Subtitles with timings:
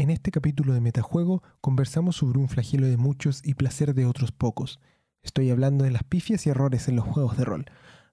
[0.00, 4.32] En este capítulo de Metajuego conversamos sobre un flagelo de muchos y placer de otros
[4.32, 4.80] pocos.
[5.22, 7.66] Estoy hablando de las pifias y errores en los juegos de rol.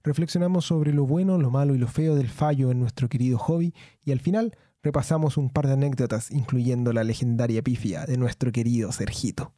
[0.04, 3.72] Reflexionamos sobre lo bueno, lo malo y lo feo del fallo en nuestro querido hobby
[4.04, 8.92] y al final repasamos un par de anécdotas incluyendo la legendaria pifia de nuestro querido
[8.92, 9.54] Sergito.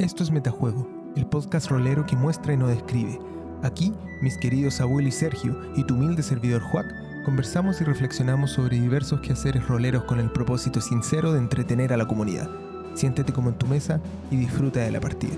[0.00, 3.16] Esto es Metajuego, el podcast rolero que muestra y no describe.
[3.62, 3.92] Aquí,
[4.22, 9.20] mis queridos abuelo y Sergio y tu humilde servidor Juac conversamos y reflexionamos sobre diversos
[9.20, 12.50] quehaceres roleros con el propósito sincero de entretener a la comunidad.
[12.94, 14.00] Siéntete como en tu mesa
[14.32, 15.36] y disfruta de la partida.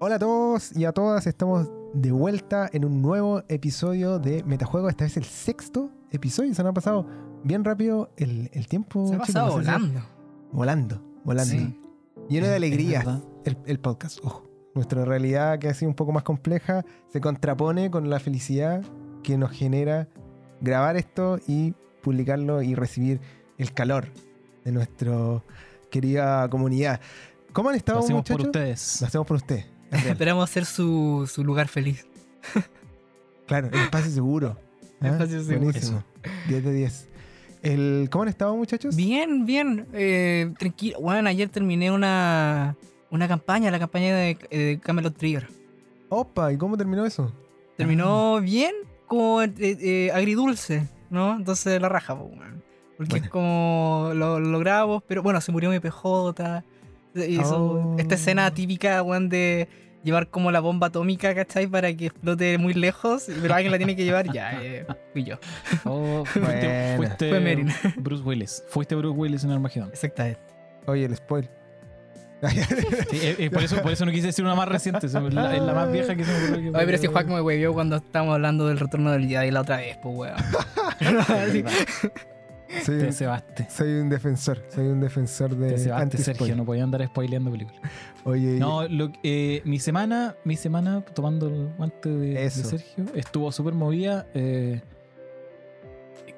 [0.00, 4.88] Hola a todos y a todas, estamos de vuelta en un nuevo episodio de Metajuego.
[4.88, 6.52] Esta vez el sexto episodio.
[6.52, 7.06] Se nos ha pasado
[7.44, 9.06] bien rápido el, el tiempo.
[9.06, 10.00] Se ha pasado volando.
[10.50, 11.52] Volando, volando.
[11.54, 11.80] Sí.
[12.28, 14.18] Lleno de alegría el podcast.
[14.24, 18.82] Ojo, nuestra realidad que ha sido un poco más compleja se contrapone con la felicidad
[19.22, 20.08] que nos genera
[20.60, 23.20] grabar esto y publicarlo y recibir
[23.58, 24.08] el calor
[24.64, 25.42] de nuestra
[25.90, 27.00] querida comunidad.
[27.52, 28.38] ¿Cómo han Lo estado, hacemos muchachos?
[28.38, 29.00] por ustedes.
[29.00, 29.64] Lo hacemos por usted.
[29.90, 30.12] es real.
[30.12, 32.06] Esperamos ser su, su lugar feliz.
[33.46, 34.56] claro, el espacio seguro.
[35.00, 35.08] ¿Ah?
[35.08, 35.64] Espacio seguro.
[35.64, 36.04] Buenísimo.
[36.48, 37.08] 10 de 10.
[37.62, 38.96] El, ¿Cómo han estado, muchachos?
[38.96, 39.86] Bien, bien.
[39.92, 41.00] Eh, tranquilo.
[41.00, 42.76] Bueno, ayer terminé una,
[43.10, 45.48] una campaña, la campaña de, eh, de Camelot Trigger.
[46.08, 47.32] Opa, ¿y cómo terminó eso?
[47.76, 48.40] Terminó Ah.
[48.40, 48.72] bien,
[49.06, 51.36] como eh, eh, agridulce, ¿no?
[51.36, 52.16] Entonces la raja.
[52.16, 52.36] Porque
[52.98, 53.16] Bueno.
[53.24, 56.64] es como lo, lo logramos, pero bueno, se murió mi PJ.
[57.14, 57.96] Hizo Oh.
[57.98, 59.68] esta escena típica, weón, de
[60.04, 61.66] llevar como la bomba atómica, ¿cachai?
[61.66, 65.36] Para que explote muy lejos, pero alguien la tiene que llevar, ya, eh, fui yo.
[65.84, 67.70] Oh, fuiste, fuiste Fue Merin.
[67.96, 68.62] Bruce Willis.
[68.68, 69.88] Fuiste Bruce Willis en Armagedón.
[69.90, 70.40] Exactamente.
[70.86, 71.48] Oye, el spoil.
[73.10, 75.06] Sí, eh, eh, por, eso, por eso no quise decir una más reciente.
[75.06, 76.72] Es la, es la más vieja que se me ocurrió.
[76.72, 79.60] que- Oye, pero si Juan me huevió cuando estábamos hablando del retorno del Jedi la
[79.60, 80.36] otra vez, pues weón.
[82.84, 83.66] Soy, Te un, cebaste.
[83.68, 84.64] soy un defensor.
[84.68, 86.18] Soy un defensor de Te cebaste.
[86.18, 86.54] Sergio.
[86.54, 87.80] No podía andar spoileando películas.
[88.22, 92.48] Oye, No, lo- eh, mi semana, mi semana, tomando el guante de.
[92.48, 94.26] Sergio, estuvo súper movida.
[94.34, 94.80] Eh,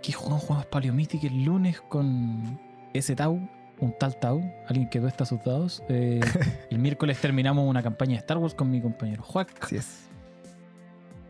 [0.01, 2.59] que jugamos, jugamos Paleomítica el lunes con
[2.95, 3.39] ese Tau,
[3.83, 5.83] un tal Tau, alguien que está sus dados.
[5.89, 6.21] Eh,
[6.71, 9.53] el miércoles terminamos una campaña de Star Wars con mi compañero Juac.
[9.61, 10.09] así es.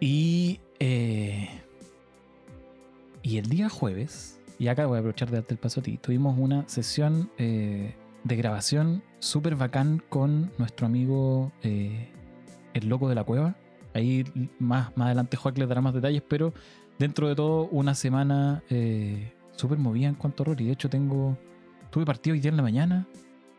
[0.00, 1.48] Y, eh,
[3.22, 5.96] y el día jueves, y acá voy a aprovechar de darte el paso a ti,
[5.96, 13.24] tuvimos una sesión eh, de grabación súper bacán con nuestro amigo el loco de la
[13.24, 13.56] cueva.
[13.94, 14.24] Ahí
[14.58, 16.52] más, más adelante Joaquín les dará más detalles, pero
[16.98, 18.62] dentro de todo una semana
[19.52, 20.60] súper movida en cuanto a horror.
[20.60, 21.38] Y de hecho tengo,
[21.92, 23.06] tuve partido hoy día en la mañana,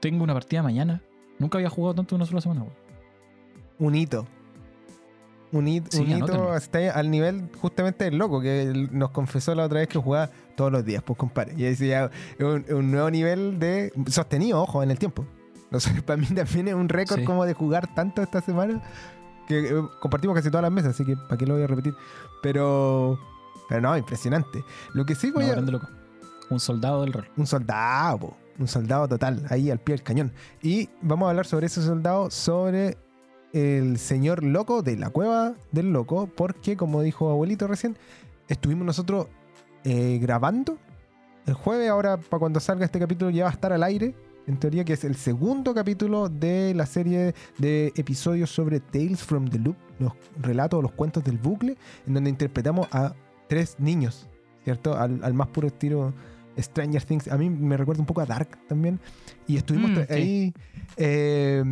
[0.02, 1.02] tengo una partida mañana.
[1.40, 2.62] Nunca había jugado tanto en una sola semana.
[2.62, 2.74] güey.
[3.80, 4.28] Un hito.
[5.52, 9.66] Un, hit- Sí, un hito ahí al nivel justamente del loco que nos confesó la
[9.66, 11.54] otra vez que jugaba todos los días, pues compadre.
[11.56, 15.26] Y decía, es un, un nuevo nivel de sostenido, ojo, en el tiempo.
[15.70, 17.26] No sé, para mí también es un récord Sí.
[17.26, 18.82] como de jugar tanto esta semana
[19.48, 21.94] que eh, compartimos casi todas las mesas, así que para qué lo voy a repetir.
[22.42, 23.20] Pero,
[23.70, 24.64] pero no, impresionante.
[24.94, 25.56] Lo que sí voy No, a...
[26.50, 27.30] Un soldado del rol.
[27.38, 30.34] Un soldado, un soldado total, ahí al pie del cañón.
[30.62, 32.98] Y vamos a hablar sobre ese soldado, sobre
[33.54, 37.96] el señor loco de la cueva del loco, porque como dijo abuelito recién,
[38.48, 39.28] estuvimos nosotros
[39.84, 40.78] eh, grabando
[41.46, 44.16] el jueves, ahora para cuando salga este capítulo ya va a estar al aire,
[44.48, 49.48] en teoría que es el segundo capítulo de la serie de episodios sobre Tales from
[49.48, 51.78] the Loop, los relatos, los cuentos del bucle,
[52.08, 53.14] en donde interpretamos a
[53.48, 54.28] tres niños,
[54.64, 54.98] ¿cierto?
[54.98, 56.14] Al, al más puro estilo
[56.58, 57.28] Stranger Things.
[57.28, 59.00] A mí me recuerda un poco a Dark también.
[59.48, 60.14] Y estuvimos Mm, sí.
[60.14, 60.54] ahí
[60.98, 61.64] eh,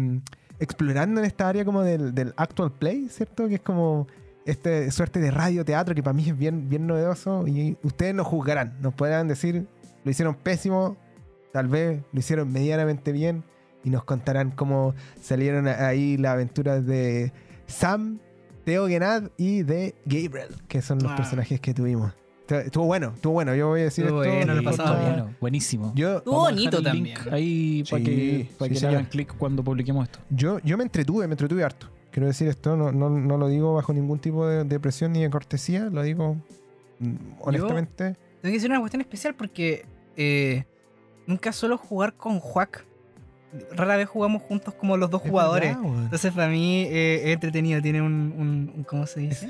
[0.59, 3.47] explorando en esta área como del, del actual play, ¿cierto?
[3.47, 4.07] Que es como
[4.45, 7.47] esta suerte de radioteatro que para mí es bien, bien novedoso.
[7.47, 9.67] Y ustedes nos juzgarán, nos podrán decir,
[10.03, 10.97] lo hicieron pésimo,
[11.53, 13.43] tal vez lo hicieron medianamente bien.
[13.83, 17.33] Y nos contarán cómo salieron ahí las aventuras de
[17.65, 18.19] Sam,
[18.63, 22.13] Theo Genad y de Gabriel, que son los personajes que tuvimos.
[22.59, 23.55] Estuvo- bueno, estuvo bueno.
[23.55, 24.35] Yo voy a decir Estuvo esto.
[24.35, 25.05] bueno, lo Está bien.
[25.13, 25.91] bueno, buenísimo.
[25.95, 27.17] Yo, Estuvo bonito también.
[27.31, 30.19] Ahí para Sí, que, para sí, que hagan clic cuando publiquemos esto.
[30.29, 31.87] yo, yo me entretuve, me entretuve harto.
[32.11, 35.21] Quiero decir esto, no, no, no lo digo bajo ningún tipo de, de presión ni
[35.21, 36.35] de cortesía, lo digo
[36.99, 38.03] mm, honestamente.
[38.41, 39.85] Tengo que decir una cuestión especial porque
[40.17, 40.65] eh,
[41.27, 42.85] nunca suelo jugar con Juac.
[43.73, 45.75] Rara vez jugamos juntos como los dos Es jugadores.
[46.03, 49.49] Entonces para mí eh, es entretenido, tiene un, un- un- ¿cómo se dice?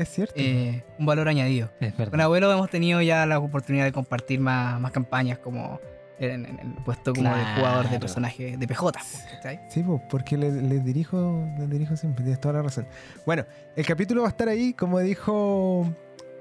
[0.00, 0.34] Es cierto.
[0.36, 1.70] Eh, un valor añadido.
[1.78, 2.12] Es verdad.
[2.12, 5.78] Con abuelo hemos tenido ya la oportunidad de compartir más, más campañas como
[6.18, 8.92] en, en el puesto como de jugador de personaje de PJ.
[9.32, 9.60] ¿cachai?
[9.68, 12.86] Sí, porque les, dirijo, les dirijo siempre, tienes toda la razón.
[13.26, 13.44] Bueno,
[13.76, 15.86] el capítulo va a estar ahí, como dijo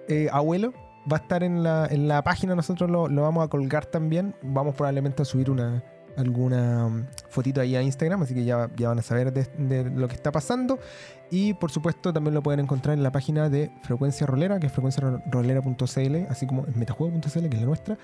[0.08, 0.74] eh, Abuelo,
[1.12, 4.36] va a estar en la, en la página, nosotros lo, lo vamos a colgar también.
[4.42, 5.84] Vamos probablemente a subir una
[6.20, 9.90] alguna um, fotito ahí a Instagram, así que ya, ya van a saber de, de
[9.90, 10.80] lo que está pasando.
[11.32, 14.74] Y por supuesto también lo pueden encontrar en la página de Frecuencia Rolera, que es
[14.74, 17.98] frecuenciarolera.cl, así como en metajuego.cl, que es la nuestra,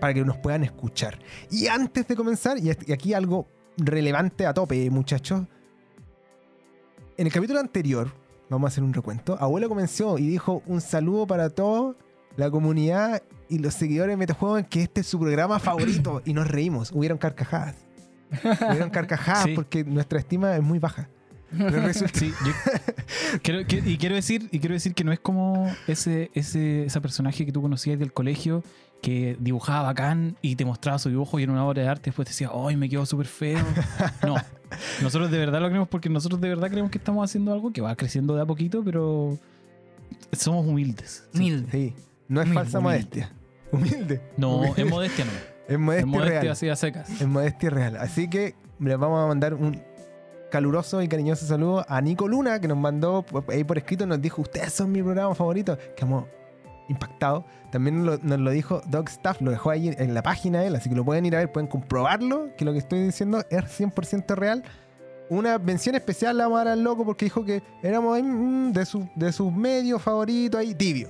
[0.00, 1.18] para que nos puedan escuchar.
[1.50, 3.46] Y antes de comenzar, y y aquí algo
[3.76, 5.42] relevante a tope, muchachos.
[7.16, 8.12] En el capítulo anterior,
[8.48, 11.94] vamos a hacer un recuento, Abuelo comenzó y dijo un saludo para toda
[12.36, 13.22] la comunidad
[13.54, 16.22] y los seguidores de Metajuegos, que este es su programa favorito.
[16.24, 17.76] Y nos reímos, hubieron carcajadas.
[18.42, 19.52] Hubieron carcajadas Sí.
[19.54, 21.08] porque nuestra estima es muy baja.
[21.56, 22.52] Pero resulta- Sí, yo
[23.42, 27.00] quiero- que- y quiero decir, y quiero decir que no es como ese, ese, ese
[27.02, 28.64] personaje que tú conocías del colegio
[29.02, 32.24] que dibujaba bacán y te mostraba su dibujo y en una obra de arte después
[32.26, 33.58] te decía, ¡ay, me quedó súper feo!
[34.26, 34.36] No,
[35.02, 37.80] nosotros de verdad lo creemos porque nosotros de verdad creemos que estamos haciendo algo que
[37.82, 39.38] va creciendo de a poquito, pero
[40.32, 41.24] somos humildes.
[41.34, 41.68] Humilde.
[41.70, 41.94] Sí,
[42.28, 42.98] no es Humilde, falsa humilde.
[42.98, 43.32] modestia.
[43.72, 44.20] Humilde.
[44.36, 44.82] No, Humilde.
[44.82, 45.30] es modestia no.
[45.32, 46.52] Es Es modestia modestia real.
[46.52, 47.08] así a secas.
[47.20, 47.96] Es modestia real.
[47.96, 49.82] Así que les vamos a mandar un
[50.50, 54.42] caluroso y cariñoso saludo a Nico Luna, que nos mandó ahí por escrito, nos dijo,
[54.42, 55.78] ustedes son mi programa favorito.
[55.96, 56.26] Quedamos
[56.88, 57.44] impactados.
[57.70, 60.76] También lo- nos lo dijo Doc Staff, lo dejó ahí en la página de él,
[60.76, 63.64] así que lo pueden ir a ver, pueden comprobarlo, que lo que estoy diciendo es
[63.80, 64.62] 100% real.
[65.30, 68.84] Una mención especial la vamos a dar al loco porque dijo que éramos mm, de,
[68.84, 71.08] su- de sus medios favoritos ahí, tibio.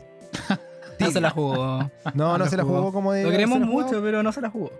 [1.02, 1.78] No se la jugó.
[2.14, 2.78] No, no, No se la jugó.
[2.78, 3.24] jugó como de.
[3.24, 4.70] Lo queremos mucho, pero no se la jugó.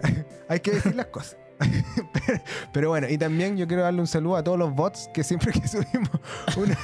[0.48, 1.36] Hay que decir las cosas.
[2.12, 2.40] pero,
[2.72, 5.50] pero bueno, y también yo quiero darle un saludo a todos los bots que siempre
[5.50, 6.08] que subimos
[6.56, 6.78] una,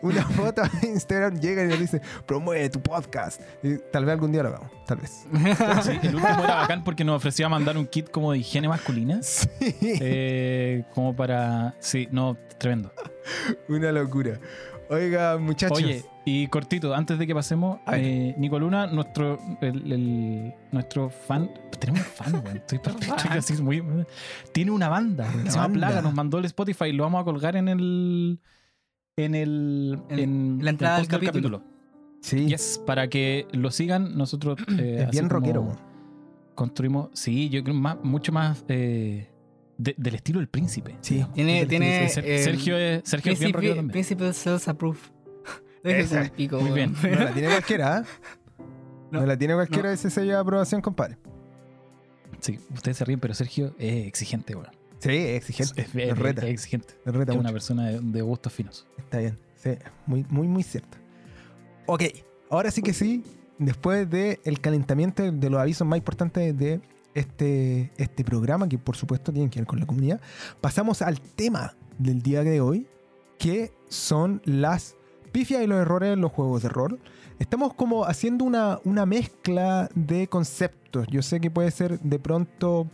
[0.00, 3.42] una foto a Instagram llegan y nos dicen, promueve tu podcast.
[3.62, 5.26] Y tal vez algún día lo hagamos, tal vez.
[5.82, 9.20] Sí, el último era bacán porque nos ofrecía mandar un kit como de higiene masculina.
[9.22, 11.74] Sí, eh, como para.
[11.80, 12.92] Sí, no, tremendo.
[13.68, 14.40] una locura.
[14.90, 15.78] Oiga, muchachos.
[15.78, 21.48] Oye, y cortito, antes de que pasemos, eh, Nico Luna, nuestro, el, el- nuestro fan,
[21.78, 22.80] tenemos un fan, weón, estoy,
[23.30, 23.82] así muy-
[24.52, 25.78] tiene una banda, Una se llama banda.
[25.78, 28.40] Plaga, nos mandó el Spotify, lo vamos a colgar en el,
[29.16, 31.62] en el, En- la entrada el post del capítulo.
[32.20, 35.76] sí, Yes, para que lo sigan, nosotros eh, es bien rockero.
[36.56, 39.30] construimos, sí, yo creo más, mucho más eh,
[39.82, 40.96] de- del estilo del príncipe.
[41.00, 41.24] Sí.
[41.34, 43.88] Tiene, tiene eh, Sergio es, Sergio es bien también.
[43.88, 44.98] Principal Sales Approve.
[45.84, 46.94] Un pico, Muy bien.
[47.02, 48.04] No la tiene cualquiera, ¿ah?
[49.10, 49.26] No, No.
[49.26, 49.94] la tiene cualquiera No.
[49.94, 51.16] ese sello de aprobación, compadre.
[52.38, 54.68] Sí, ustedes se ríen, pero Sergio es exigente, weón.
[55.00, 55.82] Sí, es exigente.
[55.82, 56.46] Es, es- reta.
[56.46, 56.94] es exigente.
[57.04, 58.86] reta Es una persona de, de gustos finos.
[58.98, 59.70] Está bien, sí,
[60.06, 60.96] muy, muy, muy cierto.
[61.86, 62.04] Ok,
[62.50, 63.24] ahora sí que sí,
[63.58, 66.80] después del calentamiento de los avisos más importantes de
[67.14, 70.20] este, este programa, que por supuesto tienen que ver con la comunidad,
[70.60, 72.86] pasamos al tema del día de hoy,
[73.38, 74.96] que son las
[75.32, 77.00] pifias y los errores en los juegos de rol.
[77.38, 81.06] Estamos como haciendo una, una mezcla de conceptos.
[81.08, 82.86] Yo sé que puede ser de pronto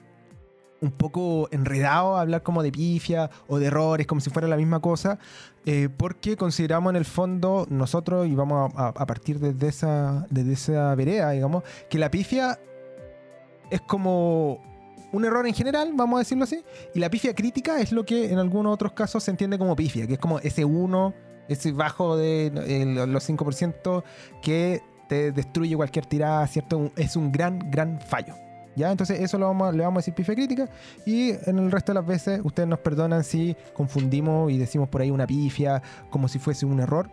[0.80, 4.78] un poco enredado hablar como de pifia o de errores, como si fuera la misma
[4.80, 5.18] cosa,
[5.64, 10.52] eh, porque consideramos en el fondo nosotros, y vamos a- a partir desde esa, desde
[10.52, 12.60] esa vereda, digamos, que la pifia
[13.70, 14.60] es como
[15.12, 16.62] un error en general, vamos a decirlo así,
[16.94, 20.06] y la pifia crítica es lo que en algunos otros casos se entiende como pifia,
[20.06, 21.14] que es como ese 1,
[21.48, 22.50] ese bajo de
[23.08, 24.02] los 5%
[24.42, 26.90] que te destruye cualquier tirada, ¿cierto?
[26.96, 28.34] Es un gran, gran fallo.
[28.74, 28.90] ¿Ya?
[28.90, 30.68] Entonces eso lo vamos, le vamos a decir pifia crítica
[31.06, 35.00] y en el resto de las veces ustedes nos perdonan si confundimos y decimos por
[35.00, 37.08] ahí una pifia como si fuese un error,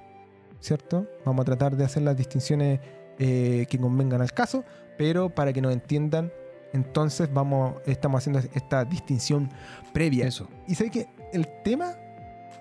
[0.60, 1.08] ¿cierto?
[1.24, 2.82] Vamos a tratar de hacer las distinciones
[3.18, 4.66] eh, que convengan al caso,
[4.98, 6.34] pero para que nos entiendan,
[6.74, 9.50] entonces vamos, estamos haciendo esta distinción
[9.94, 10.28] previa.
[10.28, 10.48] Eso.
[10.68, 11.94] Y sé que el tema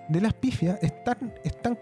[0.09, 1.77] de las pifias es tan, es tan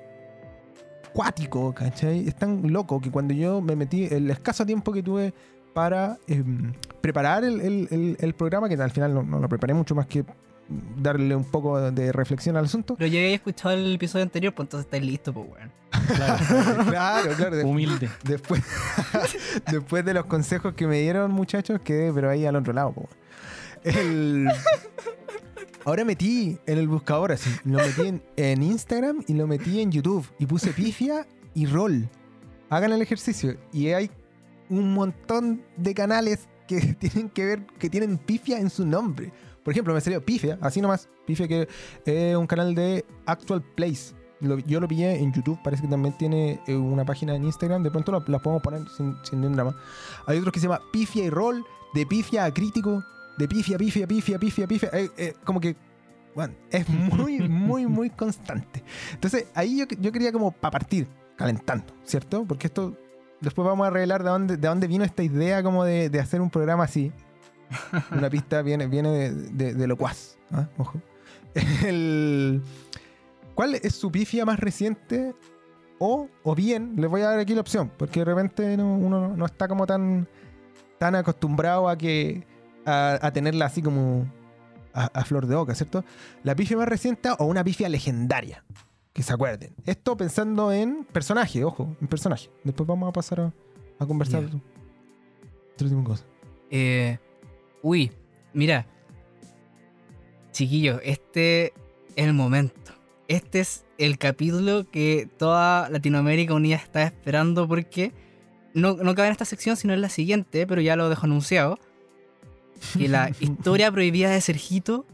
[1.13, 2.27] cuático, ¿cachai?
[2.27, 5.33] Es tan loco que cuando yo me metí, el escaso tiempo que tuve
[5.73, 9.73] para em, preparar el, el- el- el programa, que al final no, no lo preparé
[9.73, 10.23] mucho más que
[10.97, 12.95] darle un poco de reflexión al asunto.
[12.95, 15.71] Pero ya había escuchado el episodio anterior, pues entonces estáis listos, pues, weón.
[16.15, 16.45] Claro.
[16.89, 17.55] claro, claro.
[17.57, 18.09] de- Humilde.
[18.23, 18.61] después,
[19.71, 22.93] después de los consejos que me dieron, muchachos, quedé pero ahí al otro lado.
[22.93, 23.09] po.
[23.83, 24.47] El-
[25.83, 29.91] Ahora metí en el buscador así, lo metí en, en Instagram y lo metí en
[29.91, 31.25] YouTube y puse pifia
[31.55, 32.07] y roll.
[32.69, 34.11] Hagan el ejercicio y hay
[34.69, 39.31] un montón de canales que tienen que ver, que tienen pifia en su nombre.
[39.63, 41.67] Por ejemplo, me salió pifia, así nomás, pifia que
[42.05, 43.63] es un canal de Actual
[44.41, 47.83] lo- yo lo pillé en YouTube, parece que también tiene eh, una página en Instagram,
[47.83, 49.75] de pronto la, podemos poner sin, ningún drama.
[50.25, 51.63] Hay otro que se llama Pifia y Roll,
[51.93, 53.03] de pifia a crítico,
[53.37, 54.89] de pifia, pifia, pifia, pifia, pifia.
[54.93, 55.75] eh, eh, como que,
[56.33, 58.83] bueno, es muy, muy, muy constante.
[59.13, 62.45] Entonces, ahí yo, yo quería como para partir, calentando, ¿cierto?
[62.45, 62.97] Porque esto,
[63.41, 66.41] después vamos a revelar de dónde, de dónde vino esta idea como de, de hacer
[66.41, 67.11] un programa así.
[68.11, 70.67] Una pista viene, viene de, de, de locuaz, ¿ah?
[70.77, 71.01] Ojo.
[71.85, 72.61] El-
[73.55, 75.35] ¿Cuál es su pifia más reciente?
[75.99, 79.35] O, o bien, les voy a dar aquí la opción, porque de repente no- uno
[79.35, 80.27] no está como tan,
[80.97, 82.45] tan acostumbrado a que
[82.85, 84.25] a, a tenerla así como
[84.93, 86.03] a, a flor de boca, ¿cierto?
[86.43, 88.63] La pifia más reciente o una pifia legendaria,
[89.13, 89.75] que se acuerden.
[89.85, 92.49] Esto pensando en personaje, ojo, en personaje.
[92.63, 93.53] Después vamos a pasar a,
[93.99, 94.43] a conversar
[95.77, 96.25] tipo de cosas.
[96.71, 97.19] Eh,
[97.81, 98.11] uy,
[98.53, 98.85] mira.
[100.51, 101.73] Chiquillos, este
[102.15, 102.91] es el momento.
[103.27, 108.11] Este es el capítulo que toda Latinoamérica Unida está esperando porque
[108.73, 111.79] no, no cabe en esta sección, sino en la siguiente, pero ya lo dejo anunciado.
[112.97, 115.05] Que la historia prohibida de Sergito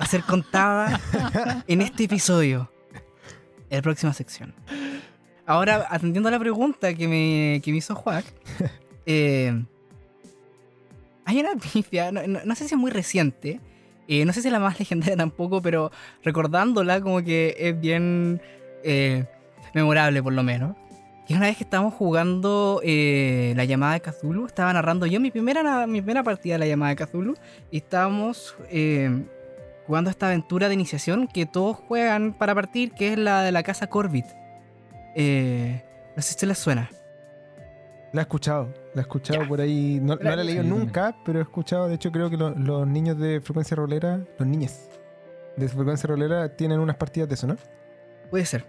[0.00, 1.00] va a ser contada
[1.68, 2.70] en este episodio.
[3.70, 4.54] En la próxima sección.
[5.46, 8.24] Ahora, atendiendo a la pregunta que me, que me hizo Juac,
[9.06, 9.62] eh,
[11.26, 13.60] hay una pifia, no, no- no sé si es muy reciente,
[14.08, 15.90] eh, no sé si es la más legendaria tampoco, pero
[16.24, 18.40] recordándola como que es bien
[18.84, 19.24] eh,
[19.74, 20.74] memorable por lo menos.
[21.28, 25.32] Y una vez que estábamos jugando eh, la llamada de Cthulhu, estaba narrando yo mi
[25.32, 27.34] primera, mi primera partida de la llamada de Cthulhu,
[27.72, 29.24] y estábamos eh,
[29.88, 33.64] jugando esta aventura de iniciación que todos juegan para partir, que es la de la
[33.64, 34.26] casa Corbit.
[35.16, 35.82] Eh,
[36.14, 36.90] no sé si les suena.
[38.12, 39.48] La he escuchado, la he escuchado Ya.
[39.48, 40.00] por ahí.
[40.02, 41.86] No, no la he leído Sí, nunca, pero he escuchado.
[41.88, 44.88] De hecho, creo que lo- los niños de frecuencia rolera, los niñes
[45.56, 47.56] de frecuencia rolera, tienen unas partidas de eso, ¿no?
[48.30, 48.64] Puede ser.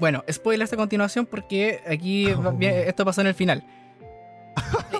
[0.00, 2.56] Bueno, spoilers a continuación porque aquí Oh.
[2.60, 3.62] esto pasó en el final.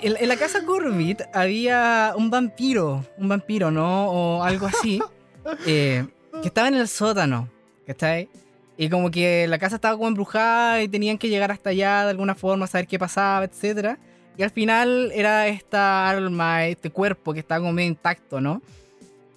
[0.01, 4.07] En, en la casa Corbit había un vampiro, un vampiro, ¿no?
[4.09, 5.01] O algo así,
[5.67, 6.05] eh,
[6.41, 7.49] que estaba en el sótano,
[7.87, 8.29] ¿cachai?
[8.77, 12.09] Y como que la casa estaba como embrujada y tenían que llegar hasta allá de
[12.11, 13.97] alguna forma, saber qué pasaba, etc.
[14.37, 18.61] Y al final era esta alma, este cuerpo que estaba como medio intacto, ¿no?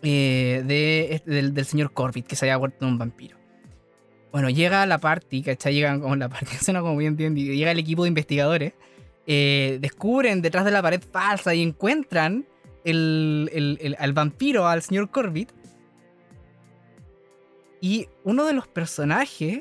[0.03, 3.37] Eh, de, del, del señor Corbett, que se había vuelto un vampiro.
[4.33, 5.75] Bueno, llega la party, ¿cachai?
[5.75, 8.73] Llegan como la party, suena como bien, bien, llega el equipo de investigadores,
[9.27, 12.47] eh, descubren detrás de la pared falsa y encuentran
[12.85, 15.53] el, el- el- al vampiro, al señor Corbett.
[17.87, 19.61] Y uno de los personajes,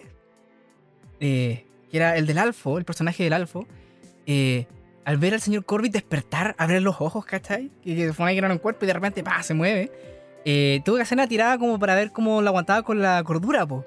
[1.20, 3.68] eh, que era el del Alfo, el personaje del Alfo,
[4.26, 4.66] eh,
[5.06, 7.70] al ver al señor Corbett despertar, abrir los ojos, ¿cachai?
[7.84, 9.44] Que, se supone que era un cuerpo y de repente ¡pah!
[9.44, 9.92] se mueve.
[10.44, 13.64] Eh, tuvo que hacer una tirada como para ver cómo lo aguantaba con la cordura,
[13.68, 13.86] po.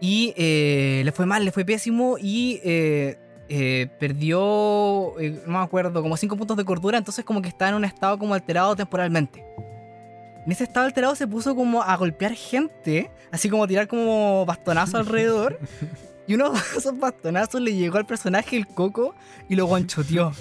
[0.00, 2.60] Y le fue mal, le fue pésimo y
[3.98, 5.14] perdió,
[5.46, 8.20] no me acuerdo, como 5 puntos de cordura, entonces como que está en un estado
[8.20, 9.44] como alterado temporalmente.
[10.48, 14.46] En ese estado alterado se puso como a golpear gente, así como a tirar como
[14.46, 15.58] bastonazo alrededor.
[16.26, 19.14] Y uno de esos bastonazos le llegó al personaje el coco
[19.50, 20.32] y lo guanchoteó.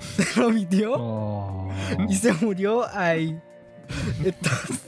[0.00, 1.70] Se lo metió Oh.
[2.08, 3.38] y se murió ahí.
[4.24, 4.80] Entonces,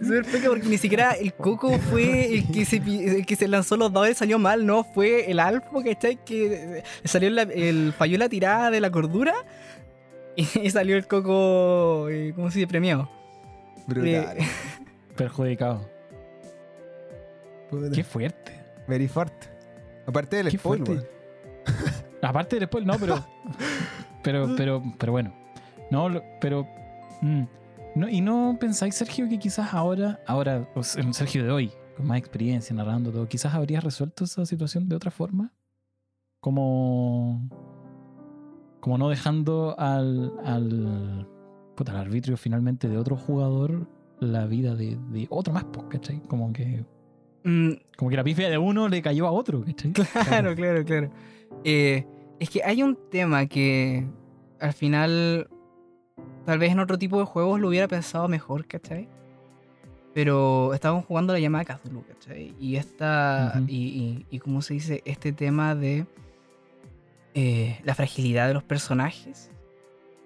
[0.00, 3.34] es súper peca porque ni siquiera el Coco fue el que se, pi- el que
[3.34, 6.22] se lanzó los dados y salió mal, no, fue el Alfo, ¿cachai?
[6.24, 9.34] Que salió la- el, falló la tirada de la cordura
[10.36, 12.68] y, salió el Coco, eh, ¿cómo se dice?
[12.68, 13.10] Premiado.
[13.86, 14.38] Brutal.
[15.16, 15.88] Perjudicado.
[17.94, 18.52] Qué fuerte.
[18.86, 19.48] Very fuerte.
[20.06, 20.86] Aparte del Qué spoiler.
[20.86, 21.10] fuerte.
[22.22, 23.24] Aparte después, no, pero.
[24.22, 25.34] Pero, pero, pero bueno.
[25.90, 26.08] No,
[26.40, 26.66] pero.
[27.20, 27.42] mm,
[27.94, 31.72] no, y no pensáis, Sergio, que quizás ahora, ahora, o sea, el Sergio de hoy,
[31.96, 35.52] con más experiencia, narrando todo, quizás habrías resuelto esa situación de otra forma?
[36.40, 37.48] Como.
[38.80, 40.32] Como no dejando al.
[40.44, 41.28] al.
[41.74, 43.86] Puta, al arbitrio finalmente de otro jugador
[44.20, 46.20] la vida de, de otro más, pues, ¿cachai?
[46.28, 46.84] Como que.
[47.44, 49.92] mm, Como que la pifia de uno le cayó a otro, ¿cachai?
[50.28, 51.10] Claro, claro, claro.
[51.64, 52.06] Eh,
[52.38, 54.06] es que hay un tema que
[54.60, 55.48] al final,
[56.46, 59.08] tal vez en otro tipo de juegos lo hubiera pensado mejor, ¿cachai?
[60.14, 62.54] Pero estábamos jugando la llamada Cthulhu, ¿cachai?
[62.60, 65.02] Y esta, y, y ¿cómo se dice?
[65.06, 66.06] Este tema de
[67.34, 69.50] eh, la fragilidad de los personajes,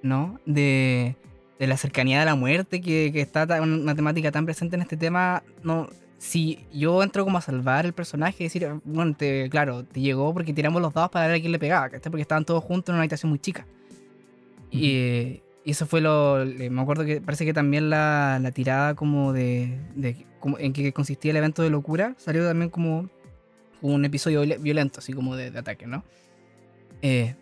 [0.03, 0.41] ¿no?
[0.45, 1.17] De,
[1.59, 4.83] de la cercanía de la muerte, que, que está ta- una temática tan presente en
[4.83, 9.49] este tema, no, si yo entro como a salvar el personaje y decir, bueno, te-
[9.51, 12.11] claro, te llegó porque tiramos los dados para ver a quién le pegaba, ¿cachai?
[12.11, 13.67] Porque estaban todos juntos en una habitación muy chica.
[14.71, 16.45] y, Y eso fue lo.
[16.47, 19.79] Me acuerdo que parece que también la, la tirada como de.
[19.97, 23.09] de- como en que consistía el evento de locura salió también como
[23.83, 26.05] un episodio viol- violento, así como de, de ataque, ¿no?
[27.03, 27.35] Eh,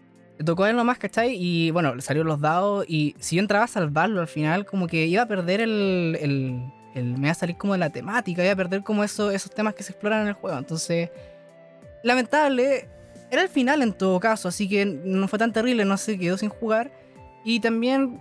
[0.45, 1.37] tocó él nomás, ¿cachai?
[1.39, 2.85] Y bueno, salieron los dados.
[2.89, 6.17] Y si yo entraba a salvarlo al final, como que iba a perder el.
[6.21, 6.63] el,
[6.95, 9.51] el- me iba a salir como de la temática, iba a perder como eso, esos
[9.53, 10.57] temas que se exploran en el juego.
[10.59, 11.11] Entonces,
[12.03, 12.89] lamentable.
[13.31, 16.37] Era el final en todo caso, así que no fue tan terrible, no se quedó
[16.39, 16.93] sin jugar.
[17.45, 18.21] Y también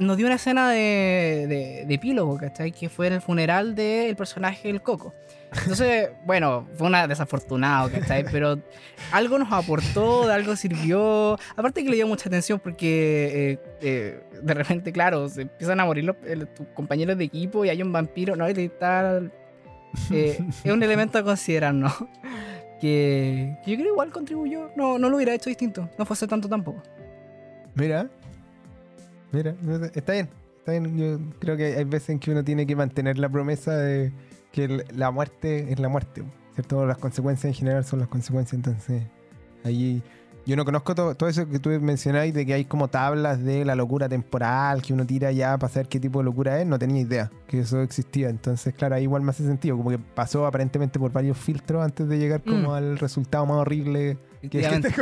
[0.00, 2.72] nos dio una escena de, de, de epílogo, ¿cachai?
[2.72, 5.14] Que fue en el funeral del personaje del Coco.
[5.52, 8.24] Entonces, bueno, fue una desafortunado, ¿cachai?
[8.30, 8.58] Pero
[9.12, 11.38] algo nos aportó, de algo sirvió.
[11.56, 15.84] Aparte que le dio mucha atención porque eh, eh, de repente, claro, se empiezan a
[15.84, 16.16] morir los,
[16.54, 18.48] tus compañeros de equipo y hay un vampiro, ¿no?
[18.48, 19.32] Y tal.
[20.10, 21.92] Eh, es un elemento a considerar, ¿no?
[22.80, 24.70] Que, que yo creo igual contribuyó.
[24.74, 25.90] No, no lo hubiera hecho distinto.
[25.98, 26.82] No fue hace tanto tampoco.
[27.74, 28.08] Mira.
[29.32, 29.54] Mira,
[29.94, 30.28] está bien.
[30.58, 30.96] Está bien.
[30.96, 34.12] Yo creo que hay veces en que uno tiene que mantener la promesa de
[34.52, 36.22] que la muerte es la muerte.
[36.54, 36.84] ¿Cierto?
[36.84, 38.54] Las consecuencias en general son las consecuencias.
[38.54, 39.02] Entonces,
[39.64, 40.02] ahí.
[40.46, 43.64] Yo no conozco todo, todo eso que tú mencionáis de que hay como tablas de
[43.64, 46.66] la locura temporal que uno tira ya para saber qué tipo de locura es.
[46.66, 48.30] No tenía idea que eso existía.
[48.30, 49.76] Entonces, claro, ahí igual me hace sentido.
[49.76, 52.72] Como que pasó aparentemente por varios filtros antes de llegar como Mm.
[52.72, 54.94] al resultado más horrible que, que, te,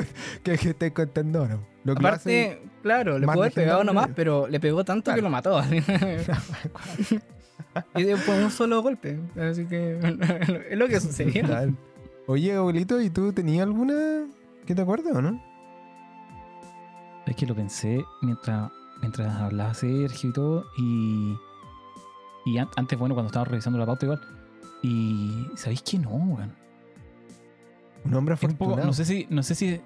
[0.42, 1.58] que, que estoy contando ahora.
[1.84, 5.22] Lo que lo Aparte, claro, le pudo haber pegado nomás, pero le pegó tanto que
[5.22, 5.62] lo mató.
[7.96, 9.18] y fue un solo golpe.
[9.40, 9.98] Así que
[10.70, 11.44] es lo que sucedió.
[11.44, 11.72] Claro.
[12.26, 14.26] Oye, abuelito, ¿y tú tenías alguna
[14.66, 15.42] que te acuerdas o no?
[17.26, 20.64] Es que lo pensé mientras, mientras hablaba Sergio y todo.
[20.78, 21.36] Y,
[22.46, 24.20] y an- antes, bueno, cuando estaba revisando la pauta igual.
[24.82, 26.54] Y ¿sabéis que no, weón?
[28.08, 28.86] Un hombre poco- afortunado.
[28.86, 29.80] no sé si, no sé si,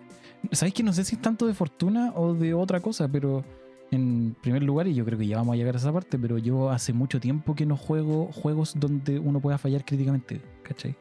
[0.52, 3.08] ¿sabéis que no sé si es tanto de fortuna o de otra cosa?
[3.08, 3.44] Pero
[3.90, 6.38] en primer lugar, y yo creo que ya vamos a llegar a esa parte, pero
[6.38, 10.94] yo hace mucho tiempo que no juego juegos donde uno pueda fallar críticamente, ¿cachai?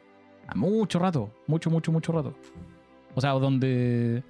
[0.46, 2.34] A mucho rato, mucho, mucho, mucho rato.
[3.14, 4.22] O sea, donde,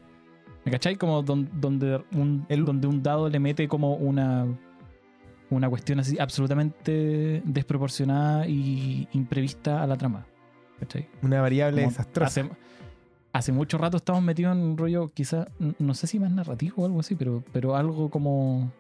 [0.65, 0.95] ¿me cachai?
[0.97, 4.47] Como don- donde un, El- donde un dado le mete como una
[5.51, 10.25] una cuestión así absolutamente desproporcionada y imprevista a la trama.
[10.81, 11.09] ¿Cachai?
[11.23, 12.41] Una variable Como desastrosa.
[12.41, 12.51] Hace,
[13.33, 16.83] hace mucho rato estamos metidos en un rollo, quizá, n- no sé si más narrativo
[16.83, 18.71] o algo así, pero, pero algo como.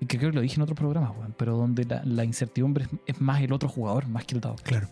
[0.00, 2.84] y que creo que lo dije en otro programa, weón, pero donde la, la incertidumbre
[2.84, 4.56] es, es más el otro jugador, más que el dado.
[4.62, 4.88] Claro.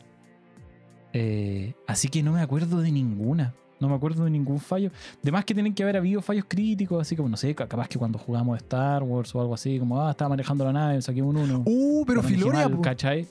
[1.13, 3.55] Eh, así que no me acuerdo de ninguna.
[3.81, 4.93] No me acuerdo de ningún fallo.
[5.23, 7.89] De más que tienen que haber habido fallos críticos, así como, no sé, ca- capaz
[7.89, 11.21] que cuando jugamos Star Wars o algo así, como, ah, estaba manejando la nave, saqué
[11.21, 11.65] un 1.
[11.67, 12.81] Uh, pero Filoria, po.
[12.81, 13.27] ¿cachai?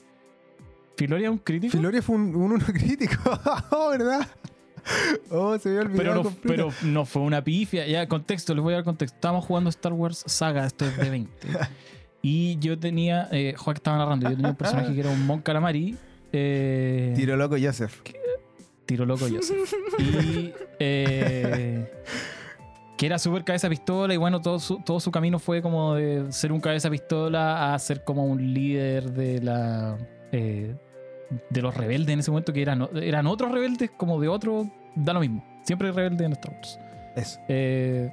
[0.97, 1.71] ¿Filoria es un crítico?
[1.71, 3.17] Filoria fue un, un uno crítico,
[3.91, 4.27] ¿verdad?
[5.29, 6.69] Oh, se había olvidado Pero no, completo.
[6.79, 7.87] pero no fue una pifia.
[7.87, 9.15] Ya, contexto, les voy a dar contexto.
[9.15, 11.47] Estábamos jugando Star Wars Saga, esto es de 20.
[12.21, 15.41] y yo tenía, eh, Juan estaba narrando, yo tenía un personaje que era un Mon
[15.41, 15.95] Calamari.
[16.33, 18.01] Eh, Tiro loco Joseph.
[18.85, 19.39] tiro loco yo.
[19.99, 21.89] Y eh,
[22.97, 26.31] que era súper cabeza pistola y bueno, todo su, todo su camino fue como de
[26.31, 29.97] ser un cabeza pistola a ser como un líder de la...
[30.31, 30.75] eh,
[31.49, 35.13] de los rebeldes en ese momento que eran, eran otros rebeldes como de otro, da
[35.13, 35.43] lo mismo.
[35.63, 36.79] Siempre hay rebeldes en Star Wars.
[37.15, 37.39] Eso.
[37.47, 38.11] Eh,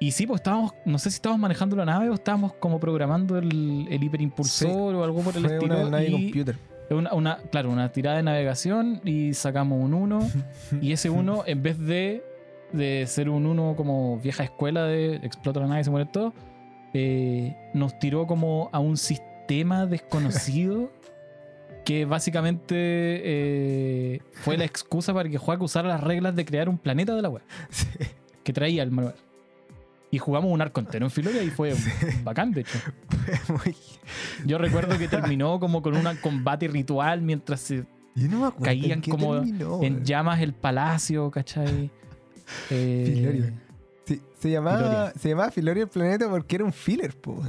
[0.00, 3.36] y sí, pues estábamos, no sé si estábamos manejando la nave o estábamos como programando
[3.36, 5.74] el, el hiperimpulsor o algo por el Fue estilo.
[5.80, 6.56] una nave y computer.
[6.90, 10.28] una, una- claro, una tirada de navegación y sacamos un 1.
[10.80, 12.22] y ese 1, en vez de,
[12.72, 16.32] de ser un 1 como vieja escuela de explota la nave y se muere todo,
[16.94, 19.27] eh, nos tiró como a un sistema
[19.86, 20.92] desconocido
[21.84, 26.76] que básicamente eh, fue la excusa para que Juaco usara las reglas de crear un
[26.78, 27.86] planeta de la web Sí.
[28.44, 29.14] que traía el manual.
[30.10, 31.74] Y jugamos un arco entero en Filoria y fue
[32.24, 32.78] bacán, de hecho.
[33.48, 33.74] Muy-
[34.46, 37.84] Yo recuerdo que terminó como con un combate ritual mientras se
[38.14, 38.54] no.
[38.56, 41.90] Caían en como terminó, en llamas el palacio, ¿cachai?
[42.70, 43.52] Eh, Filoria.
[44.06, 45.12] Sí, se, llamaba, Filoria.
[45.20, 47.42] se llamaba Filoria el planeta porque era un filler, po.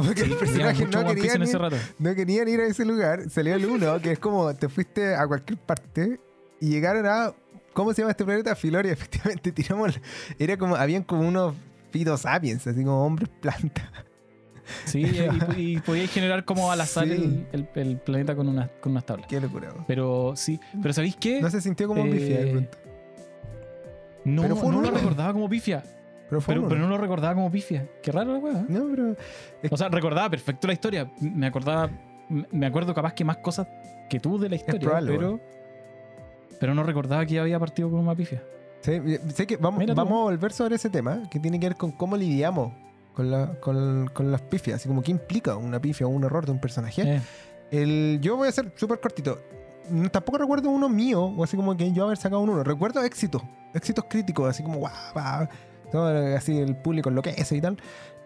[0.00, 2.60] Como que sí, el personaje no One Piece quería, en ese ir, no querían ir
[2.60, 3.30] a ese lugar.
[3.30, 6.20] Salió el uno, que es como te fuiste a cualquier parte
[6.60, 7.32] y llegaron a.
[7.72, 8.54] ¿Cómo se llama este planeta?
[8.54, 9.52] Filoria, efectivamente.
[9.52, 9.98] Tiramos.
[10.38, 10.76] Era como.
[10.76, 11.54] Habían como unos
[12.20, 13.90] sapiens, así como hombres planta.
[14.84, 15.00] Sí,
[15.56, 17.12] y, y podíais generar como al azar Sí.
[17.12, 19.26] el, el- el planeta con, unas con unas tablas.
[19.28, 19.72] Qué locura.
[19.86, 21.40] Pero sí, pero ¿sabéis qué?
[21.40, 22.78] No se sintió como un Eh, pifia de pronto.
[24.24, 25.84] no, no lo recordaba como pifia.
[26.28, 27.88] Pero fue Pero, no lo recordaba como pifia.
[28.02, 28.60] Qué raro la weá.
[28.60, 28.64] ¿eh?
[28.68, 29.16] No, pero.
[29.70, 31.10] O sea, recordaba perfecto la historia.
[31.20, 31.90] Me acordaba.
[32.50, 33.66] Me acuerdo capaz que más cosas
[34.10, 34.80] que tú de la historia.
[34.80, 35.40] probable, pero.
[36.58, 38.42] Pero no recordaba que había partido con una pifia.
[38.80, 39.00] Sí,
[39.34, 40.00] sé que vamos, Mira tú.
[40.00, 42.72] vamos a volver sobre ese tema, que tiene que ver con cómo lidiamos
[43.14, 46.44] con, la, con, con las pifias, así como qué implica una pifia o un error
[46.46, 47.02] de un personaje.
[47.16, 47.20] Eh,
[47.70, 49.40] El, yo voy a ser súper cortito.
[49.90, 52.62] Mm, Tampoco recuerdo uno mío, o así como que yo haber sacado un uno.
[52.62, 53.42] Recuerdo éxitos,
[53.74, 55.48] éxitos críticos, así como guau, guau,
[55.90, 57.76] todo, así el público enloquece y tal.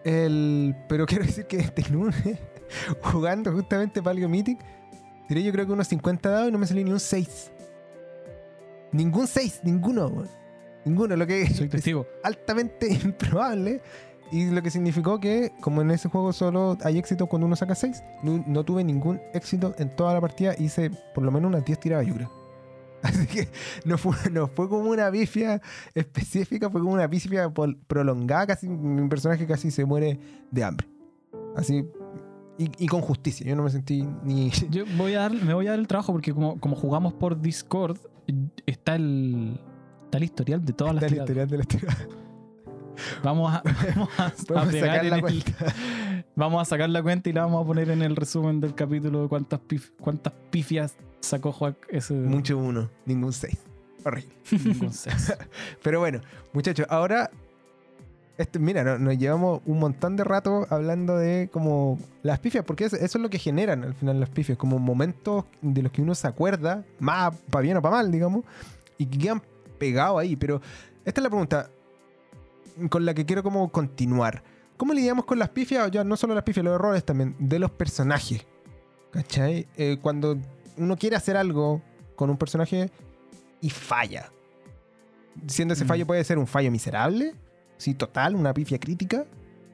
[0.03, 2.15] El, pero quiero decir que este lunes,
[3.03, 4.59] jugando justamente Palio Mythic,
[5.27, 7.51] tiré yo creo que unos 50 dados y no me salió ni un 6.
[8.91, 10.25] Ningún 6, ninguno.
[10.83, 12.05] Ninguno, lo que soy es testigo.
[12.23, 13.81] altamente improbable.
[14.31, 17.75] Y lo que significó que, como en ese juego solo hay éxito cuando uno saca
[17.75, 20.55] 6, no, no tuve ningún éxito en toda la partida.
[20.57, 22.40] Hice por lo menos unas 10 tiradas, yo creo.
[23.03, 23.49] Así que
[23.85, 25.61] no fue, no fue como una bifia
[25.95, 27.51] específica, fue como una bifia
[27.87, 28.47] prolongada.
[28.47, 30.19] Casi mi personaje casi se muere
[30.51, 30.87] de hambre.
[31.55, 31.85] Así.
[32.57, 33.45] Y, y con justicia.
[33.47, 34.51] Yo no me sentí ni.
[34.69, 37.41] Yo voy a dar, me voy a dar el trabajo porque como, como jugamos por
[37.41, 37.97] Discord,
[38.65, 39.59] está el,
[40.03, 41.29] está el historial de todas las del tiradas.
[41.29, 42.07] historial de la tirada.
[43.23, 43.63] Vamos a,
[43.95, 44.29] vamos a,
[44.71, 45.53] sacar la el- cuenta.
[46.35, 49.23] vamos a sacar la cuenta y la vamos a poner en el resumen del capítulo
[49.23, 53.57] de cuántas, pif- cuántas pifias sacó Juan ese Mucho uno, ningún 6.
[54.03, 54.33] Horrible.
[54.51, 55.31] ningún seis.
[55.83, 56.21] Pero bueno,
[56.53, 57.29] muchachos, ahora.
[58.37, 62.85] Este, mira, no- nos llevamos un montón de rato hablando de como las pifias, porque
[62.85, 66.01] eso, eso es lo que generan al final las pifias, como momentos de los que
[66.01, 68.43] uno se acuerda, más para bien o para mal, digamos,
[68.97, 69.43] y que quedan
[69.77, 70.35] pegados ahí.
[70.35, 70.59] Pero
[71.05, 71.69] esta es la pregunta
[72.89, 74.43] con la que quiero como continuar.
[74.77, 75.91] ¿Cómo lidiamos con las pifias?
[75.91, 78.45] Ya no solo las pifias, los errores también, de los personajes.
[79.11, 79.67] ¿Cachai?
[79.77, 80.37] Eh, cuando
[80.77, 81.81] uno quiere hacer algo
[82.15, 82.89] con un personaje
[83.61, 84.31] y falla.
[85.47, 85.87] Siendo ese Mm.
[85.87, 87.35] fallo puede ser un fallo miserable,
[87.77, 89.25] sí, total, una pifia crítica,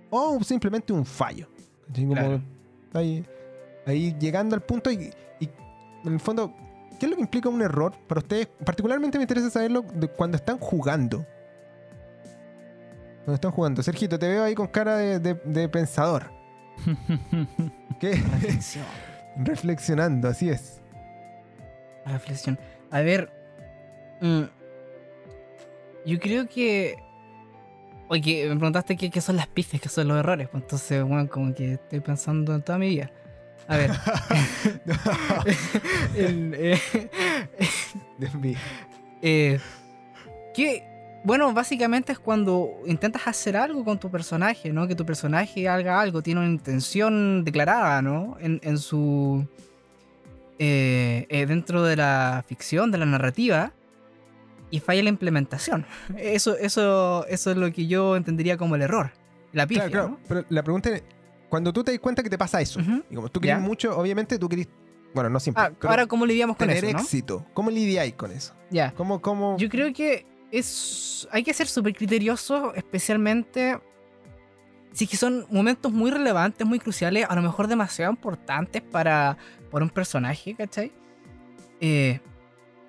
[0.10, 1.48] o simplemente un fallo.
[1.88, 2.04] ¿Cachai?
[2.06, 2.42] Como Claro.
[2.94, 3.26] ahí,
[3.86, 5.50] ahí llegando al punto y, y,
[6.04, 6.54] en el fondo,
[7.00, 8.48] ¿qué es lo que implica un error para ustedes?
[8.66, 11.26] Particularmente me interesa saberlo de cuando están jugando.
[13.28, 13.84] Cuando están jugando.
[13.84, 16.32] Sergito, te veo ahí con cara de, de- de pensador.
[18.00, 18.24] ¿Qué?
[19.36, 20.80] Reflexionando, así es.
[22.06, 22.58] Reflexión.
[22.90, 23.30] A ver.
[24.22, 24.44] mm,
[26.06, 26.96] yo creo que.
[28.08, 30.48] Oye, me preguntaste qué, qué son las pifias, qué son los errores.
[30.48, 33.12] Pues entonces, bueno, como que estoy pensando en toda mi vida.
[33.68, 33.92] A ver.
[36.16, 36.80] el, eh,
[39.22, 39.60] eh,
[40.54, 44.88] que, bueno, básicamente es cuando intentas hacer algo con tu personaje, ¿no?
[44.88, 48.38] Que tu personaje haga algo, tiene una intención declarada, ¿no?
[48.40, 49.46] En, en su...
[50.60, 53.74] eh, eh, dentro de la ficción, de la narrativa,
[54.70, 55.86] y falla la implementación.
[56.18, 59.12] Eso, eso, eso es lo que yo entendería como el error.
[59.54, 60.20] La pifia, Claro, claro.
[60.28, 61.04] Pero la pregunta es,
[61.50, 63.64] cuando tú te das cuenta que te pasa eso, y como tú querés Ya.
[63.64, 64.68] mucho, obviamente tú querés,
[65.14, 67.00] bueno, no siempre, Ah, ahora, ¿cómo lidiamos con tener eso, no?
[67.00, 67.46] éxito.
[67.54, 68.54] ¿Cómo lidiáis con eso?
[68.70, 68.92] Ya.
[68.94, 69.58] ¿Cómo, cómo?
[69.58, 70.26] Yo creo que
[71.32, 73.80] Hay que ser súper criterioso, especialmente
[74.94, 79.38] si son momentos muy relevantes, muy cruciales, a lo mejor demasiado importantes para,
[79.70, 80.92] para un personaje, ¿cachai?
[81.80, 82.20] Eh,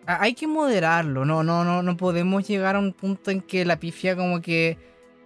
[0.06, 3.78] hay que moderarlo, no, no, no, no podemos llegar a un punto en que la
[3.78, 4.78] pifia como que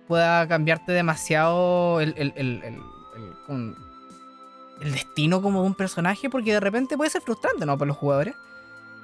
[0.09, 3.75] pueda cambiarte demasiado el, el, el, el-
[4.81, 7.79] el destino como de un personaje, porque de repente puede ser frustrante, ¿no?
[7.79, 8.35] Para los jugadores.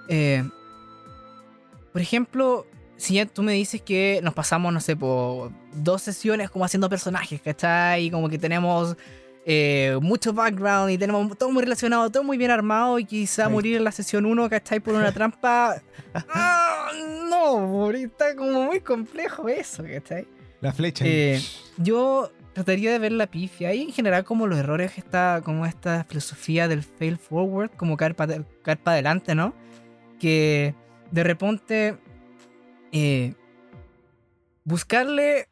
[0.09, 0.43] Eh,
[1.93, 2.67] por ejemplo,
[2.99, 6.91] si ya tú me dices que nos pasamos, no sé, por dos sesiones como haciendo
[6.91, 8.07] personajes, ¿cachai?
[8.07, 8.97] Y como que tenemos
[9.47, 13.77] eh, mucho background y tenemos todo muy relacionado, todo muy bien armado y quizá morir
[13.77, 14.81] en la sesión 1, ¿cachai?
[14.81, 15.81] Por una trampa.
[16.15, 16.91] ¡Ah!
[17.31, 20.27] no, está como muy complejo eso, ¿cachai?
[20.61, 21.05] La flecha.
[21.07, 21.41] Eh,
[21.77, 26.03] yo trataría de ver la pifia y en general como los errores, esta, como esta
[26.03, 29.55] filosofía del fail forward, como caer para adelante, ¿no?
[30.19, 30.75] Que
[31.13, 31.97] de repente
[32.92, 33.35] eh,
[34.64, 35.48] buscarle...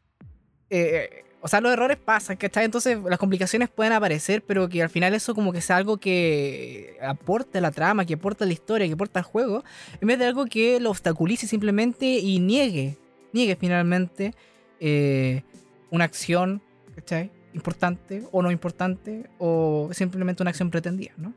[0.71, 2.65] eh, o sea, los errores pasan, ¿cachai?
[2.65, 6.97] Entonces las complicaciones pueden aparecer, pero que al final eso como que sea algo que
[7.01, 9.63] aporte a la trama, que aporte a la historia, que aporte al juego,
[10.01, 12.99] en vez de algo que lo obstaculice simplemente y niegue,
[13.33, 14.35] niegue finalmente
[14.81, 15.45] eh,
[15.93, 16.63] una acción,
[16.97, 17.31] ¿cachai?
[17.55, 21.33] Importante o no importante, o simplemente una acción pretendida, ¿no?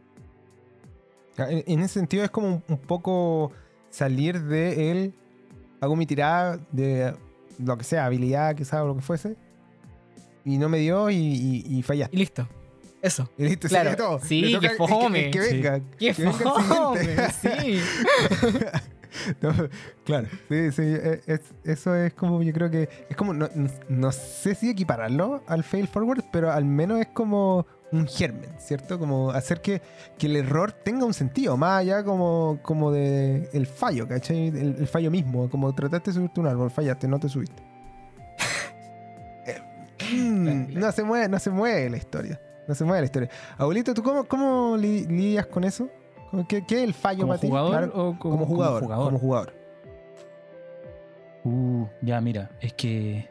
[1.37, 3.51] En, ese sentido es como un poco
[3.91, 5.13] salir de él.
[5.81, 7.13] Hago mi tirada de
[7.57, 9.35] lo que sea, habilidad, quizás, o lo que fuese.
[10.45, 12.15] Y no me dio y, y, y fallaste.
[12.15, 12.47] Y listo.
[13.01, 13.29] Eso.
[13.37, 13.95] Y listo, Claro.
[13.95, 14.19] todo.
[14.19, 15.31] Sí, toca que que- fome.
[15.31, 15.55] Que, Sí.
[15.55, 15.79] venga.
[15.97, 17.29] ¡Qué que el fome!
[17.41, 17.79] Sí.
[19.41, 19.51] No,
[20.05, 23.49] claro, sí, sí, eh, es- eso es como, yo creo que es como, no-
[23.89, 28.99] no sé si equipararlo al fail forward, pero al menos es como un germen, ¿cierto?
[28.99, 29.81] Como hacer que,
[30.17, 34.47] que el error tenga un sentido, más allá como, como de el fallo, ¿cachai?
[34.49, 37.63] El, el fallo mismo, como trataste de subirte un árbol, fallaste, no te subiste.
[39.45, 42.39] Eh, mm, no se mueve, no se mueve la historia.
[42.67, 43.29] No se mueve la historia.
[43.57, 45.89] Abuelito, ¿tú cómo, cómo li- lidias con eso?
[46.31, 47.47] ¿Cómo- ¿Qué, qué es el fallo ¿Como para ti?
[47.47, 49.05] jugador Claro, o como, como jugador, como jugador?
[49.13, 49.53] Como jugador.
[51.43, 53.29] Uh, ya, mira, es que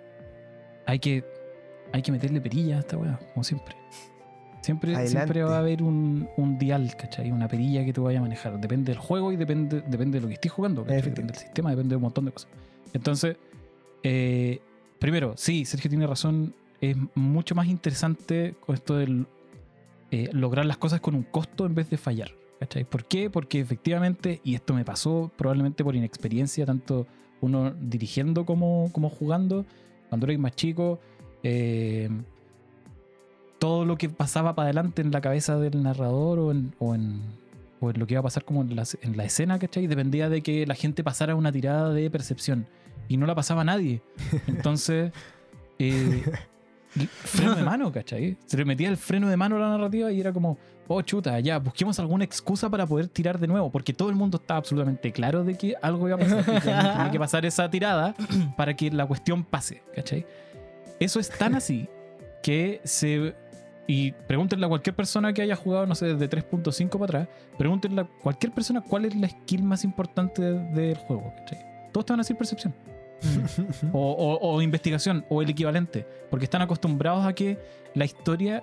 [0.87, 1.25] hay que
[1.93, 3.75] hay que meterle perilla a esta weá, como siempre.
[4.69, 5.11] Siempre, Adelante.
[5.11, 7.33] siempre va a haber un, un dial, ¿cachai?
[7.33, 8.61] Una perilla que tú vayas a manejar.
[8.61, 10.85] Depende del juego y depende, depende de lo que estés jugando.
[10.85, 12.51] Depende del sistema, depende de un montón de cosas.
[12.93, 13.39] Entonces,
[14.03, 14.61] eh,
[14.99, 16.55] primero, sí, Sergio tiene razón.
[16.83, 19.25] Es mucho más interesante con esto de
[20.33, 22.33] lograr las cosas con un costo en vez de fallar.
[22.61, 22.85] ¿Cachai?
[22.85, 23.31] ¿Por qué?
[23.31, 27.07] Porque efectivamente, y esto me pasó probablemente por inexperiencia, tanto
[27.41, 29.65] uno dirigiendo como, como jugando,
[30.11, 30.99] cuando eres más chico,
[31.43, 32.11] eh,
[33.59, 37.21] todo lo que pasaba para adelante en la cabeza del narrador o en, o en,
[37.81, 39.87] o en lo que iba a pasar como en la, en la escena, ¿cachai?
[39.87, 42.67] Dependía de que la gente pasara una tirada de percepción
[43.09, 44.03] y no la pasaba nadie.
[44.47, 45.13] Entonces,
[45.79, 46.23] eh,
[47.07, 48.37] freno de mano, ¿cachai?
[48.47, 51.39] Se le metía el freno de mano a la narrativa y era como, oh chuta,
[51.41, 55.13] ya, busquemos alguna excusa para poder tirar de nuevo, porque todo el mundo estaba absolutamente
[55.13, 58.15] claro de que algo iba a pasar, que tenía que pasar esa tirada
[58.57, 60.27] para que la cuestión pase, ¿cachai?
[61.01, 61.89] Eso es tan así
[62.43, 63.35] que se...
[63.91, 68.03] Y pregúntenle a cualquier persona que haya jugado, no sé, desde 3.5 para atrás, pregúntenle
[68.03, 71.59] a cualquier persona cuál es la skill más importante de- del juego, ¿cachai?
[71.91, 72.75] Todos te van a decir percepción
[73.93, 77.59] o, o- o investigación o el equivalente, porque están acostumbrados a que
[77.95, 78.63] la historia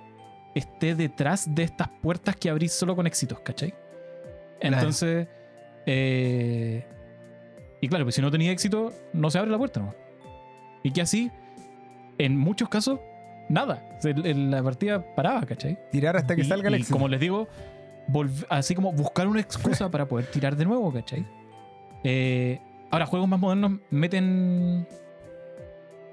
[0.54, 3.74] esté detrás de estas puertas que abrís solo con éxitos, ¿cachai?
[4.60, 5.26] Entonces,
[5.86, 6.86] eh,
[7.80, 9.92] y claro, pues si no tenía éxito, no se abre la puerta.
[10.84, 11.30] Y que así,
[12.16, 13.00] en muchos casos,
[13.48, 15.78] nada, el- la partida paraba, ¿cachai?
[15.90, 16.92] Tirar hasta que Y- salga el éxito.
[16.94, 17.48] como les digo,
[18.48, 21.26] así como buscar una excusa para poder tirar de nuevo, ¿cachai?
[22.04, 24.86] Eh, ahora, juegos más modernos meten.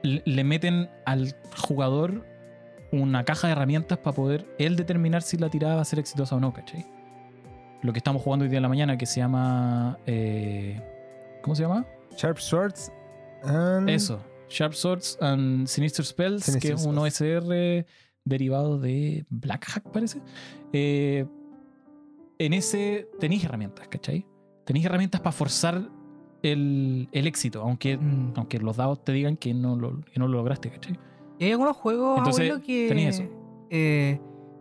[0.01, 1.33] Le, le meten al
[1.67, 2.25] jugador
[2.91, 6.35] una caja de herramientas para poder él determinar si la tirada va a ser exitosa
[6.35, 6.85] o no, ¿cachai?
[7.81, 9.97] Lo que estamos jugando hoy día en la mañana que se llama.
[10.05, 10.81] eh,
[11.41, 11.85] ¿Cómo se llama?
[12.17, 12.91] Sharp Swords.
[13.43, 14.21] and- Eso.
[14.49, 17.85] Sharp Swords and Sinister Spells, Sinister que es un OSR
[18.25, 20.19] derivado de Black Hack, parece.
[20.71, 21.25] Eh,
[22.39, 24.25] en ese tenéis herramientas, ¿cachai?
[24.65, 25.89] Tenéis herramientas para forzar
[26.41, 28.33] el, el éxito, aunque, Mm.
[28.35, 30.97] aunque los dados te digan que no lo, que no lo lograste, ¿cachai?
[31.39, 33.23] Y hay algunos juegos, Entonces, abuelo, que, eso.
[33.69, 34.19] eh,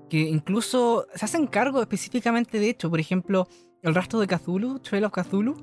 [0.08, 2.88] que incluso se hacen cargo específicamente de hecho.
[2.90, 3.46] Por ejemplo,
[3.82, 5.54] el rastro de Cthulhu, Trail of Cthulhu,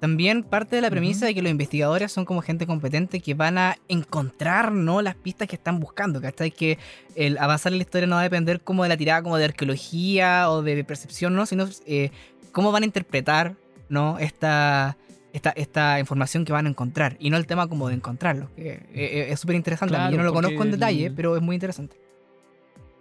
[0.00, 3.58] también parte de la premisa de que los investigadores son como gente competente que van
[3.58, 5.02] a encontrar ¿no?
[5.02, 6.20] las pistas que están buscando.
[6.20, 6.50] ¿Cachai?
[6.50, 6.78] Que
[7.16, 9.44] el avanzar en la historia no va a depender como de la tirada como de
[9.46, 11.46] arqueología o de percepción, ¿no?
[11.46, 12.10] Sino eh,
[12.52, 13.56] cómo van a interpretar
[13.88, 14.18] ¿no?
[14.18, 14.96] esta,
[15.32, 17.16] esta, esta información que van a encontrar.
[17.18, 18.50] Y no el tema como de encontrarlo.
[18.54, 19.94] Que eh, eh, es súper interesante.
[19.94, 21.96] Claro, Yo no lo conozco en detalle, el- pero es muy interesante.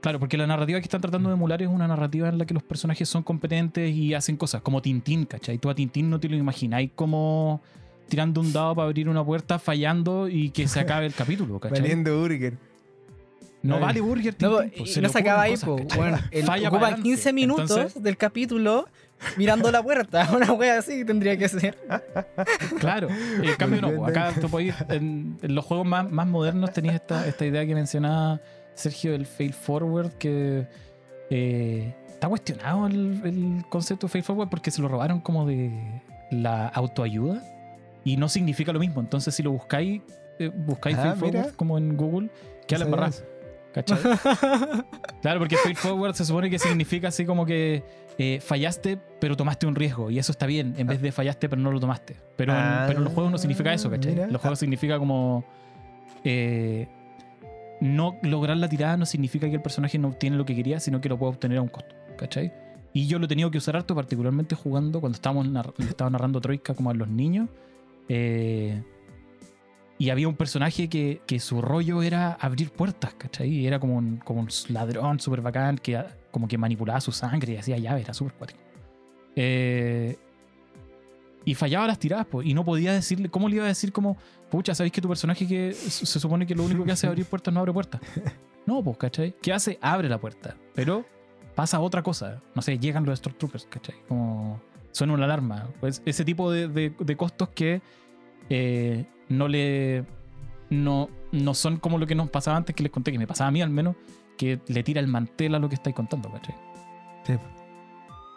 [0.07, 2.53] Claro, porque la narrativa que están tratando de emular es una narrativa en la que
[2.53, 5.57] los personajes son competentes y hacen cosas, como Tintín, ¿cachai?
[5.57, 7.59] Tú a Tintín no te lo imagináis como
[8.07, 11.81] tirando un dado para abrir una puerta, fallando y que se acabe el capítulo, ¿cachai?
[11.81, 12.53] Valiendo Burger.
[13.63, 13.81] No Ay.
[13.81, 15.75] vale Burger No, Tintín, pues, y se no se acaba ahí, po.
[15.97, 17.03] Bueno, Falla para ocupa adelante.
[17.03, 18.87] 15 minutos Entonces, del capítulo
[19.35, 20.29] mirando la puerta.
[20.37, 21.77] Una wea así tendría que ser.
[22.79, 26.71] claro, en cambio no, pues, acá tú podés- en, en los juegos más, más modernos
[26.71, 28.39] tenías esta, esta idea que mencionaba
[28.77, 30.67] Sergio del fail forward, que
[31.29, 36.01] eh, está cuestionado el, el concepto de fail forward porque se lo robaron como de
[36.31, 37.43] la autoayuda
[38.03, 39.01] y no significa lo mismo.
[39.01, 40.01] Entonces, si lo buscáis,
[40.39, 41.39] eh, buscáis Ah, fail mira.
[41.43, 42.29] forward como en Google,
[42.67, 43.11] que No la.
[43.73, 43.97] ¿Cachai?
[45.21, 47.83] Claro, porque fail forward se supone que significa así como que
[48.17, 50.09] eh, fallaste, pero tomaste un riesgo.
[50.09, 52.15] Y eso está bien, en vez de fallaste, pero no lo tomaste.
[52.37, 54.13] Pero, en, Ah, pero en los juegos no significa eso, ¿cachai?
[54.13, 54.27] mira.
[54.27, 55.43] Los juegos significa como.
[56.23, 56.87] eh,
[57.81, 61.01] no lograr la tirada no significa que el personaje no obtiene lo que quería, sino
[61.01, 62.51] que lo puede obtener a un costo, ¿cachai?
[62.93, 65.47] Y yo lo he tenido que usar harto, particularmente jugando cuando estábamos
[65.79, 67.49] estaba narrando Troika como a los niños.
[68.09, 68.81] eh,
[69.99, 73.65] y había un personaje que, que su rollo era abrir puertas, ¿cachai?
[73.65, 77.53] Era como un, como un ladrón súper bacán que ah, como que manipulaba su sangre
[77.53, 78.59] y hacía llaves, era súper cuático.
[79.35, 80.17] Eh,
[81.45, 84.17] y fallaba las tiradas, pues, y no podía decirle, ¿cómo le iba a decir como,
[84.49, 87.25] pucha, ¿sabéis que tu personaje que se supone que lo único que hace es abrir
[87.25, 88.01] puertas no abre puertas?
[88.65, 89.33] No, pues, ¿cachai?
[89.41, 89.79] ¿Qué hace?
[89.81, 91.05] Abre la puerta, pero
[91.55, 92.41] pasa otra cosa.
[92.53, 93.95] No sé, llegan los Stormtroopers, ¿cachai?
[94.09, 95.69] Como suena una alarma.
[95.79, 97.81] Pues ese tipo de costos que
[98.49, 100.05] eh, no le.
[100.69, 103.47] No, no son como lo que nos pasaba antes, que les conté, que me pasaba
[103.47, 103.95] a mí al menos,
[104.37, 106.55] que le tira el mantel a lo que estáis contando, ¿cachai?
[107.25, 107.33] Sí,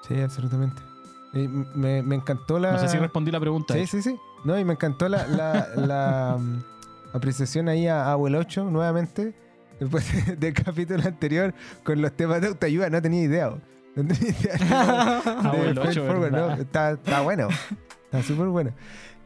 [0.06, 0.89] sí absolutamente.
[1.32, 2.72] Y me, me encantó la.
[2.72, 3.74] No sé si respondí la pregunta.
[3.74, 4.16] Sí, sí, sí.
[4.44, 6.62] No, y me encantó la, la, la, um,
[7.12, 9.34] apreciación ahí a Abuelo 8 nuevamente.
[9.78, 13.54] Después del capítulo anterior con los temas de autoayuda, no tenía idea.
[13.96, 15.20] No tenía idea.
[15.20, 16.30] Fail 8, Forward.
[16.30, 16.52] ¿no?
[16.52, 17.48] Está, está bueno.
[18.04, 18.72] Está súper bueno.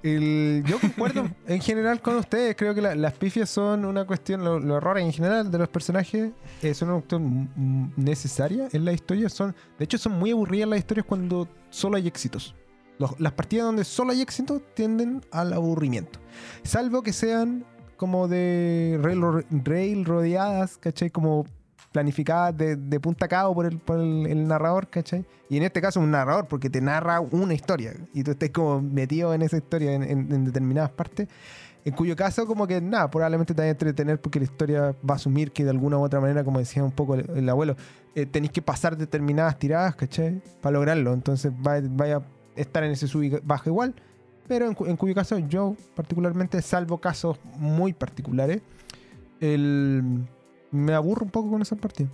[0.04, 2.54] El- yo concuerdo en general con ustedes.
[2.56, 5.68] Creo que la- las pifias son una cuestión, lo- los errores en general de los
[5.68, 6.30] personajes
[6.62, 9.28] eh, son una cuestión necesaria en la historia.
[9.28, 12.54] Son, de hecho, son muy aburridas las historias cuando solo hay éxitos.
[12.98, 16.20] Los- las partidas donde solo hay éxitos tienden al aburrimiento.
[16.62, 17.64] Salvo que sean
[17.96, 19.22] como de rail,
[19.64, 21.10] rail rodeadas, ¿cachai?
[21.10, 21.46] Como
[21.94, 25.24] planificadas de, de punta a cabo por, el, por el, el narrador, ¿cachai?
[25.48, 28.82] Y en este caso un narrador, porque te narra una historia y tú estás como
[28.82, 31.28] metido en esa historia en, en- en determinadas partes.
[31.84, 35.12] En cuyo caso, como que nada, probablemente te vaya a entretener porque la historia va
[35.12, 37.76] a asumir que de alguna u otra manera, como decía un poco el, el abuelo,
[38.16, 40.42] eh, tenéis que pasar determinadas tiradas, ¿cachai?
[40.62, 41.12] Para lograrlo.
[41.12, 42.22] Entonces va- vaya a
[42.56, 43.94] estar en ese sub y baja igual.
[44.48, 48.62] Pero en, en cuyo caso, yo particularmente, salvo casos muy particulares,
[49.40, 50.26] el,
[50.74, 52.08] me aburro un poco con esa partida.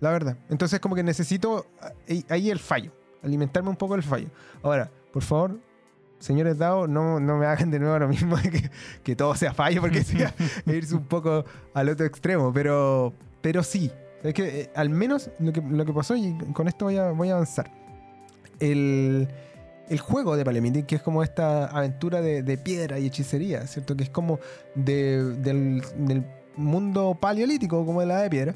[0.00, 0.36] La verdad.
[0.50, 1.66] Entonces, como que necesito
[2.08, 2.92] ahí, ahí el fallo.
[3.22, 4.28] Alimentarme un poco del fallo.
[4.62, 5.58] Ahora, por favor,
[6.18, 8.70] señores DAO, no, no me hagan de nuevo lo mismo que,
[9.02, 10.34] que todo sea fallo, porque sería
[10.66, 12.52] irse un poco al otro extremo.
[12.52, 13.90] Pero, pero sí.
[14.22, 17.10] Es que eh, al menos lo que, lo que pasó, y con esto voy a,
[17.12, 17.70] voy a avanzar.
[18.60, 19.28] El,
[19.88, 23.96] el juego de Palemiti, que es como esta aventura de, de piedra y hechicería, ¿cierto?
[23.96, 24.40] Que es como
[24.74, 26.24] de- del, del
[26.56, 28.54] mundo paleolítico, como de la de piedra.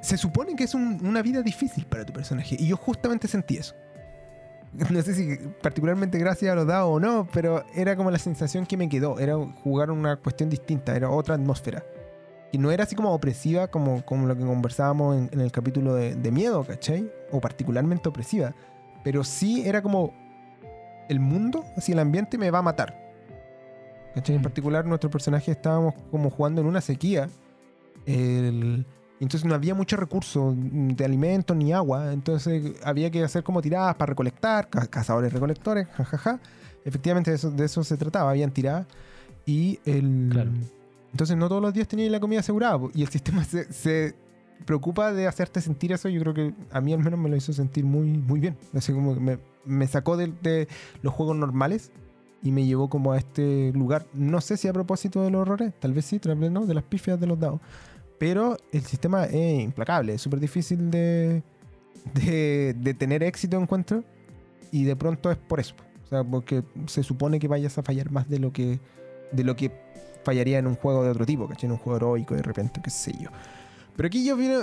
[0.00, 2.56] Se supone que es un- una vida difícil para tu personaje.
[2.58, 3.74] Y yo justamente sentí eso.
[4.90, 8.66] No sé si particularmente gracias a los dados o no, pero era como la sensación
[8.66, 9.18] que me quedó.
[9.20, 11.84] Era jugar una cuestión distinta, era otra atmósfera.
[12.50, 15.94] Y no era así como opresiva como, como lo que conversábamos en, en el capítulo
[15.94, 17.10] de, de miedo, ¿cachai?
[17.32, 18.52] O particularmente opresiva.
[19.04, 20.12] Pero sí era como
[21.08, 23.00] el mundo, así el ambiente me va a matar.
[24.14, 24.36] ¿Cachai?
[24.36, 24.44] En Mm.
[24.44, 27.28] particular nuestro personaje estábamos como jugando en una sequía.
[28.06, 28.86] El-
[29.20, 32.12] entonces no había mucho recurso de alimentos ni agua.
[32.12, 36.40] Entonces había que hacer como tiradas para recolectar, ca- cazadores recolectores, jajaja.
[36.84, 38.86] Efectivamente de eso, de eso se trataba, habían tiradas.
[39.46, 40.28] Y el...
[40.30, 40.50] Claro.
[41.12, 42.78] Entonces no todos los días tenías la comida asegurada.
[42.94, 44.14] Y el sistema se, se
[44.66, 46.08] preocupa de hacerte sentir eso.
[46.08, 48.56] Yo creo que a mí al menos me lo hizo sentir muy, muy bien.
[48.74, 50.68] Así como me, me sacó de, de
[51.02, 51.90] los juegos normales
[52.44, 54.06] y me llevó como a este lugar.
[54.12, 56.74] No sé si a propósito de los horrores, tal vez sí, tal vez no, de
[56.74, 57.58] las pifias de los dados.
[58.18, 61.42] Pero el sistema es implacable, es súper difícil de,
[62.12, 64.04] de, de tener éxito, encuentro.
[64.70, 65.74] Y de pronto es por eso.
[66.04, 68.78] O sea, porque se supone que vayas a fallar más de lo que,
[69.32, 69.72] de lo que
[70.22, 71.66] fallaría en un juego de otro tipo, ¿cachai?
[71.66, 73.30] En un juego heroico de repente, qué sé yo.
[73.96, 74.58] Pero aquí yo vine,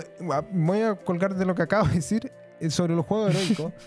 [0.51, 3.73] voy a colgar de lo que acabo de decir eh, sobre los juegos heroicos.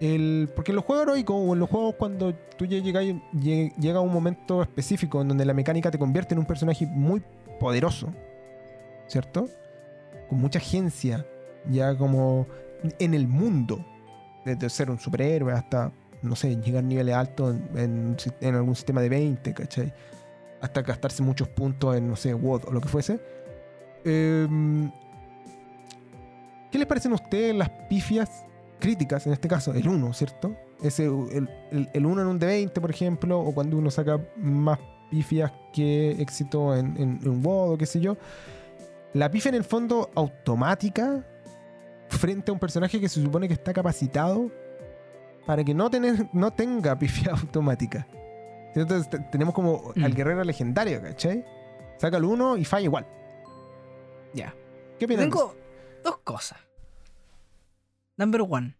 [0.00, 4.00] El, porque en los juegos heroicos o en los juegos cuando tú llegas, lle- llega
[4.00, 7.20] un momento específico en donde la mecánica te convierte en un personaje muy
[7.58, 8.12] poderoso,
[9.08, 9.48] ¿cierto?
[10.28, 11.26] Con mucha agencia,
[11.68, 12.46] ya como
[13.00, 13.84] en el mundo,
[14.44, 15.90] desde ser un superhéroe hasta,
[16.22, 19.92] no sé, llegar a niveles altos en, en- en algún sistema de 20, ¿cachai?
[20.60, 23.18] Hasta gastarse muchos puntos en, no sé, WOD o lo que fuese.
[24.04, 24.92] Em,
[26.70, 28.44] ¿Qué les parecen a ustedes las pifias
[28.78, 30.54] críticas, en este caso, el 1, ¿cierto?
[30.82, 34.78] Ese, el, el, el 1 en un D20, por ejemplo, o cuando uno saca más
[35.10, 38.16] pifias que éxito en, en, en WoD o qué sé yo.
[39.14, 41.24] La pifia en el fondo automática
[42.08, 44.50] frente a un personaje que se supone que está capacitado
[45.46, 48.06] para que no, tener, no tenga pifia automática.
[48.74, 50.14] Entonces te- tenemos como al Mm.
[50.14, 51.44] guerrero legendario, ¿cachai?
[51.96, 53.06] Saca el 1 y falla igual.
[54.34, 54.54] Ya.
[54.98, 55.24] ¿Qué opinan?
[55.24, 55.54] de Tengo
[56.04, 56.58] dos cosas.
[58.18, 58.74] Number one.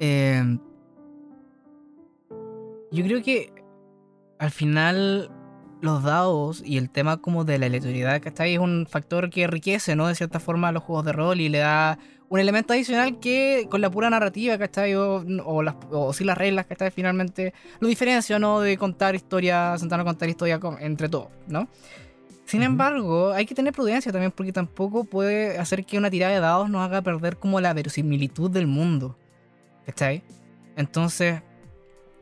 [0.00, 0.58] Eh,
[2.90, 3.52] yo creo que
[4.38, 5.30] al final
[5.80, 8.54] los dados y el tema como de la aleatoriedad, ¿cachai?
[8.54, 10.06] Es un factor que enriquece, ¿no?
[10.08, 13.66] De cierta forma a los juegos de rol y le da un elemento adicional que
[13.70, 14.94] con la pura narrativa, ¿cachai?
[14.94, 16.90] O, o, las, o sin las reglas, ¿cachai?
[16.90, 18.60] Finalmente lo diferencia, ¿no?
[18.60, 21.68] De contar historias, sentarnos a contar historias con- entre todos, ¿no?
[22.52, 26.40] Sin embargo, hay que tener prudencia también porque tampoco puede hacer que una tirada de
[26.40, 29.16] dados nos haga perder como la verosimilitud del mundo.
[29.86, 30.22] ¿Cachai?
[30.76, 31.40] Entonces,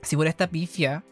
[0.03, 1.05] si por esta pifia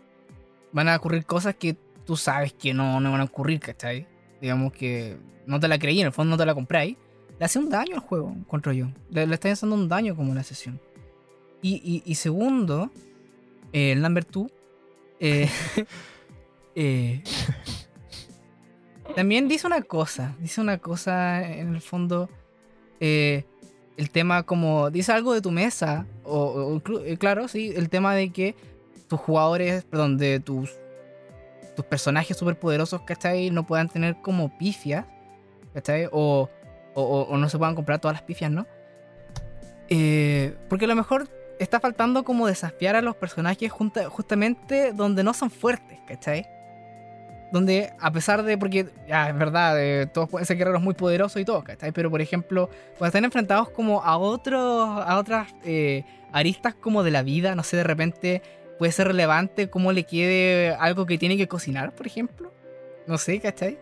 [0.73, 1.77] van a ocurrir cosas que
[2.07, 4.07] tú sabes que no, no van a ocurrir, ¿cachai?
[4.41, 6.97] Digamos que no te la creí, en el fondo no te la compráis.
[7.39, 8.87] Le hace un daño al juego, encuentro yo.
[9.11, 10.81] Le, le está haciendo un daño como una sesión.
[11.61, 12.91] Y, y- y segundo,
[13.73, 14.49] eh, el number two.
[15.21, 15.49] eh,
[16.77, 17.23] eh,
[19.19, 22.31] También dice una cosa, dice una cosa en el fondo,
[23.01, 23.45] eh,
[23.97, 28.15] el tema como, dice algo de tu mesa, o, o eh, claro, sí, el tema
[28.15, 28.55] de que
[29.09, 30.71] tus jugadores, perdón, de tus,
[31.75, 33.51] tus personajes superpoderosos, ¿cachai?
[33.51, 35.05] No puedan tener como pifias,
[35.75, 36.07] ¿cachai?
[36.13, 36.49] O,
[36.95, 38.69] o, o- no se puedan comprar todas las pifias, ¿no?
[39.89, 45.35] Eh, porque a lo mejor está faltando como desafiar a los personajes justamente donde no
[45.35, 46.47] son fuertes, ¿cachai?
[47.51, 51.41] Donde a pesar de, porque ya es verdad, eh, todos pueden ser guerreros muy poderosos
[51.41, 51.93] y todo, ¿cachai?
[51.93, 52.69] Pero por ejemplo,
[52.99, 57.63] cuando están enfrentados como a otros, a otras eh, aristas como de la vida, no
[57.63, 58.43] sé, de repente
[58.79, 62.53] puede ser relevante cómo le quede algo que tiene que cocinar, por ejemplo.
[63.07, 63.79] No sé, ¿cachai?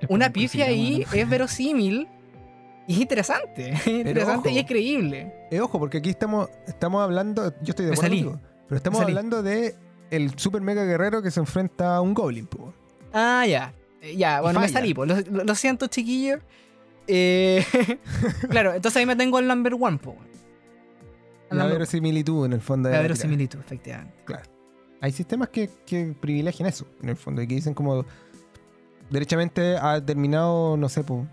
[0.00, 1.22] Es Una pifia ahí bueno.
[1.22, 2.08] es verosímil
[2.86, 3.70] y es interesante.
[3.74, 4.56] Es interesante ojo.
[4.56, 5.34] y es creíble.
[5.50, 9.76] Eh, ojo, porque aquí estamos, estamos hablando, yo estoy de acuerdo pero estamos hablando de
[10.10, 12.72] el super mega guerrero que se enfrenta a un goblin, po.
[13.12, 13.72] Ah, ya.
[14.00, 15.28] Eh, Ya, bueno, me salí, pues.
[15.28, 16.38] Lo, siento, chiquillo.
[17.06, 17.64] Eh,
[18.50, 20.16] claro, entonces ahí me tengo el number one, pues.
[21.50, 24.14] La verosimilitud en el fondo de La verosimilitud, efectivamente.
[25.00, 28.04] Hay sistemas que, que privilegian eso, en el fondo, y que dicen como
[29.10, 31.26] derechamente ha terminado, no sé, po,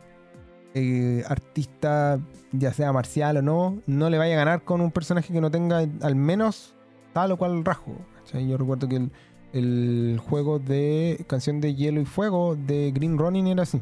[0.73, 2.19] eh, artista,
[2.51, 5.49] ya sea marcial o no, no le vaya a ganar con un personaje que no
[5.49, 6.75] tenga al menos
[7.13, 7.97] tal o cual rasgo.
[8.25, 8.47] ¿Cachai?
[8.47, 9.11] Yo recuerdo que el,
[9.53, 13.81] el juego de Canción de Hielo y Fuego de Green Ronin era así.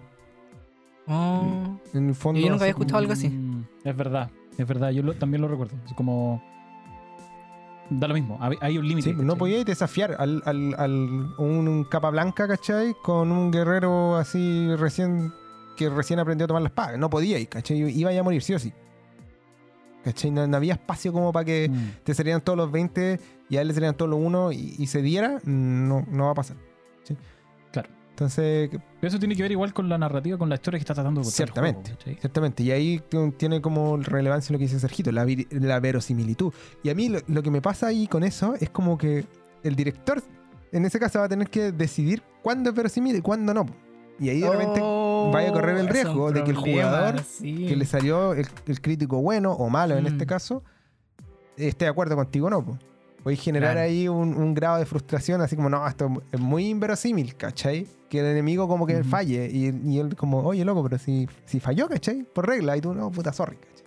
[1.08, 1.78] Oh.
[1.94, 2.40] En el fondo.
[2.40, 3.30] Yo nunca había escuchado algo así.
[3.30, 5.76] Mm, Es verdad, es verdad, yo lo- también lo recuerdo.
[5.86, 6.42] Es como.
[7.90, 9.10] Da lo mismo, hay, un límite.
[9.14, 10.94] Sí, no podíais desafiar al, al, al
[11.38, 12.96] un, un capa blanca, ¿cachai?
[13.04, 15.34] Con un guerrero así recién
[15.76, 16.96] que recién aprendió a tomar la espada.
[16.96, 17.80] No podíais, ¿cachai?
[17.80, 18.72] Iba a morir sí o sí.
[20.04, 20.32] ¿Cachai?
[20.32, 22.04] No, no había espacio como para que Mm.
[22.04, 24.88] te salieran todos los 20 y a él le salieran todos los 1 y, y
[24.88, 25.40] se diera.
[25.44, 26.58] No, no va a pasar.
[27.04, 27.16] ¿sí?
[27.72, 27.90] Claro.
[28.10, 30.94] Entonces, Pero eso tiene que ver igual con la narrativa, con la historia que está
[30.94, 31.96] tratando de contar el Ciertamente.
[32.20, 33.02] Ciertamente, y ahí
[33.38, 36.54] tiene como relevancia lo que dice Sergito, la, la verosimilitud.
[36.84, 39.26] Y a mí lo, lo que me pasa ahí con eso es como que
[39.64, 40.22] el director
[40.72, 43.66] en ese caso va a tener que decidir cuándo es verosímil y cuándo no.
[44.22, 47.20] Y ahí de repente Oh, vaya a correr el un riesgo de que el jugador
[47.24, 47.66] sí.
[47.68, 50.08] que le salió el, el crítico bueno o malo en Mm.
[50.08, 50.64] este caso
[51.58, 52.64] esté de acuerdo contigo o no.
[52.64, 52.78] po.
[53.24, 53.88] Podéis generar Claro.
[53.88, 57.86] ahí un, un grado de frustración, así como, no, esto es muy inverosímil, ¿cachai?
[58.10, 59.10] Que el enemigo como que Ujú.
[59.10, 59.48] falle.
[59.52, 62.24] Y, y él como, oye, loco, pero si, si falló, ¿cachai?
[62.24, 62.76] Por regla.
[62.78, 63.86] Y tú, no, puta, sorry, ¿cachai?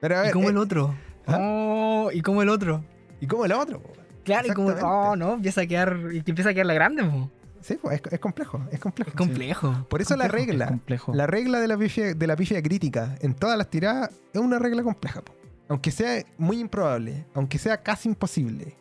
[0.00, 0.94] Pero a ¿Y ver, como eh, el otro?
[1.26, 1.38] ¿Ah?
[1.40, 2.84] Oh, ¿y como el otro?
[3.20, 3.80] ¿y cómo el otro?
[3.80, 3.92] po?
[4.24, 4.68] Claro, y como.
[4.70, 5.96] Oh, no, empieza a quedar.
[6.12, 7.30] Y empieza a quedar la grande, po.
[7.62, 9.10] Sí, pues, es, es complejo, es complejo.
[9.10, 9.86] Es complejo.
[9.88, 11.14] Por eso la regla, Es.
[11.14, 14.58] La regla de la pifia, de la pifia crítica en todas las tiradas es una
[14.58, 15.22] regla compleja.
[15.22, 15.32] po.
[15.68, 18.76] Aunque sea muy improbable, aunque sea casi imposible.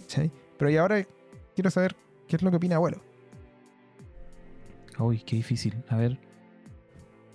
[0.00, 0.32] ¿Cachai?
[0.58, 1.06] Pero y ahora
[1.54, 1.96] quiero saber
[2.26, 3.00] qué es lo que opina abuelo.
[4.98, 5.82] Uy, qué difícil.
[5.88, 6.18] A ver.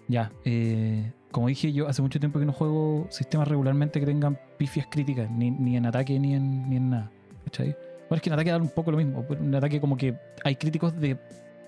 [0.09, 4.37] Ya, eh, como dije yo, hace mucho tiempo que no juego sistemas regularmente que tengan
[4.57, 7.11] pifias críticas, ni, ni en ataque ni en, ni en nada.
[7.45, 7.75] ¿Cachai?
[8.13, 9.25] Bueno, es que en ataque da un poco lo mismo.
[9.31, 11.17] En ataque como que hay críticos de,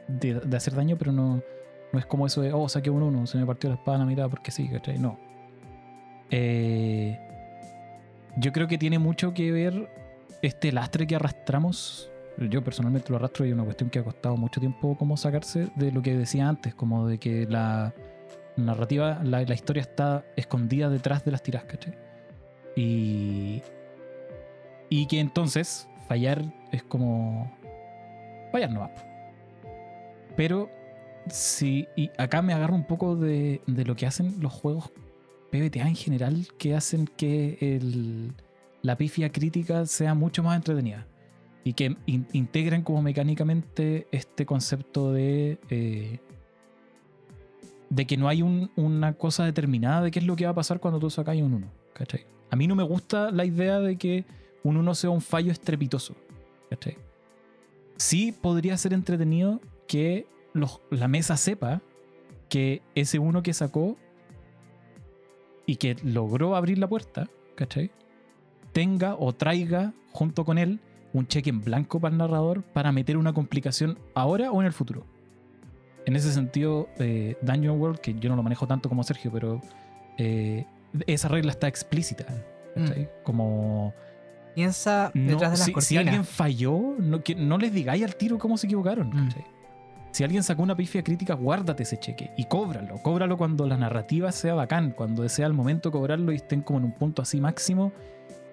[0.08, 1.42] de, hacer daño, pero no,
[1.92, 4.00] no es como eso de, oh, saqué un uno, se me partió la espada a
[4.02, 5.00] la mitad porque sí, ¿cachai?
[5.00, 5.18] No.
[6.30, 7.20] Eh,
[8.38, 9.90] yo creo que tiene mucho que ver
[10.44, 12.12] este lastre que arrastramos.
[12.38, 15.70] Yo personalmente lo arrastro y es una cuestión que ha costado mucho tiempo como sacarse
[15.76, 17.92] de lo que decía antes, como de que la
[18.56, 21.98] narrativa, la, la historia está escondida detrás de las tiras, ¿cachai?
[22.76, 23.64] Y,
[24.92, 27.52] y que entonces fallar es como
[28.52, 28.92] fallar no va.
[30.36, 30.70] Pero
[31.28, 34.92] sí, y acá me agarro un poco de, lo que hacen los juegos
[35.52, 37.80] PBTA en general, que hacen que
[38.82, 41.06] la pifia crítica sea mucho más entretenida.
[41.64, 45.58] Y que in- integren como mecánicamente este concepto de.
[45.70, 46.20] eh,
[47.90, 50.56] de que no hay un- una cosa determinada de qué es lo que va a
[50.56, 51.68] pasar cuando tú sacas un 1.
[51.94, 52.26] ¿Cachai?
[52.52, 54.26] A mí no me gusta la idea de que
[54.66, 56.16] un 1 sea un fallo estrepitoso.
[56.70, 56.98] ¿Cachai?
[57.98, 61.82] Sí podría ser entretenido que los- la mesa sepa
[62.50, 63.96] que ese uno que sacó
[65.66, 67.92] y que logró abrir la puerta, ¿cachai?
[68.74, 70.80] Tenga o traiga junto con él
[71.14, 74.74] un cheque en blanco para el narrador para meter una complicación ahora o en el
[74.74, 75.06] futuro.
[76.06, 79.62] En ese sentido, eh, Dungeon World, que yo no lo manejo tanto como Sergio, pero
[80.18, 80.66] eh,
[81.08, 82.26] esa regla está explícita.
[82.76, 83.10] ¿cachai?
[83.24, 83.94] Como
[84.56, 86.06] Piensa no, detrás de las si, si cortinas.
[86.06, 89.10] alguien falló, no, que, no les digáis al tiro cómo se equivocaron.
[89.10, 89.30] Mm.
[90.12, 93.00] Si alguien sacó una pifia crítica, guárdate ese cheque y cóbralo.
[93.04, 96.80] Cóbralo cuando la narrativa sea bacán, cuando sea el momento de cobrarlo y estén como
[96.80, 97.92] en un punto así máximo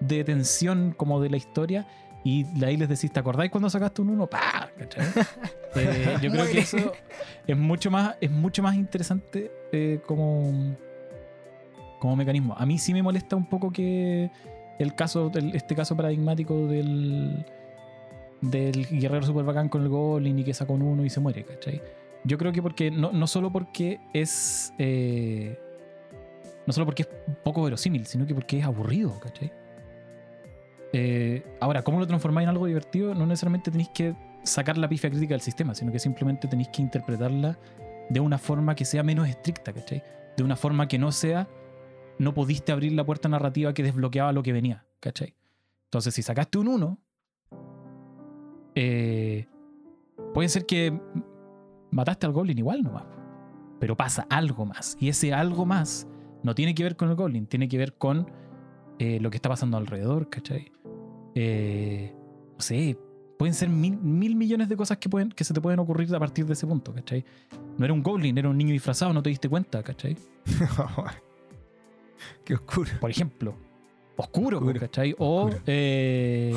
[0.01, 1.87] de tensión como de la historia.
[2.25, 4.27] Y de ahí les decís, ¿te acordáis cuando sacaste un uno?
[4.27, 4.69] ¡Pah!
[4.77, 5.05] ¿cachai?
[5.75, 6.93] Eh, yo creo que eso
[7.47, 10.75] es mucho más, es mucho más interesante eh, como,
[11.97, 12.53] como mecanismo.
[12.55, 14.29] A mí sí me molesta un poco que
[14.79, 17.45] el caso, este caso paradigmático del,
[18.41, 21.43] del guerrero super bacán con el Goblin y que saca un uno y se muere,
[21.43, 21.81] ¿cachai?
[22.23, 24.73] Yo creo que porque, no, no solo porque es.
[24.77, 25.59] eh,
[26.65, 27.09] no solo porque es
[27.43, 29.51] poco verosímil, sino que porque es aburrido, ¿cachai?
[30.93, 33.13] Eh, ahora, ¿cómo lo transformáis en algo divertido?
[33.13, 36.81] No necesariamente tenéis que sacar la pifia crítica del sistema, sino que simplemente tenéis que
[36.81, 37.57] interpretarla
[38.09, 40.03] de una forma que sea menos estricta, ¿cachai?
[40.37, 41.47] De una forma que no sea,
[42.19, 45.35] no pudiste abrir la puerta narrativa que desbloqueaba lo que venía, ¿cachai?
[45.85, 46.99] Entonces, si sacaste un 1,
[48.75, 49.47] eh,
[50.33, 50.99] puede ser que
[51.91, 53.05] mataste al Goblin igual nomás,
[53.79, 54.97] pero pasa algo más.
[54.99, 56.07] Y ese algo más
[56.41, 58.27] no tiene que ver con el Goblin, tiene que ver con
[58.99, 60.71] eh, lo que está pasando alrededor, ¿cachai?
[61.35, 62.15] Eh,
[62.55, 62.97] no sé,
[63.37, 66.19] pueden ser mil, mil millones de cosas que, pueden, que se te pueden ocurrir a
[66.19, 67.25] partir de ese punto, ¿cachai?
[67.77, 70.17] No era un goblin, era un niño disfrazado, no te diste cuenta, ¿cachai?
[72.45, 72.91] Qué oscuro.
[72.99, 73.55] Por ejemplo.
[74.15, 74.79] Oscuro, Oscuro.
[74.79, 75.15] ¿cachai?
[75.17, 75.61] O, Oscuro.
[75.65, 76.53] eh,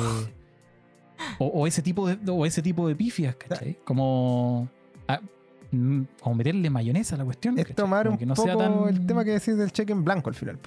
[1.39, 3.77] o, o ese tipo de, o ese tipo de pifias, ¿cachai?
[3.83, 4.69] Como...
[5.07, 5.19] ah,
[5.71, 7.57] mm, o meterle mayonesa a la cuestión.
[7.57, 10.03] Es tomar un que no poco sea tan- el tema que decís del cheque en
[10.03, 10.59] blanco al final.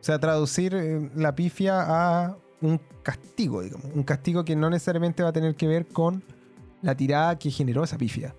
[0.00, 3.86] O sea, traducir eh, la pifia a un castigo, digamos.
[3.94, 6.22] Un castigo que no necesariamente va a tener que ver con
[6.82, 8.34] la tirada que generó esa pifia.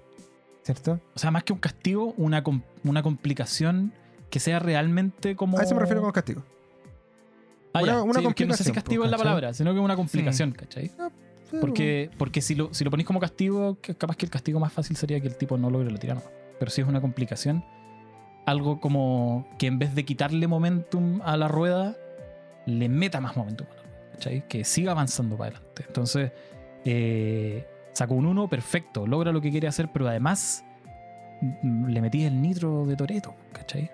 [0.64, 1.00] ¿Cierto?
[1.16, 3.94] O sea, más que un castigo, una, com- una complicación
[4.30, 5.58] que sea realmente como...
[5.60, 6.44] A eso me refiero con castigo.
[7.74, 8.02] Ah, una- ya.
[8.04, 10.52] una Sí, que no sé si complicación, castigo es la palabra, sino que una complicación,
[10.52, 10.92] ¿cachai?
[11.62, 14.98] Porque, porque si, lo, si lo ponís como castigo, capaz que el castigo más fácil
[14.98, 16.22] sería que el tipo no logre la tirada.
[16.60, 17.64] Pero si es una complicación,
[18.46, 21.96] algo como que en vez de quitarle momentum a la rueda,
[22.66, 24.48] le meta más momentum a la rueda, ¿cachai?
[24.48, 25.86] Que siga avanzando para adelante.
[25.88, 26.32] Entonces,
[26.84, 30.66] eh, sacó un 1, perfecto, logra lo que quiere hacer, pero además
[31.62, 33.90] mm, le metí el nitro de Toreto, ¿cachai?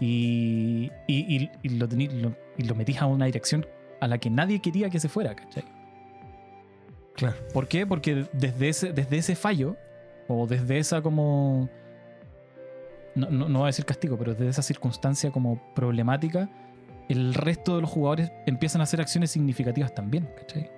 [0.00, 3.66] Y, y, y- y lo, tení- lo- y lo metís a una dirección
[4.00, 5.64] a la que nadie quería que se fuera, ¿cachai?
[7.16, 7.36] Claro.
[7.52, 7.86] ¿Por qué?
[7.86, 9.76] Porque desde ese, desde ese fallo,
[10.28, 11.68] o desde esa como...
[13.14, 16.50] No, no, no voy a decir castigo, pero desde esa circunstancia como problemática,
[17.08, 20.70] el resto de los jugadores empiezan a hacer acciones significativas también, ¿cachai?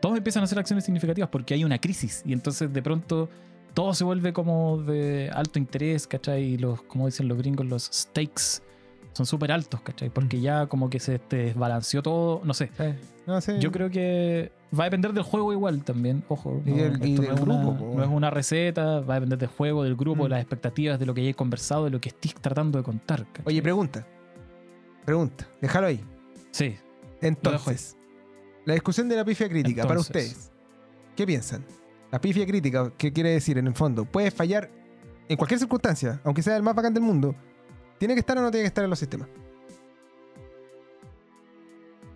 [0.00, 3.28] Todos empiezan a hacer acciones significativas porque hay una crisis y entonces de pronto
[3.78, 6.42] todo se vuelve como de alto interés, ¿cachai?
[6.42, 8.60] Y los, como dicen los gringos, los stakes
[9.12, 10.10] son súper altos, ¿cachai?
[10.10, 12.70] Porque ya como que se te desbalanceó todo, no sé.
[12.76, 12.84] Sí.
[13.24, 13.52] No, sí.
[13.60, 16.60] Yo creo que va a depender del juego igual también, ojo.
[16.66, 17.94] Y no, del- y esto del no es una- grupo, po.
[17.96, 20.32] no es una receta, va a depender del juego, del grupo, de Mm.
[20.32, 23.26] las expectativas, de lo que hayáis conversado, de lo que estés tratando de contar.
[23.26, 23.44] ¿cachai?
[23.46, 24.04] Oye, pregunta.
[25.04, 25.46] Pregunta.
[25.60, 26.00] Déjalo ahí.
[26.50, 26.76] sí,
[27.20, 27.96] Entonces,
[28.64, 30.50] la discusión de la pifia crítica, para ustedes,
[31.14, 31.64] ¿qué piensan?
[32.10, 34.04] La pifia crítica, ¿qué quiere decir en el fondo?
[34.04, 34.70] Puede fallar
[35.28, 37.34] en cualquier circunstancia, aunque sea el más bacán del mundo.
[37.98, 39.28] ¿Tiene que estar o no tiene que estar en los sistemas?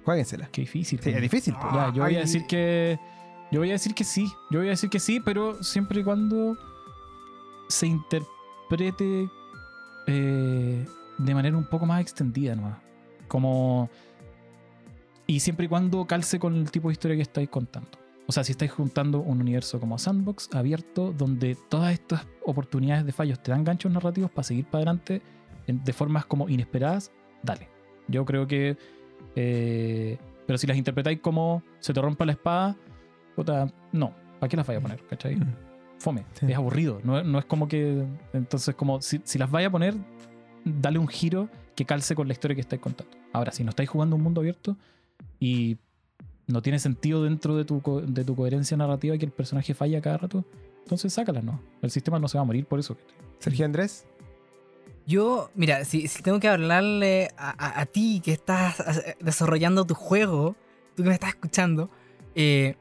[0.05, 0.49] Jueguensela.
[0.51, 0.99] qué difícil.
[1.01, 1.55] Sí, es difícil.
[1.73, 2.99] Ya, yo voy a decir que.
[3.51, 4.33] Yo voy a decir que sí.
[4.51, 6.57] Yo voy a decir que sí, pero siempre y cuando
[7.69, 9.29] se interprete
[10.07, 10.87] eh,
[11.19, 12.79] de manera un poco más extendida nomás.
[13.29, 13.91] Como.
[15.27, 18.02] Y siempre y cuando calce con el tipo de historia que estáis contando.
[18.33, 23.13] O sea, si estáis juntando un universo como Sandbox abierto, donde todas estas oportunidades de
[23.13, 25.21] fallos te dan ganchos narrativos para seguir para adelante
[25.67, 27.13] en- de formas como inesperadas,
[27.43, 27.69] dale.
[28.09, 28.79] Yo creo que.
[29.37, 30.17] eh,
[30.47, 32.75] pero si las interpretáis como se te rompa la espada,
[33.37, 34.15] puta, no.
[34.41, 35.07] ¿Para qué las vaya a poner?
[35.07, 35.37] ¿Cachai?
[35.37, 35.55] Mm.
[35.99, 36.25] Fome.
[36.33, 36.47] Sí.
[36.51, 37.01] Es aburrido.
[37.05, 38.03] No, no es como que.
[38.33, 39.95] Entonces, como si, si las vaya a poner,
[40.65, 43.15] dale un giro que calce con la historia que estáis contando.
[43.35, 44.79] Ahora, si no estáis jugando un mundo abierto
[45.39, 45.77] y
[46.53, 50.01] no tiene sentido dentro de tu, co- de tu coherencia narrativa que el personaje falla
[50.01, 50.45] cada rato,
[50.85, 51.61] entonces sácalas, ¿no?
[51.83, 52.97] El sistema no se va a morir por eso.
[53.41, 54.05] Sergio Andrés.
[55.07, 58.77] Yo, mira, si, si tengo que hablarle a, a- a ti que estás
[59.21, 60.55] desarrollando tu juego,
[60.95, 61.91] tú que me estás escuchando,
[62.37, 62.77] eh,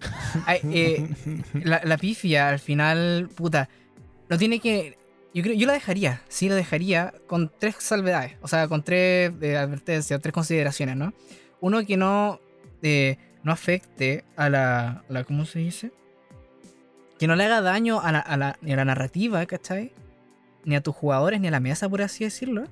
[0.64, 1.08] eh,
[1.54, 3.68] la, la pifia al final, puta,
[4.28, 4.98] no tiene que...
[5.34, 9.30] Yo creo, yo la dejaría, sí la dejaría con tres salvedades, o sea, con tres
[9.42, 11.12] eh, advertencias, tres consideraciones, ¿no?
[11.60, 12.40] Uno que no,
[12.82, 15.92] eh, no afecte a la, la- ¿Cómo se dice?
[17.18, 19.92] Que no le haga daño a la, a la- ni a la narrativa, ¿cachai?
[20.64, 22.64] Ni a tus jugadores, ni a la mesa, por así decirlo.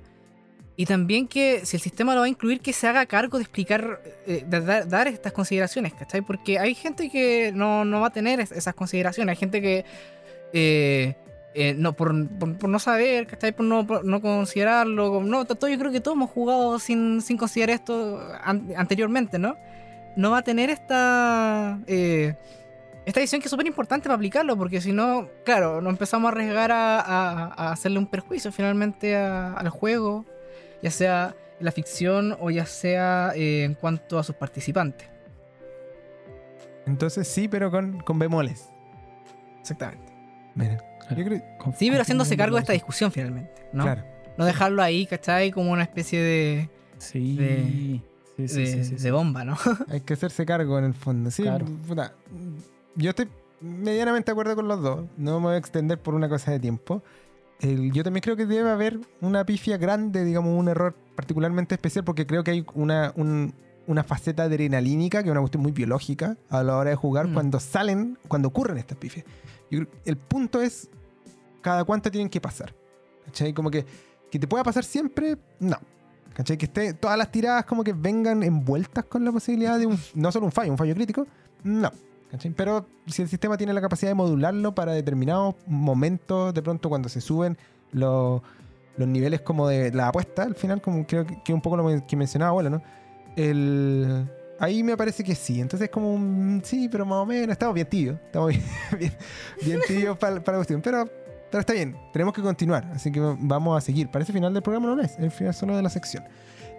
[0.77, 3.43] Y también que si el sistema lo va a incluir, que se haga cargo de
[3.43, 6.21] explicar, eh, de dar, estas consideraciones, ¿cachai?
[6.21, 9.31] Porque hay gente que no, no va a tener es- esas consideraciones.
[9.33, 9.85] Hay gente que,
[10.51, 11.15] eh,
[11.77, 13.53] no, por, no saber, ¿cachai?
[13.53, 15.21] Por no, por no considerarlo.
[15.23, 19.55] No, yo creo que todos hemos jugado sin, sin considerar esto an- anteriormente, ¿no?
[20.15, 21.79] No va a tener esta.
[21.87, 22.35] eh,
[23.05, 26.31] esta edición que es súper importante para aplicarlo, porque si no, claro, nos empezamos a
[26.31, 30.25] arriesgar a, a- a hacerle un perjuicio finalmente a- al juego,
[30.81, 35.07] ya sea en la ficción o ya sea eh, en cuanto a sus participantes.
[36.87, 38.69] Entonces sí, pero con, con bemoles.
[39.61, 40.13] Exactamente.
[40.55, 41.15] Mira, Claro.
[41.17, 43.09] yo creo, Con- Sí, pero haciéndose cargo de esta discusión.
[43.09, 43.83] discusión finalmente, ¿no?
[43.83, 44.03] claro.
[44.37, 45.51] No dejarlo ahí, ¿cachai?
[45.51, 47.35] Como una especie de, Sí.
[47.37, 48.01] de-
[48.37, 49.55] sí, sí, de, sí, sí, de bomba, ¿no?
[49.89, 51.31] Hay que hacerse cargo en el fondo.
[51.31, 51.65] Sí, Claro.
[51.87, 52.13] puta,
[52.95, 53.27] Yo estoy
[53.61, 55.05] medianamente de acuerdo con los dos.
[55.17, 57.01] No me voy a extender por una cosa de tiempo.
[57.61, 62.03] El- yo también creo que debe haber una pifia grande, digamos, un error particularmente especial,
[62.03, 63.53] porque creo que hay una, un-
[63.87, 67.33] una faceta adrenalínica, que es una cuestión muy biológica a la hora de jugar, Mm.
[67.33, 69.25] cuando salen, cuando ocurren estas pifias.
[69.71, 70.89] Yo el punto es
[71.61, 72.73] cada cuánto tienen que pasar.
[73.25, 73.53] ¿Cachai?
[73.53, 73.85] Como que,
[74.29, 75.77] que te pueda pasar siempre, no.
[76.35, 76.57] ¿Cachai?
[76.57, 80.31] Que esté, todas las tiradas como que vengan envueltas con la posibilidad de un, no
[80.33, 81.25] solo un fallo, un fallo crítico,
[81.63, 81.91] no.
[82.29, 82.51] ¿Cachai?
[82.51, 87.07] Pero si el sistema tiene la capacidad de modularlo para determinados momentos, de pronto cuando
[87.07, 87.57] se suben
[87.93, 88.41] los,
[88.97, 92.05] los niveles como de la apuesta, al final, como creo que, que un poco lo
[92.05, 92.81] que mencionaba abuelo, ¿no?
[93.37, 94.27] El,
[94.59, 95.61] ahí me parece que sí.
[95.61, 97.51] Entonces es como un sí, pero más o menos.
[97.51, 98.19] Estamos bien tibios.
[98.25, 98.63] Estamos bien,
[98.99, 99.13] bien,
[99.63, 100.81] bien tibios para, para la cuestión.
[100.81, 101.09] Pero,
[101.55, 101.95] pero está bien.
[102.11, 102.85] Tenemos que continuar.
[102.93, 104.09] Así que vamos a seguir.
[104.09, 105.17] Parece final del programa, no es.
[105.17, 106.25] El final solo de la sección.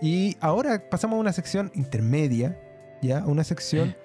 [0.03, 2.61] Y ahora pasamos a una sección intermedia.
[3.01, 3.25] ¿Ya?
[3.25, 3.97] Una sección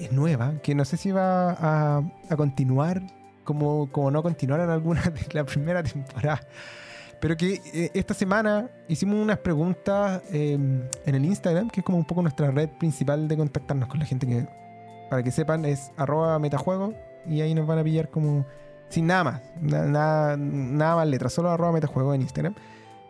[0.00, 0.54] es nueva.
[0.60, 3.00] Que no sé si va a, a continuar
[3.44, 6.40] como, como no continuaron algunas de la primera temporada.
[7.20, 11.98] Pero que eh, esta semana hicimos unas preguntas eh, en el Instagram, que es como
[11.98, 14.48] un poco nuestra red principal de contactarnos con la gente que,
[15.08, 16.92] para que sepan, es arroba metajuego
[17.24, 18.44] y ahí nos van a pillar como
[18.88, 22.54] sin nada más, na- nada, nada más letras, solo arroba metajuego en Instagram.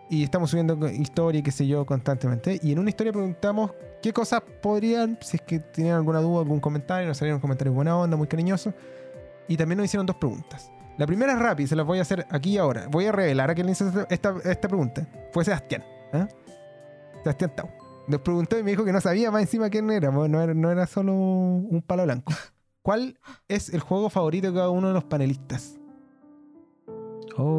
[0.08, 2.60] Y estamos subiendo historia y qué sé yo constantemente.
[2.62, 6.60] Y en una historia preguntamos qué cosas podrían, si es que tienen alguna duda, algún
[6.60, 8.72] comentario, nos salieron comentarios buena onda, muy cariñosos.
[9.48, 10.70] Y también nos hicieron dos preguntas.
[10.96, 12.86] La primera es rápida, se las voy a hacer aquí y ahora.
[12.88, 15.06] Voy a revelar a quién le hizo esta, esta, pregunta.
[15.32, 15.82] Fue Sebastián.
[16.12, 16.26] ¿eh?
[17.22, 17.68] Sebastián Tau.
[18.06, 19.86] Nos preguntó y me dijo que no sabía más encima quién.
[19.86, 20.10] No era,
[20.54, 22.32] no era solo un palo blanco.
[22.86, 23.18] ¿Cuál
[23.48, 25.76] es el juego favorito de cada uno de los panelistas?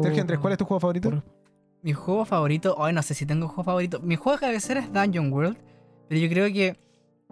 [0.02, 1.22] Sergio Andrés, ¿cuál es tu juego favorito?
[1.82, 4.00] Mi juego favorito, hoy no sé si tengo juego favorito.
[4.00, 5.58] Mi juego de cabecera es Dungeon World,
[6.08, 6.78] pero yo creo que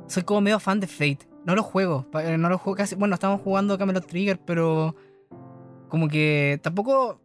[0.08, 1.20] soy como medio fan de Fate.
[1.46, 2.96] No lo juego, eh, no lo juego casi.
[2.96, 4.94] Bueno, estamos jugando Camelot Trigger, pero
[5.88, 7.22] como que tampoco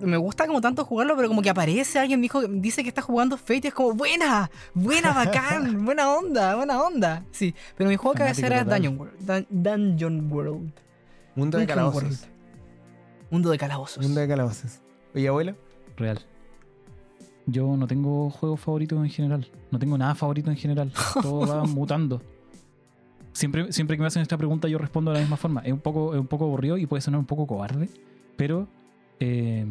[0.00, 3.36] me gusta como tanto jugarlo, pero como que aparece alguien dijo, dice que está jugando
[3.36, 7.24] Fate y es como buena, buena, bacán, buena onda, buena onda.
[7.30, 8.82] Sí, pero mi juego de Fanático cabecera es total.
[8.82, 9.20] Dungeon World.
[9.26, 9.46] Dun-
[9.88, 10.72] Dungeon World.
[11.34, 12.02] Mundo de calabozos.
[12.02, 12.18] World.
[13.30, 14.02] Mundo de calabozos.
[14.04, 14.80] Mundo de calabozos.
[15.14, 15.56] Oye, abuelo.
[15.96, 16.20] Real.
[17.46, 19.46] Yo no tengo juegos favoritos en general.
[19.70, 20.92] No tengo nada favorito en general.
[21.22, 22.20] Todo va mutando.
[23.32, 25.60] Siempre, siempre que me hacen esta pregunta yo respondo de la misma forma.
[25.60, 27.88] Es un poco, es un poco aburrido y puede sonar un poco cobarde,
[28.36, 28.66] pero
[29.20, 29.66] eh,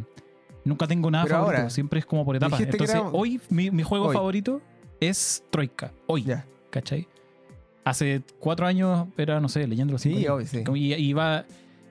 [0.63, 1.57] nunca tengo nada Pero favorito.
[1.61, 2.59] ahora, Siempre es como por etapas.
[2.59, 4.15] Entonces, era- hoy mi, mi juego Hoy.
[4.15, 4.61] favorito
[4.99, 5.91] es Troika.
[6.07, 6.45] Hoy, Ya.
[6.69, 7.07] ¿cachai?
[7.83, 10.63] Hace cuatro años era, no sé, leyendo los Sí, obvio, sí.
[10.73, 11.45] Y, y va,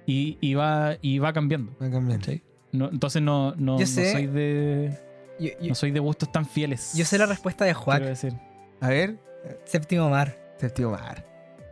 [0.07, 1.71] y, y va, y va cambiando.
[1.81, 2.17] Va cambiando.
[2.19, 2.43] ¿cachai?
[2.73, 4.99] No, entonces no, no, no soy de.
[5.39, 6.93] Yo, yo- No soy de gustos tan fieles.
[6.97, 8.03] yo sé la respuesta de quiero Juan.
[8.03, 8.33] decir.
[8.81, 9.17] A ver.
[9.65, 10.37] Séptimo mar.
[10.59, 11.25] Séptimo mar.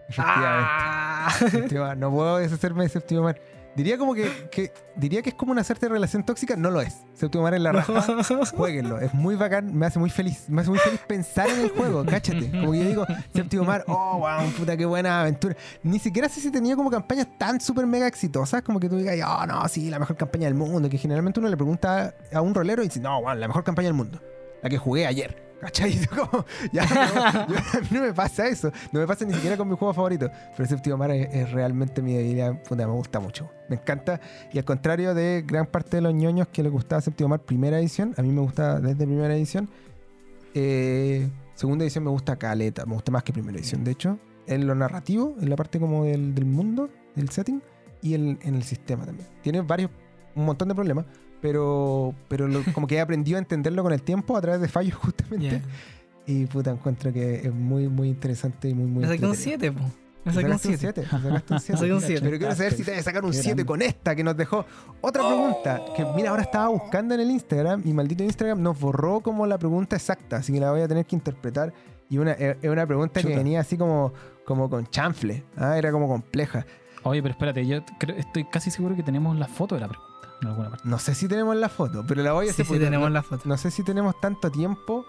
[0.08, 0.68] Efectivamente.
[0.70, 1.32] Ah.
[1.50, 1.96] Séptimo mar.
[1.96, 3.40] No puedo deshacerme de séptimo mar.
[3.74, 6.94] Diría como que, que- diría que es como una cierta relación tóxica, no lo es.
[7.14, 8.02] Séptimo mar en la raja,
[8.56, 11.70] jueguenlo, es muy bacán, me hace muy feliz, me hace muy feliz pensar en el
[11.70, 12.50] juego, cáchate.
[12.50, 15.56] Como que yo digo, séptimo mar, oh wow, puta qué buena aventura.
[15.82, 19.16] Ni siquiera sé si tenía como campañas tan súper mega exitosas, como que tú digas,
[19.26, 22.54] oh no, sí, la mejor campaña del mundo, que generalmente uno le pregunta a un
[22.54, 24.20] rolero y dice, no, wow, la mejor campaña del mundo,
[24.62, 25.51] la que jugué ayer.
[25.62, 25.92] ¿Cachai?
[26.16, 28.72] No, a mí no me pasa eso.
[28.90, 30.28] No me pasa ni siquiera con mi juego favorito.
[30.56, 32.60] Pero Séptimo Mar es, es realmente mi debilidad.
[32.64, 33.48] Puta, me gusta mucho.
[33.68, 34.20] Me encanta.
[34.52, 37.78] Y al contrario de gran parte de los ñoños que les gustaba Séptimo Mar primera
[37.78, 39.68] edición, a mí me gusta desde primera edición.
[40.54, 42.84] Eh, segunda edición me gusta Caleta.
[42.84, 44.18] Me gusta más que primera edición, de hecho.
[44.48, 47.62] En lo narrativo, en la parte como del, mundo, del setting,
[48.02, 49.28] y en el sistema también.
[49.42, 49.92] Tiene varios,
[50.34, 51.06] un montón de problemas.
[51.42, 54.68] Pero, pero lo- como que he aprendido a entenderlo con el tiempo a través de
[54.68, 55.50] fallos justamente.
[55.50, 55.62] Ya.
[56.26, 59.58] Y puta, encuentro que es muy, muy interesante y muy, muy Me saqué un entretenido.
[59.60, 59.84] 7, po.
[60.24, 61.00] Me ¿Te saqué un sacaste 7.
[61.02, 62.06] ¿Te sacaste un Me saqué un 7?
[62.06, 62.20] siete.
[62.24, 63.66] Pero quiero saber si te vas a sacar un Qué 7 grande.
[63.66, 64.64] con esta que nos dejó
[65.00, 65.80] otra pregunta.
[65.96, 69.58] Que mira, ahora estaba buscando en el Instagram y maldito Instagram nos borró como la
[69.58, 71.72] pregunta exacta, así que la voy a tener que interpretar.
[72.08, 74.12] Y una, es es una pregunta que venía así como,
[74.44, 75.76] como con chanfle, ¿ah?
[75.76, 76.64] era como compleja.
[77.02, 80.11] Oye, pero espérate, yo creo- estoy casi seguro que tenemos la foto de la pregunta
[80.42, 80.88] en alguna parte.
[80.88, 83.22] No sé si tenemos la foto, pero la voy a hacer sí, tenemos no, la
[83.22, 83.42] foto.
[83.46, 85.06] no sé si tenemos tanto tiempo.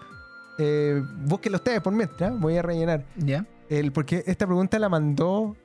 [0.58, 3.06] Eh, búsquenlo ustedes por mientras, voy a rellenar.
[3.18, 3.46] ¿Ya?
[3.70, 5.56] El, porque esta pregunta la mandó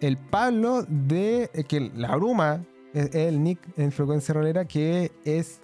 [0.00, 2.64] el Pablo de eh, que la bruma
[2.94, 5.60] es el Nick en Frecuencia Rolera, que es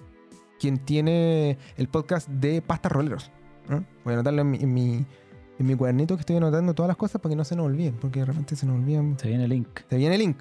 [0.58, 3.30] quien tiene el podcast de Pastas Roleros.
[3.68, 3.84] ¿no?
[4.04, 5.06] Voy a anotarlo en mi, en, mi,
[5.58, 7.94] en mi cuadernito que estoy anotando todas las cosas para que no se nos olviden,
[7.94, 9.18] porque de repente se nos olvidan.
[9.18, 9.68] Se viene el link.
[9.88, 10.38] Se viene Link.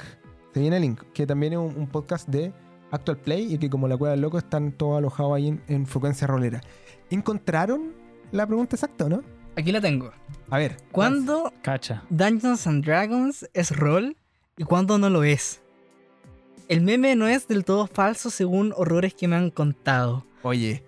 [0.54, 2.54] Se viene Link, que también es un, un podcast de
[2.94, 5.88] Actual Play y que como la cueva del loco están todos alojados ahí en, en
[5.88, 6.62] frecuencia rolera.
[7.10, 7.92] ¿Encontraron
[8.32, 9.24] la pregunta exacta o no?
[9.56, 10.12] Aquí la tengo.
[10.50, 10.78] A ver.
[10.92, 12.04] ¿Cuándo Cacha.
[12.10, 14.16] Dungeons and Dragons es rol
[14.58, 15.62] y cuándo no lo es?
[16.70, 20.26] El meme no es del todo falso según horrores que me han contado.
[20.44, 20.84] Oye.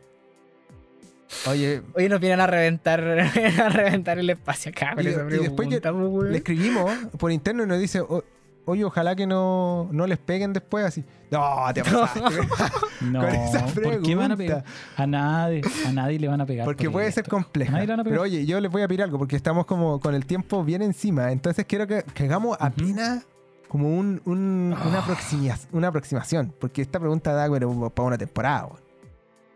[1.48, 3.02] Oye, Oye, nos vienen a reventar,
[3.60, 4.96] a reventar el espacio acá.
[5.00, 8.24] Y- después pues, le escribimos por interno y nos dice, "O-
[8.66, 11.04] oye, ojalá que no, no les peguen después así.
[11.32, 11.42] No,
[11.74, 12.22] te pasaste.
[13.02, 14.64] No, Con esa ¿por qué van a pegar?
[14.98, 16.66] A nadie, a nadie le van a pegar.
[16.66, 17.22] Porque por puede esto.
[17.22, 17.78] ser compleja.
[17.78, 18.02] Pegar.
[18.04, 20.82] Pero oye, yo les voy a pedir algo porque estamos como con el tiempo bien
[20.82, 21.32] encima.
[21.32, 23.26] Entonces quiero que, que hagamos apenas
[23.68, 26.54] como un, un- una, aproxima- una aproximación.
[26.60, 28.66] Porque esta pregunta da pero, para una temporada.
[28.68, 28.85] weón.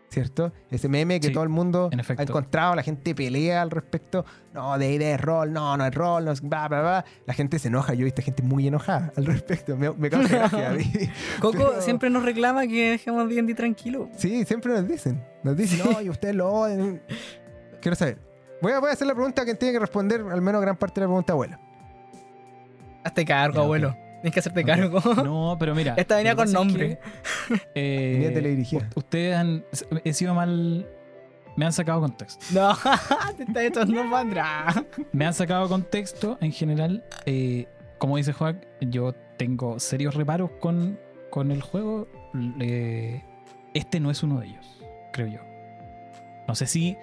[0.10, 0.52] ¿Cierto?
[0.72, 4.26] Ese meme que Sí, todo el mundo en ha encontrado, la gente pelea al respecto.
[4.56, 7.06] No, de idea es rol, no, no es rol, no es bla, bla, bla.
[7.28, 7.94] La gente se enoja.
[7.94, 9.78] Yo he visto gente muy enojada al respecto.
[9.78, 10.92] Me, me causa gracia a mí.
[11.40, 14.10] Coco pero- siempre nos reclama que dejemos D&D tranquilo.
[14.18, 15.24] Sí, siempre nos dicen.
[15.44, 17.02] Nos dicen, no, y ustedes lo odian.
[17.80, 18.18] Quiero saber.
[18.62, 21.00] Voy a, voy a hacer la pregunta que tiene que responder al menos gran parte
[21.00, 21.60] de la pregunta, abuela.
[23.04, 23.96] Hazte cargo, abuelo.
[24.22, 25.00] Tienes que hacerte cargo.
[25.24, 25.94] No, pero mira.
[25.98, 27.00] Esta venía con nombre.
[27.48, 28.90] que, eh, Venía teledirigida.
[28.96, 29.64] Ustedes han.
[30.04, 30.88] He sido mal.
[31.56, 32.46] Me han sacado contexto.
[32.54, 32.74] No,
[33.38, 34.86] te estás echando mandra.
[35.12, 37.04] Me han sacado contexto en general.
[37.26, 37.68] eh,
[37.98, 40.98] como dice Joaquín, yo tengo serios reparos con,
[41.30, 42.08] con el juego.
[42.62, 43.22] Eh,
[43.74, 44.66] este no es uno de ellos,
[45.12, 45.40] creo yo.
[46.48, 46.96] No sé si.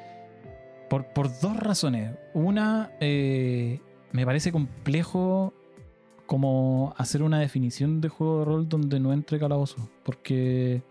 [0.88, 2.12] Por, por dos razones.
[2.32, 3.80] Una, eh,
[4.12, 5.52] me parece complejo
[6.26, 9.88] como hacer una definición de juego de rol donde no entre calabozo.
[10.04, 10.82] Porque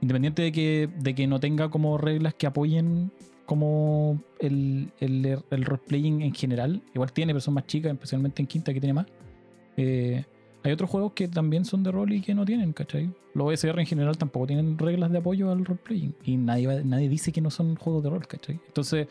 [0.00, 3.10] independiente de que, de que no tenga como reglas que apoyen
[3.46, 8.46] como el, el, el roleplaying en general, igual tiene, pero son más chicas, especialmente en
[8.46, 9.06] quinta que tiene más.
[9.76, 10.24] Eh,
[10.64, 13.08] hay otros juegos que también son de rol y que no tienen, ¿cachai?
[13.34, 16.14] Los OSR en general tampoco tienen reglas de apoyo al roleplaying.
[16.24, 18.58] Y nadie, nadie dice que no son juegos de rol, ¿cachai?
[18.66, 19.06] Entonces,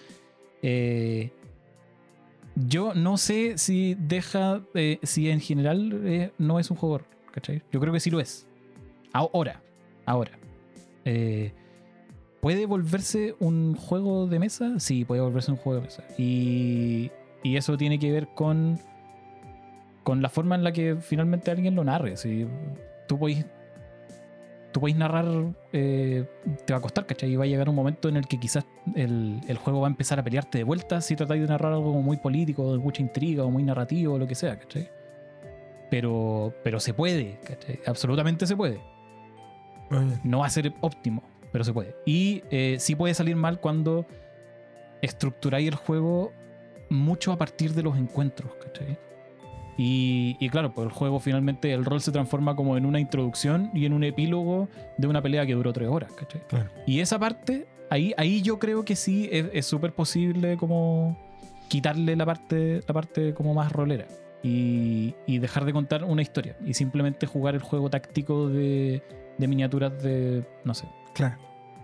[0.62, 1.32] eh,
[2.56, 7.02] yo no sé si deja, eh, si en general eh, no es un juego
[7.32, 7.62] ¿cachai?
[7.72, 8.48] Yo creo que sí lo es.
[9.12, 9.62] Ahora,
[10.06, 10.32] ahora.
[11.04, 11.54] Eh,
[12.42, 14.80] ¿Puede volverse un juego de mesa?
[14.80, 16.04] Sí, puede volverse un juego de mesa.
[16.18, 17.12] Y,
[17.44, 18.80] y eso tiene que ver con,
[20.04, 22.18] con la forma en la que finalmente alguien lo narre.
[22.18, 22.48] Si
[23.08, 23.46] tú podéis
[24.76, 25.26] tú podéis narrar,
[25.72, 26.26] eh,
[26.66, 27.32] te va a costar, ¿cachai?
[27.32, 29.90] Y va a llegar un momento en el que quizás el, el juego va a
[29.90, 33.02] empezar a pelearte de vuelta si tratáis de narrar algo como muy político, de mucha
[33.02, 34.90] intriga o muy narrativo o lo que sea, ¿cachai?
[35.90, 37.80] Pero, pero se puede, ¿cachai?
[37.86, 38.82] Absolutamente se puede.
[40.26, 41.24] No va a ser óptimo,
[41.54, 41.96] pero se puede.
[42.06, 44.06] Y eh, sí puede salir mal cuando
[45.02, 46.34] estructuráis el juego
[46.90, 49.00] mucho a partir de los encuentros, ¿cachai?
[49.78, 53.72] Y, y claro, pues el juego finalmente, el rol se transforma como en una introducción
[53.74, 56.42] y en un epílogo de una pelea que duró tres horas, ¿cachai?
[56.48, 56.70] Claro.
[56.86, 61.18] Y esa parte, ahí, ahí yo creo que sí es súper posible como
[61.68, 64.06] quitarle la parte, la parte como más rolera.
[64.44, 66.56] Y, y dejar de contar una historia.
[66.64, 69.02] Y simplemente jugar el juego táctico de,
[69.40, 70.44] de miniaturas de.
[70.64, 71.36] no sé, Claro.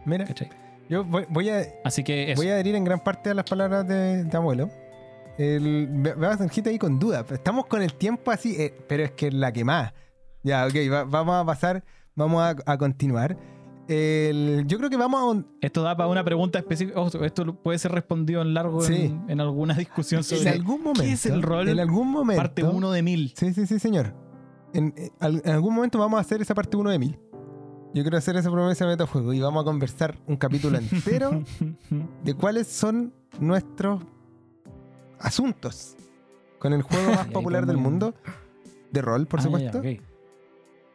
[0.05, 0.47] Mira, ¿cachai?
[0.87, 2.39] yo voy, voy a, Así que eso.
[2.39, 4.69] voy a adherir en gran parte a las palabras de, de abuelo.
[5.41, 6.37] El, ve- veo a
[6.69, 7.25] ahí con duda.
[7.31, 9.91] Estamos con el tiempo así, eh, pero es que es la que más.
[10.43, 11.83] Ya, ok, va- vamos a pasar,
[12.15, 13.37] vamos a, a continuar.
[13.87, 15.25] El- yo creo que vamos a...
[15.25, 17.01] un- Esto da para una pregunta específica.
[17.23, 19.05] Esto puede ser respondido en largo Sí.
[19.05, 21.01] en, en alguna discusión en sobre algún momento.
[21.03, 21.67] ¿qué es el rol?
[21.69, 22.41] En algún momento.
[22.41, 23.33] parte 1 de 1000.
[23.35, 24.13] Sí, sí, sí, señor.
[24.73, 27.19] En, eh, en algún momento vamos a hacer esa parte 1 de mil.
[27.93, 31.43] Yo quiero hacer esa promesa de metajuego y vamos a conversar un capítulo entero
[32.23, 34.01] de cuáles son nuestros
[35.21, 35.95] asuntos
[36.59, 38.13] con el juego más popular del mundo,
[38.91, 39.81] de rol, por Ah, ya, supuesto.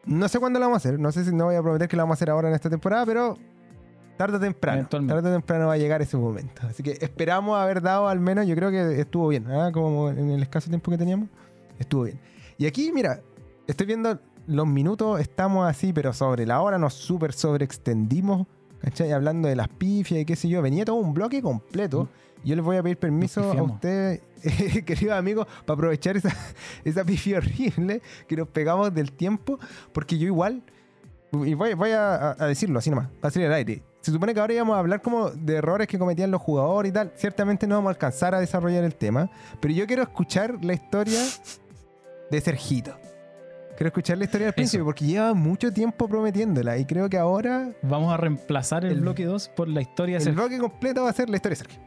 [0.05, 1.97] No sé cuándo lo vamos a hacer, no sé si no voy a prometer que
[1.97, 3.37] lo vamos a hacer ahora en esta temporada, pero
[4.17, 6.63] tarde o temprano, tarde o temprano va a llegar ese momento.
[6.67, 9.71] Así que esperamos haber dado al menos, yo creo que estuvo bien, ¿ah?
[9.73, 11.29] como en el escaso tiempo que teníamos,
[11.79, 12.21] estuvo bien.
[12.57, 13.21] Y aquí, mira,
[13.67, 18.47] estoy viendo los minutos, estamos así, pero sobre la hora nos súper sobreextendimos,
[18.87, 19.11] ¿cachai?
[19.11, 22.09] Hablando de las pifias y qué sé yo, venía todo un bloque completo.
[22.45, 24.21] Yo les voy a pedir permiso a ustedes,
[24.87, 26.33] queridos amigos, para aprovechar esa,
[26.85, 29.59] esa pifia horrible que nos pegamos del tiempo,
[29.93, 30.63] porque yo igual,
[31.33, 33.83] y voy, voy a decirlo así nomás, va a salir al aire.
[34.03, 36.93] Se supone que ahora íbamos a hablar como de errores que cometían los jugadores y
[36.93, 37.13] tal.
[37.17, 39.29] Ciertamente no vamos a alcanzar a desarrollar el tema,
[39.61, 41.19] pero yo quiero escuchar la historia
[42.31, 42.97] de Sergito.
[43.77, 47.71] Quiero escuchar la historia del príncipe porque lleva mucho tiempo prometiéndola y creo que ahora
[47.83, 50.43] Vamos a reemplazar el, El- bloque 2 por la historia de el Sergio.
[50.43, 51.81] bloque completo va a ser la historia de Sergio.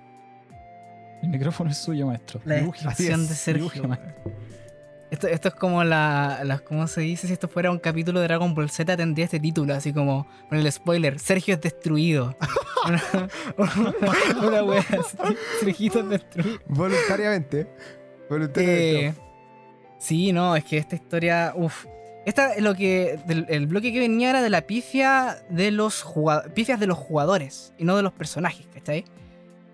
[1.23, 2.39] El micrófono es suyo, maestro.
[2.45, 3.97] La descripción es, de Sergio.
[5.11, 7.25] Esto, esto es como la, la- ¿Cómo se dice?
[7.27, 10.59] Si esto fuera un capítulo de Dragon Ball Z, tendría este título, así como con
[10.59, 12.37] el spoiler: Sergio es destruido.
[12.87, 13.03] una,
[13.57, 15.17] una, una wea así.
[15.59, 16.59] Sergito es destruido.
[16.67, 17.67] Voluntariamente.
[18.29, 19.05] Voluntariamente.
[19.07, 19.13] Eh,
[19.99, 21.53] sí, no, es que esta historia.
[21.55, 21.85] Uf.
[22.25, 26.05] Esta, lo que, el bloque que venía era de la pifia de los
[26.53, 29.05] pifias de los jugadores y no de los personajes, ¿cachai?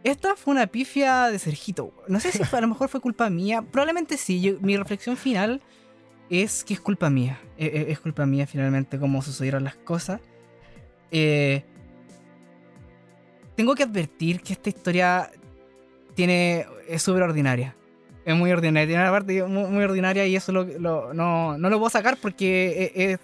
[0.05, 1.91] Esta fue una pifia de Sergito.
[2.07, 3.63] No sé si fue, a lo mejor fue culpa mía.
[3.63, 4.55] Probablemente sí.
[4.61, 5.61] Mi reflexión final
[6.29, 7.39] es que es culpa mía.
[7.57, 10.21] Eh, eh, Es, culpa mía finalmente cómo sucedieron las cosas.
[11.09, 11.63] Eh,
[13.55, 15.31] tengo que advertir que esta historia
[16.13, 17.75] tiene es súper ordinaria.
[18.25, 18.87] Es muy ordinaria.
[18.87, 22.17] Tiene una parte muy, muy ordinaria y eso lo, lo- no, no lo puedo sacar
[22.21, 23.19] porque es- es-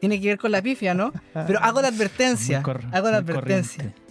[0.00, 1.12] tiene que ver con la pifia, ¿no?
[1.46, 2.58] Pero hago la advertencia.
[2.58, 3.84] Hago la advertencia.
[3.84, 4.02] corriente.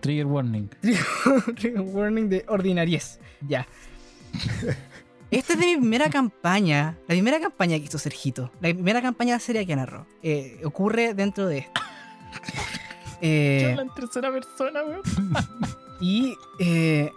[0.00, 0.68] Trigger warning.
[1.56, 3.18] Trigger warning de ordinariez.
[3.46, 3.66] Ya.
[5.30, 6.96] Esta es de mi primera campaña.
[7.08, 8.50] La primera campaña que hizo Sergito.
[8.60, 10.06] La primera campaña seria que narró.
[10.22, 11.80] Eh, ocurre dentro de esto.
[13.22, 15.00] Eh, Habla en tercera persona, weón.
[16.02, 17.10] y eh,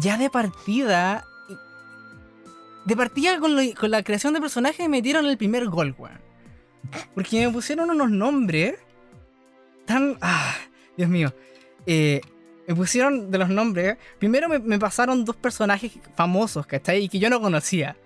[0.00, 1.24] ya de partida.
[2.84, 6.18] De partida con, lo- con la creación de personajes me metieron el primer gol, weón.
[7.14, 8.74] Porque me pusieron unos nombres
[9.84, 10.16] tan.
[10.20, 10.54] Ah,
[10.96, 11.34] Dios mío.
[11.86, 12.20] Eh,
[12.66, 13.96] me pusieron de los nombres.
[14.18, 17.04] Primero me, me pasaron dos personajes famosos, ¿cachai?
[17.04, 17.96] Y que yo no conocía.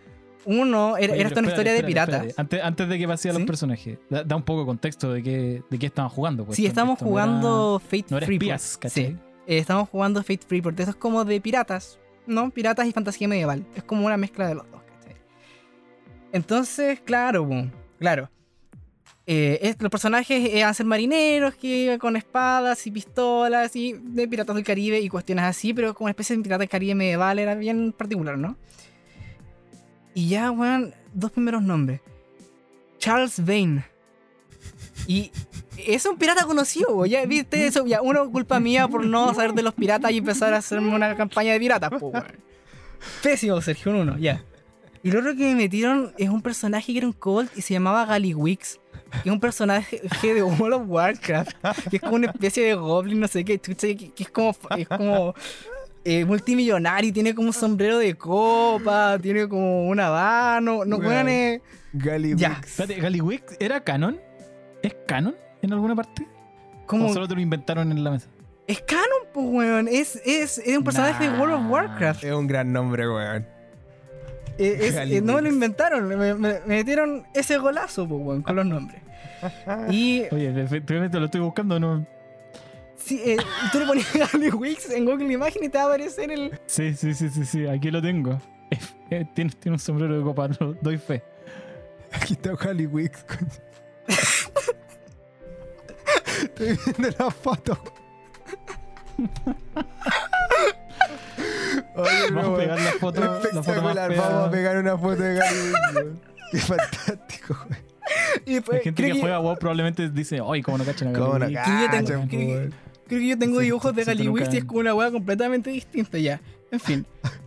[0.44, 2.34] Uno era, Oye, era una espérate, historia de piratas.
[2.36, 5.22] Antes, antes de que pase a los personajes, da, da un poco de contexto de
[5.22, 6.44] qué, de qué estaban jugando.
[6.44, 6.56] Pues.
[6.56, 9.06] Sí, estamos no jugando Fate no era espías, ¿cachai?
[9.06, 9.16] Sí.
[9.46, 10.78] Eh, estamos jugando Fate Freeport.
[10.80, 12.50] Eso es como de piratas, ¿no?
[12.50, 13.64] Piratas y fantasía medieval.
[13.74, 15.16] Es como una mezcla de los dos, ¿cachai?
[16.32, 18.30] Entonces, claro, boom, claro.
[19.26, 24.56] Eh, es- los personajes a ser marineros que con espadas y pistolas y de piratas
[24.56, 27.54] del Caribe y cuestiones así, pero como una especie de pirata del Caribe medieval era
[27.54, 28.56] bien particular, ¿no?
[30.14, 32.00] Y ya, weón, dos primeros nombres.
[32.98, 33.84] Charles Vane.
[35.06, 35.30] Y
[35.78, 39.52] es un pirata conocido, weón, ya viste eso, ya uno culpa mía por no saber
[39.52, 42.12] de los piratas y empezar a hacerme una campaña de piratas, po.
[43.22, 44.44] Pésimo, Sergio, un uno, ya.
[45.02, 47.74] Y lo otro que me metieron es un personaje que era un cult y se
[47.74, 48.78] llamaba Gallywix.
[49.22, 51.56] Que es un personaje de World of Warcraft.
[51.90, 54.86] Que es como una especie de goblin, no sé qué, que, que es como, es
[54.86, 55.34] como
[56.04, 60.84] eh, multimillonario, y tiene como un sombrero de copa, tiene como un habano.
[60.84, 61.12] No, Weón.
[61.12, 61.60] weón, eh,
[61.92, 62.50] Gali Ya.
[62.50, 62.68] Wix.
[62.68, 64.20] Espérate, ¿Gallywix era canon?
[64.82, 66.26] ¿Es canon en alguna parte?
[66.86, 67.06] como.
[67.06, 68.28] ¿O solo te lo inventaron en la mesa?
[68.66, 69.88] Es canon, pues, weón.
[69.88, 71.70] Es, es, es un personaje de World of.
[71.70, 72.24] Warcraft.
[72.24, 73.46] Es un gran nombre, weón.
[74.58, 78.42] Eh, es- eh, no me lo inventaron, me, me- me metieron ese golazo, pues, weón,
[78.42, 79.00] con los nombres.
[79.90, 82.06] Y Oye, efectivamente lo estoy buscando, ¿no?
[82.96, 83.36] sí, eh,
[83.72, 86.60] tú le ponías Gallywix en Google Imagen y te va a aparecer el.
[86.66, 88.38] Sí, sí, sí, sí, sí, aquí lo tengo.
[89.10, 91.22] Eh, tiene, tiene un sombrero de copa, lo doy fe.
[92.12, 93.22] Aquí está Gali Wix.
[96.42, 97.78] Estoy viendo la foto.
[101.94, 104.20] Oye, Vamos no, a pegar la foto, la foto más Espectacular, fea.
[104.28, 106.20] vamos a pegar una foto de weón.
[106.50, 107.82] Qué fantástico, weón.
[108.46, 111.18] Y después, La gente que que- juega WoW probablemente dice, ay, cómo no cachan a
[111.18, 111.64] ¿Cómo no Gallywix".
[111.64, 112.74] Que yo tengo- cachan, que- po, weón?
[113.08, 115.10] Creo que yo tengo Sí, dibujos de sí, Gallywix nunca- y es como una hueá
[115.10, 116.40] completamente distinta ya.
[116.70, 117.06] En fin.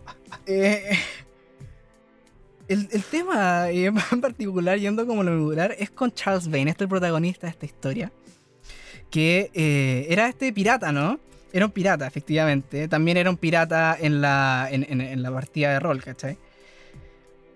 [0.48, 0.96] Eh,
[2.68, 6.84] el, el tema eh, en particular, yendo como lo medular, es con Charles Vane, este
[6.84, 8.12] es el protagonista de esta historia.
[9.10, 11.18] Que eh, era este pirata, ¿no?
[11.52, 12.88] Era un pirata, efectivamente.
[12.88, 16.36] También era un pirata en la, en, en- en la partida de rol, ¿cachai?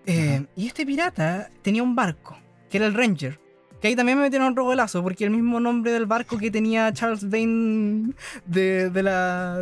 [0.06, 2.36] Eh, y este pirata tenía un barco,
[2.70, 3.38] que era el Ranger.
[3.80, 6.92] Que ahí también me metieron un rogolazo, porque el mismo nombre del barco que tenía
[6.92, 8.12] Charles Vane
[8.44, 9.58] de, de la,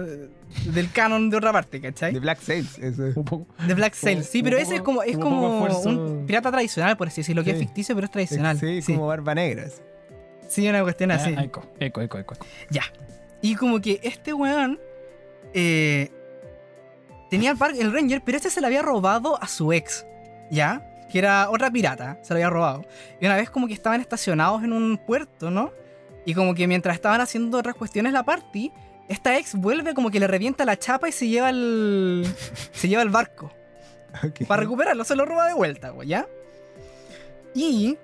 [0.73, 2.13] del canon de otra parte, ¿cachai?
[2.15, 3.17] De Black Sails, eso es.
[3.17, 6.51] Un poco- De Black Sails, sí, pero poco- ese es como, es como un pirata
[6.51, 8.59] tradicional, por así decirlo, que es ficticio, pero es tradicional.
[8.59, 9.83] Sí, Sí, como Barba Negras.
[10.49, 11.35] Sí, una cuestión así.
[11.37, 12.35] Ah, eco, eco, eco, eco.
[12.71, 12.83] Ya.
[13.41, 14.81] Y como que este weón
[15.53, 16.11] eh,
[17.31, 20.07] tenía el, el Ranger, pero este se le había robado a su ex,
[20.51, 20.83] ¿ya?
[21.11, 22.85] Que era otra pirata, se lo había robado.
[23.21, 25.73] Y una vez como que estaban estacionados en un puerto, ¿no?
[26.25, 28.73] Y como que mientras estaban haciendo otras cuestiones la party,
[29.09, 32.27] esta ex vuelve como que le revienta la chapa y se lleva el,
[32.73, 33.53] se lleva el barco.
[34.49, 36.27] Para recuperarlo, se lo roba de vuelta, güey, ¿ya?
[37.55, 37.97] Y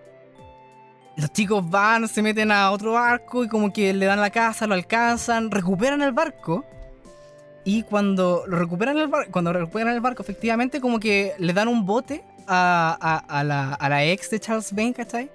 [1.17, 4.67] los chicos van, se meten a otro barco y como que le dan la casa,
[4.67, 6.65] lo alcanzan, recuperan el barco.
[7.65, 11.69] Y cuando lo recuperan el barco, cuando recuperan el barco, efectivamente, como que le dan
[11.69, 15.31] un bote a, a- a la, a la ex de Charles Bane, ¿cachai?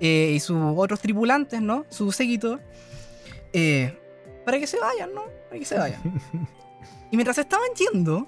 [0.00, 1.84] Eh, y sus otros tripulantes, ¿no?
[1.88, 2.58] Su séquito.
[3.52, 3.98] eh,
[4.44, 5.22] para que se vayan, ¿no?
[5.48, 6.00] Para que se vayan.
[7.10, 8.26] y mientras estaban yendo,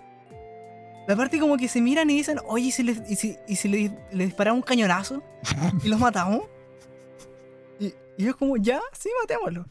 [1.07, 3.57] la parte como que se miran y dicen, oye, ¿y si le, y si, y
[3.57, 5.22] si le, le disparamos un cañonazo
[5.82, 6.42] y los matamos?
[8.18, 9.66] Y, yo como, ya, sí, matémoslo.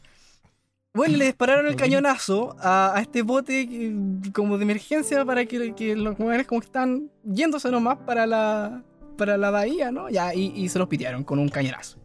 [0.94, 5.74] Bueno, le dispararon el cañonazo a, a este bote que- como de emergencia para que,
[5.74, 8.82] que los mujeres como que están yéndose nomás para la,
[9.18, 10.08] para la bahía, ¿no?
[10.08, 11.98] Ya, y, y se los pitearon con un cañonazo.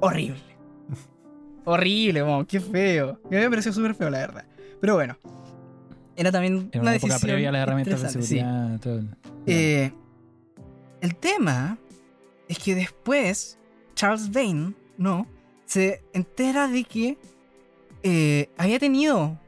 [0.00, 0.40] Horrible.
[1.64, 3.20] Horrible, mo, qué feo.
[3.30, 4.44] Me había parecido súper feo, la verdad.
[4.80, 5.16] Pero bueno.
[6.16, 8.26] Era también En una una decisión previa a las herramientas de sí.
[8.28, 8.80] seguridad.
[8.80, 9.00] todo.
[9.46, 9.92] Eh,
[11.02, 11.78] el tema
[12.48, 13.58] es que después
[13.94, 15.26] Charles Vane, ¿no?
[15.66, 17.18] Se entera de que
[18.02, 19.38] eh, había tenido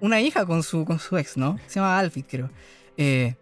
[0.00, 1.58] una hija con su, con su ex, ¿no?
[1.66, 2.50] Se llama Alfred, creo.
[2.96, 3.36] Eh,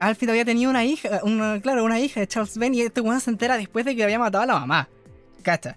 [0.00, 3.30] había tenido una hija, una, claro, una hija de Charles Vane y este weón se
[3.30, 4.88] entera después de que había matado a la mamá.
[5.42, 5.76] ¿Cacha?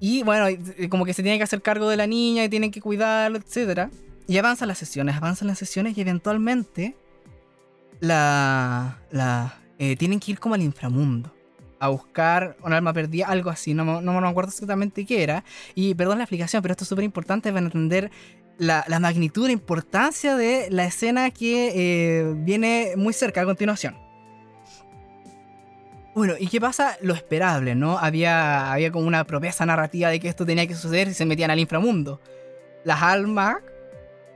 [0.00, 2.70] Y bueno, eh, como que se tiene que hacer cargo de la niña y tienen
[2.70, 3.90] que cuidarlo, etc.
[4.28, 6.96] Y avanzan las sesiones, avanzan las sesiones y eventualmente
[8.00, 11.34] la, la eh, tienen que ir como al inframundo
[11.80, 15.44] a buscar un alma perdida, algo así, no, no me acuerdo exactamente qué era.
[15.74, 18.10] Y perdón la explicación, pero esto es súper importante para entender
[18.58, 23.96] la, la magnitud, la importancia de la escena que eh, viene muy cerca a continuación.
[26.14, 26.96] Bueno, ¿y qué pasa?
[27.00, 27.96] Lo esperable, ¿no?
[27.96, 31.52] Había, había como una promesa narrativa de que esto tenía que suceder si se metían
[31.52, 32.20] al inframundo.
[32.84, 33.58] Las almas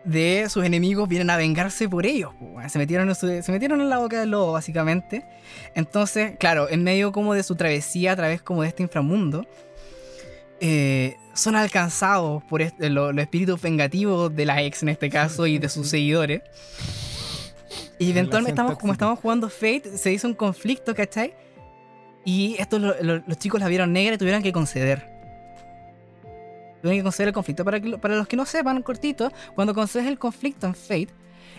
[0.05, 2.33] de sus enemigos vienen a vengarse por ellos.
[2.69, 5.25] Se metieron, en su- se metieron en la boca del lobo, básicamente.
[5.75, 9.47] Entonces, claro, en medio como de su travesía a través como de este inframundo,
[10.61, 15.47] eh, son alcanzados por este- lo- los espíritus vengativos de la ex en este caso
[15.47, 16.43] y de sus seguidores.
[17.99, 21.35] Y eventualmente, estamos, como estamos jugando Fate, se hizo un conflicto, ¿cachai?
[22.25, 25.12] Y estos lo- lo- los chicos la vieron negra y tuvieron que conceder.
[26.83, 27.65] Tuvieron que conceder el conflicto.
[27.65, 31.09] Para, lo- para los que no sepan, cortito, cuando concedes el conflicto en Fate,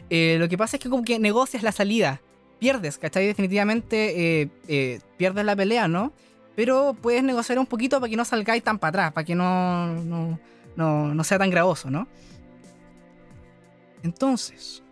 [0.09, 2.21] eh, lo que pasa es que como que negocias la salida.
[2.59, 3.26] Pierdes, ¿cachai?
[3.26, 6.13] Definitivamente eh, eh, pierdes la pelea, ¿no?
[6.55, 9.88] Pero puedes negociar un poquito para que no salgáis tan para atrás, para que no,
[10.03, 10.39] no,
[10.76, 12.07] no, no sea tan gravoso, ¿no?
[14.03, 14.84] Entonces,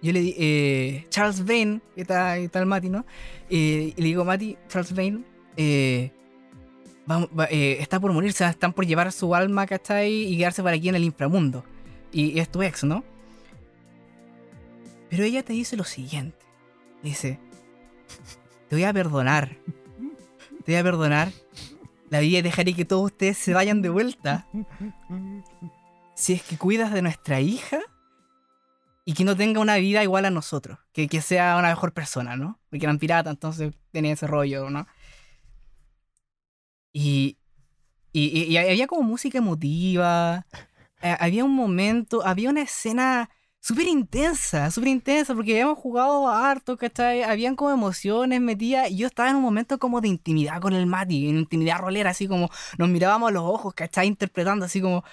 [0.00, 3.04] yo le di, Charles Vane, que está, está el Mati, ¿no?
[3.48, 5.24] Y le digo, Mati, Charles Vane,
[5.56, 6.10] eh,
[7.50, 10.12] eh, está por morirse, están por llevar su alma, ¿cachai?
[10.12, 11.64] Y quedarse por aquí en el inframundo.
[12.12, 13.04] Y, es tu ex, ¿no?
[15.10, 16.38] Pero ella te dice lo siguiente.
[17.02, 17.38] Dice,
[18.68, 19.56] te voy a perdonar.
[20.64, 21.32] Te voy a perdonar.
[22.10, 24.46] La vida dejaré que todos ustedes se vayan de vuelta.
[26.14, 27.80] Si es que cuidas de nuestra hija
[29.04, 30.78] y que no tenga una vida igual a nosotros.
[30.92, 32.58] Que, que sea una mejor persona, ¿no?
[32.68, 34.86] Porque eran piratas, entonces tenía ese rollo, ¿no?
[36.98, 37.38] Y,
[38.12, 40.46] y, había como música emotiva.
[41.02, 43.30] eh, había un momento, había una escena
[43.60, 47.22] súper intensa, súper intensa, porque habíamos jugado harto, ¿cachai?
[47.22, 50.86] Habían como emociones metidas, y yo estaba en un momento como de intimidad con el
[50.86, 54.08] Mati, en intimidad rolera, así como nos mirábamos a los ojos, ¿cachai?
[54.08, 55.04] Interpretando así como,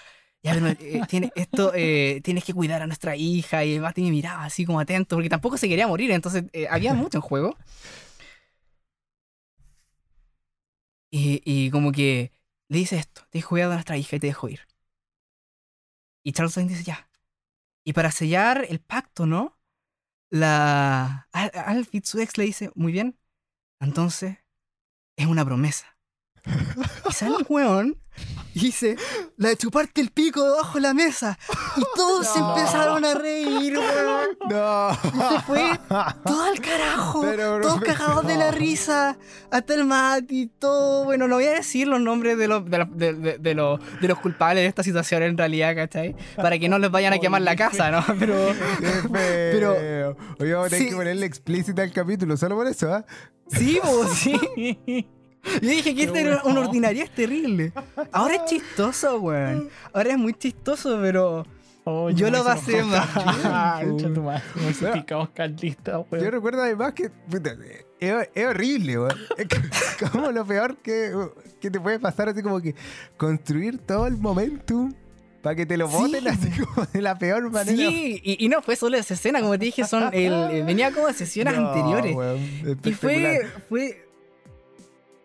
[0.41, 4.09] ya, pero eh, esto, eh, tienes que cuidar a nuestra hija, y el Mati me
[4.09, 7.55] miraba así como atento, porque tampoco se quería morir, entonces había mucho en juego.
[11.17, 12.31] Y, como que
[12.67, 14.61] le dice esto, te he cuidado a nuestra hija y te dejo ir.
[16.23, 17.09] Y Charles Vane dice ya.
[17.85, 19.59] Y para sellar el pacto, ¿no?
[20.31, 23.19] La Al- Alfred, su ex, le dice, muy bien,
[23.79, 24.39] entonces
[25.17, 25.94] es una promesa.
[27.09, 27.97] Y sale un weón
[28.53, 28.95] y dice,
[29.35, 31.37] la de chuparte el pico debajo de la mesa.
[31.75, 32.55] Y todos se No.
[32.55, 34.27] empezaron a reír, weón.
[34.49, 34.91] No.
[35.13, 35.71] Y se fue
[36.23, 37.21] todo al carajo.
[37.21, 39.17] Pero, todos pero- cagados de la risa.
[39.51, 41.03] Hasta el Mati, todo.
[41.03, 43.79] Bueno, no voy a decir los nombres de los, de, los- de- de- de los,
[43.99, 46.15] de los culpables de esta situación en realidad, ¿cachai?
[46.37, 48.05] Para que no les vayan a quemar la casa, ¿no?
[48.19, 48.35] Pero.
[48.79, 49.09] Qué feo.
[49.11, 50.89] Pero- Oye, vamos a tener Sí.
[50.91, 53.05] que ponerle explícita al capítulo, solo por eso, ¿ah?
[53.49, 53.79] Sí,
[54.13, 55.09] sí.
[55.61, 57.71] Yo dije que este era una ordinaria terrible.
[58.11, 59.69] Ahora es chistoso, weón.
[59.93, 61.45] Ahora es muy chistoso, pero.
[61.87, 63.07] Oh, Yo lo pasé mal.
[64.69, 66.31] Hice picado calista, Yo weón.
[66.31, 67.55] recuerdo además que puta,
[67.99, 69.13] es, es horrible, weón.
[69.37, 71.11] Es como lo peor que,
[71.61, 72.75] que te puede pasar, así como que
[73.17, 74.93] construir todo el momentum
[75.41, 75.95] para que te lo Sí.
[75.95, 77.77] voten así como de la peor manera.
[77.77, 81.05] Sí, y, y no fue solo esa escena, como te dije, son el, venía como
[81.07, 82.15] de sesiones No, anteriores.
[82.15, 82.39] weón,
[82.83, 84.04] Y fue, fue.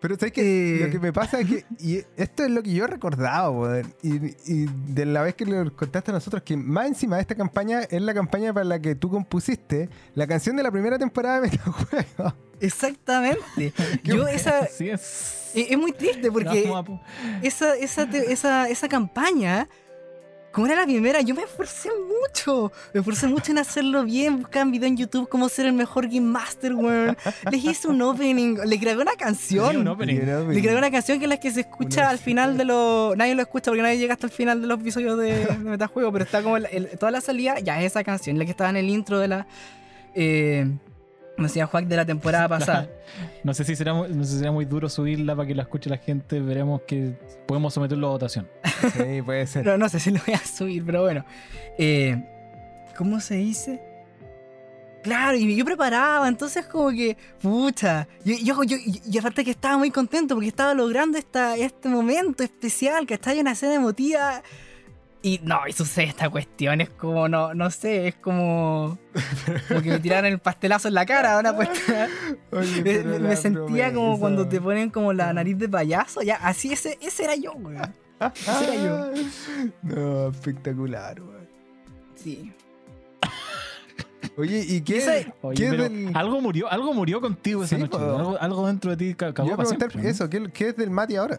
[0.00, 0.86] Pero ¿sabes que Eh.
[0.86, 1.64] Lo que me pasa es que.
[1.78, 3.94] Y esto es lo que yo he recordado, weón.
[4.02, 4.14] Y,
[4.52, 7.80] y de la vez que lo contaste a nosotros, que más encima de esta campaña
[7.82, 11.48] es la campaña para la que tú compusiste la canción de la primera temporada de
[11.50, 12.34] Metajuego.
[12.60, 13.72] Exactamente.
[14.04, 14.60] Yo esa...
[14.60, 15.50] Así es.
[15.54, 17.00] Es es muy triste porque po-
[17.42, 19.68] esa, esa, esa, esa campaña,
[20.52, 22.72] como era la primera, yo me esforcé mucho.
[22.92, 24.38] Me esforcé mucho en hacerlo bien.
[24.40, 27.16] Buscaba en video en YouTube cómo ser el mejor Game Master, weón.
[27.50, 29.76] Les hice un opening, le grabé una canción.
[29.76, 30.16] un opening.
[30.16, 33.16] Le grabé una canción que es la que se escucha Una al final de los.
[33.16, 36.10] Nadie lo escucha porque nadie llega hasta el final de los episodios de, de Metajuego,
[36.12, 38.70] pero está como el- el- toda la salida, ya es esa canción, la que estaba
[38.70, 39.46] en el intro de la.
[40.14, 40.66] Eh,
[41.40, 42.88] me decía Juan de la temporada pasada.
[43.44, 45.62] No sé si será muy, no sé si será muy duro subirla para que la
[45.62, 46.40] escuche la gente.
[46.40, 47.12] Veremos que
[47.46, 48.48] podemos someterlo a votación.
[48.94, 49.64] Sí, puede ser.
[49.66, 51.24] No, no sé si lo voy a subir, pero bueno.
[51.78, 52.16] Eh,
[52.96, 53.82] ¿Cómo se dice?
[55.02, 59.78] Claro, y yo preparaba, entonces como que, pucha, yo, yo, yo- y aparte que estaba
[59.78, 64.42] muy contento porque estaba logrando esta, este momento especial, que está en una escena emotiva.
[65.22, 68.98] Y no, y sucede esta cuestión, es como, no, no sé, es como,
[69.68, 72.08] como que me tiraran el pastelazo en la cara, una cuestión.
[72.52, 76.96] Oye, Me, sentía como cuando te ponen como la nariz de payaso, ya, así ese,
[77.02, 77.94] ese era yo, weón.
[78.34, 79.22] Ese era yo.
[79.82, 81.48] No, espectacular, weón.
[82.14, 82.52] Sí.
[84.36, 87.76] Oye, ¿y qué, esa- Oye, qué es pero del- algo murió, algo murió contigo esa
[87.76, 87.96] Sí, noche.
[87.98, 90.08] Algo, algo dentro de ti ca- Yo cagó a preguntar siempre, ¿no?
[90.08, 91.36] eso, ¿qué, qué es del Mati ahora?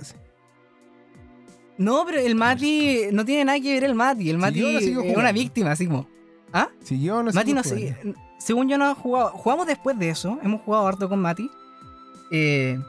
[1.82, 4.30] No, pero el Mati no tiene nada que ver el Mati.
[4.30, 6.08] El Mati yo no es una víctima, así como.
[6.54, 6.70] ¿Ah?
[6.84, 7.62] ¿Siguió o no Mati no.
[8.38, 9.30] Según yo no he jugado.
[9.32, 10.38] Jugamos después de eso.
[10.44, 11.50] Hemos jugado harto con Mati.
[12.32, 12.80] Eh,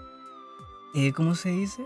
[0.94, 1.84] eh, ¿Cómo se dice?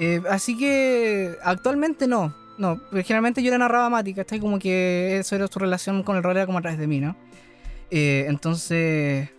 [0.00, 2.34] Eh, así que actualmente no.
[2.58, 4.40] No, generalmente yo le narraba a Mati, ¿cachai?
[4.40, 7.00] Como que eso era su relación con el rol, era como a través de mí,
[7.00, 7.16] ¿no?
[7.90, 9.30] Eh, entonces,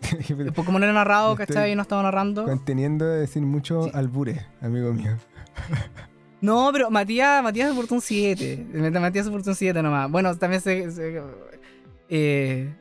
[0.54, 1.74] pues como no era narrado, ¿cachai?
[1.74, 2.44] No estaba narrando.
[2.44, 3.90] Conteniendo de decir mucho Sí.
[3.94, 5.16] albures, amigo mío.
[6.40, 8.66] No, pero Matías, Matías se portó un 7.
[9.00, 10.08] Matías se portó un 7 nomás.
[10.08, 10.88] Bueno, también se.
[10.92, 11.20] se-
[12.08, 12.72] eh,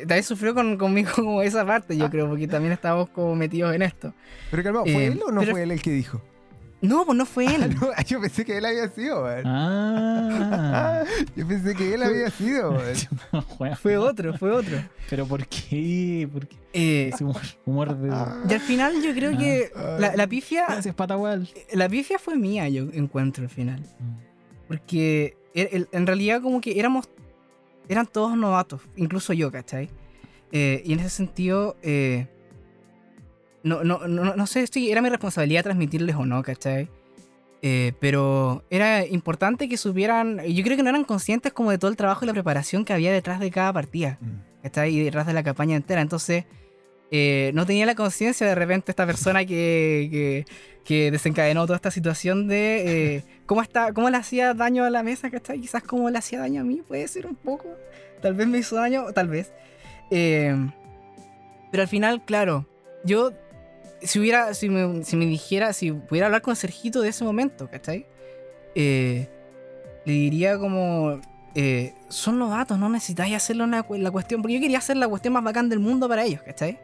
[0.00, 3.82] también sufrió con, conmigo como esa parte, yo creo, porque también estábamos como metidos en
[3.82, 4.14] esto.
[4.50, 6.22] Pero calma, ¿fue Eh, él o no pero- fue él el que dijo?
[6.88, 7.74] No, pues no fue él.
[7.80, 9.42] No, yo pensé que él había sido, weón.
[9.46, 11.04] Ah.
[11.36, 12.70] Yo pensé que él había sido,
[13.32, 13.42] weón.
[13.56, 13.76] Juega.
[13.76, 14.78] Fue otro, fue otro.
[15.10, 16.28] Pero ¿por qué?
[16.32, 16.56] ¿Por qué?
[16.72, 18.08] Eh, Ese humor, humor de...
[18.50, 19.70] y al final yo creo que
[20.00, 20.66] la, la pifia.
[20.68, 21.48] Gracias, Patagual.
[21.72, 23.80] La pifia fue mía, yo encuentro al final.
[24.68, 27.08] Porque el- el- en realidad como que éramos,
[27.88, 29.88] eran todos novatos, incluso yo, ¿cachai?
[30.52, 32.26] Eh, y en ese sentido, eh,
[33.64, 36.88] no, no, no, no sé si era mi responsabilidad transmitirles o no, ¿cachai?
[37.62, 41.90] Eh, pero era importante que supieran, yo creo que no eran conscientes como de todo
[41.90, 44.18] el trabajo y la preparación que había detrás de cada partida,
[44.62, 44.94] ¿cachai?
[44.94, 46.02] Y detrás de la campaña entera.
[46.02, 46.44] Entonces,
[47.10, 50.44] eh, no tenía la conciencia de repente esta persona que, que,
[50.84, 55.02] que desencadenó toda esta situación de eh, cómo, está, cómo le hacía daño a la
[55.02, 55.58] mesa, ¿cachai?
[55.58, 57.68] Quizás cómo le hacía daño a mí, puede ser un poco.
[58.20, 59.52] Tal vez me hizo daño, tal vez.
[60.10, 60.54] Eh,
[61.70, 62.66] pero al final, claro,
[63.04, 63.32] yo,
[64.04, 67.68] si hubiera, si me, si me dijera, si pudiera hablar con Sergito de ese momento,
[67.70, 68.06] ¿cachai?
[68.74, 69.28] Eh,
[70.04, 71.20] le diría como,
[71.54, 73.32] eh, son novatos, no necesitáis
[73.86, 76.42] cu- la cuestión, porque yo quería hacer la cuestión más bacán del mundo para ellos,
[76.42, 76.78] ¿cachai?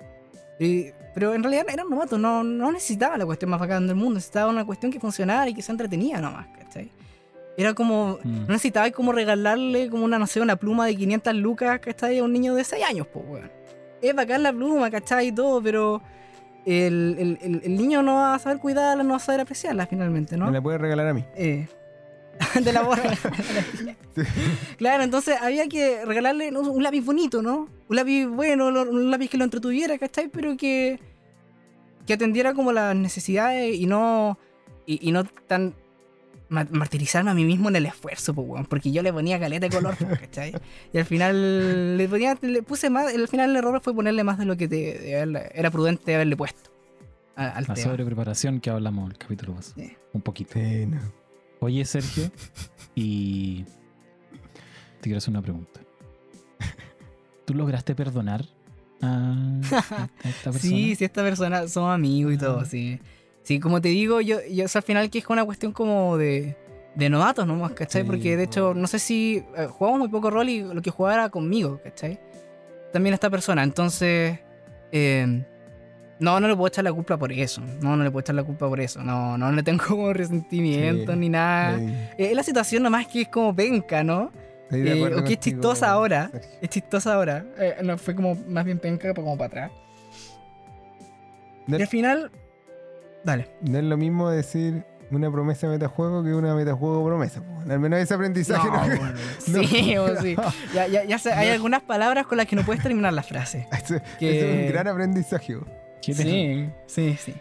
[0.58, 4.14] Y- pero en realidad eran novatos, no, no necesitaba la cuestión más bacán del mundo,
[4.14, 6.90] necesitaba una cuestión que funcionara y que se entretenía nomás, ¿cachai?
[7.56, 8.42] Era como, Mm.
[8.42, 12.18] no necesitaba como regalarle como una, no sé, una pluma de 500 lucas, ¿cachai?
[12.20, 13.50] A un niño de 6 años, pues, weón.
[14.00, 15.26] Es bacán la pluma, ¿cachai?
[15.26, 16.00] Y todo, pero
[16.66, 19.86] el, el- el- el niño no va a saber cuidarla, no va a saber apreciarla
[19.86, 20.46] finalmente, ¿no?
[20.46, 21.24] Me la puede regalar a mí.
[21.36, 21.66] Eh,
[22.64, 23.02] de la borra.
[24.78, 27.68] claro, entonces había que regalarle un lápiz bonito, ¿no?
[27.88, 30.28] Un lápiz bueno, un lápiz que lo entretuviera, ¿cachai?
[30.28, 30.98] Pero que,
[32.06, 34.38] que atendiera como las necesidades y no,
[34.86, 35.74] y, y no tan
[36.50, 39.74] martirizarme a mí mismo en el esfuerzo, pues, weón, porque yo le ponía caleta de
[39.74, 40.52] color, ¿cachai?
[40.92, 44.36] Y al final le, ponía, le puse más, al final el error fue ponerle más
[44.38, 46.70] de lo que te- de haberle- era prudente haberle puesto
[47.36, 47.88] a- al La tema.
[47.90, 49.76] sobrepreparación que hablamos el capítulo pasado.
[49.80, 49.96] Sí.
[50.12, 50.52] Un poquito.
[50.54, 50.98] Sí, no.
[51.60, 52.30] Oye, Sergio,
[52.94, 55.80] y te quiero hacer una pregunta.
[57.44, 58.44] ¿Tú lograste perdonar
[59.02, 60.58] a, a esta persona?
[60.60, 62.64] Sí, sí, esta persona somos amigos y todo, Ah.
[62.64, 63.00] sí.
[63.42, 66.16] Sí, como te digo, yo, yo o sea, al final que es una cuestión como
[66.16, 66.56] de,
[66.94, 68.02] de novatos nomás, ¿cachai?
[68.02, 70.90] Sí, Porque de hecho, no sé si eh, jugamos muy poco rol y lo que
[70.90, 72.20] jugaba era conmigo, ¿cachai?
[72.92, 74.38] También esta persona, entonces...
[74.92, 75.44] eh,
[76.18, 77.62] no, no le puedo echar la culpa por eso.
[77.80, 79.02] No, no le puedo echar la culpa por eso.
[79.02, 81.18] No, no le tengo como resentimiento Sí.
[81.18, 81.78] ni nada.
[81.78, 84.30] Estoy- Es la situación nomás que es como penca, ¿no?
[84.70, 86.28] Eh, o que es chistosa ahora.
[86.30, 86.50] Sergio.
[86.60, 87.46] Es chistosa ahora.
[87.58, 89.70] Eh, no, fue como más bien penca como para atrás.
[91.66, 92.30] De- Y al final,
[93.24, 93.48] Dale.
[93.62, 97.42] No es lo mismo decir una promesa metajuego que una metajuego promesa.
[97.68, 100.36] Al menos ese aprendizaje no, bueno, Sí, o sí.
[100.74, 103.66] Ya, ya, ya sé, hay algunas palabras con las que no puedes terminar la frase.
[103.72, 105.56] Eso- eso Que- es un gran aprendizaje.
[105.56, 105.66] po.
[106.00, 107.34] ¿Qué te- Sí, sí, sí.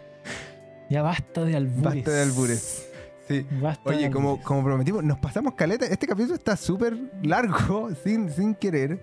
[0.90, 1.82] Ya basta de albures.
[1.82, 2.86] Basta de albures.
[3.28, 3.46] Sí.
[3.62, 4.46] Basta de Oye, como, albures.
[4.46, 5.86] como prometimos, nos pasamos caleta.
[5.86, 8.98] Este capítulo está súper largo, sin, sin querer.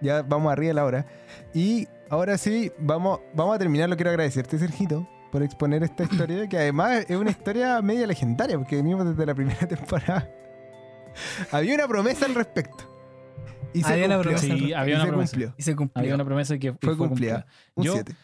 [0.00, 1.06] Ya vamos arriba de la hora.
[1.52, 3.88] Y ahora sí, vamos, vamos a terminar.
[3.90, 5.06] Lo quiero agradecerte, Sergito,
[5.36, 9.34] por exponer esta historia, que además es una historia media legendaria, porque venimos desde la
[9.34, 10.30] primera temporada.
[11.52, 12.84] Había una promesa al respecto.
[13.74, 14.22] Y se Había una cumplió.
[14.22, 14.78] promesa al Sí, respecto.
[14.80, 15.30] había Y una se promesa.
[15.32, 15.54] cumplió.
[15.58, 16.00] Y se cumplió.
[16.00, 17.46] Había una promesa que Fue cumplida.
[17.74, 18.14] Un Yo 7.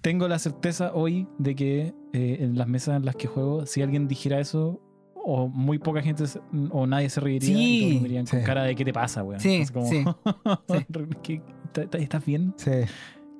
[0.00, 3.82] tengo la certeza hoy de que eh, en las mesas en las que juego, si
[3.82, 4.80] alguien dijera eso,
[5.16, 6.22] o muy poca gente
[6.70, 7.52] o nadie se reiría Sí.
[7.52, 8.46] y todos me mirarían con Sí.
[8.46, 9.40] cara de ¿qué te pasa, weón?
[9.40, 10.04] Sí, Es como, sí,
[11.24, 11.42] ¿qué-
[11.72, 12.54] ta- ta- ¿Estás bien?
[12.58, 12.70] Sí.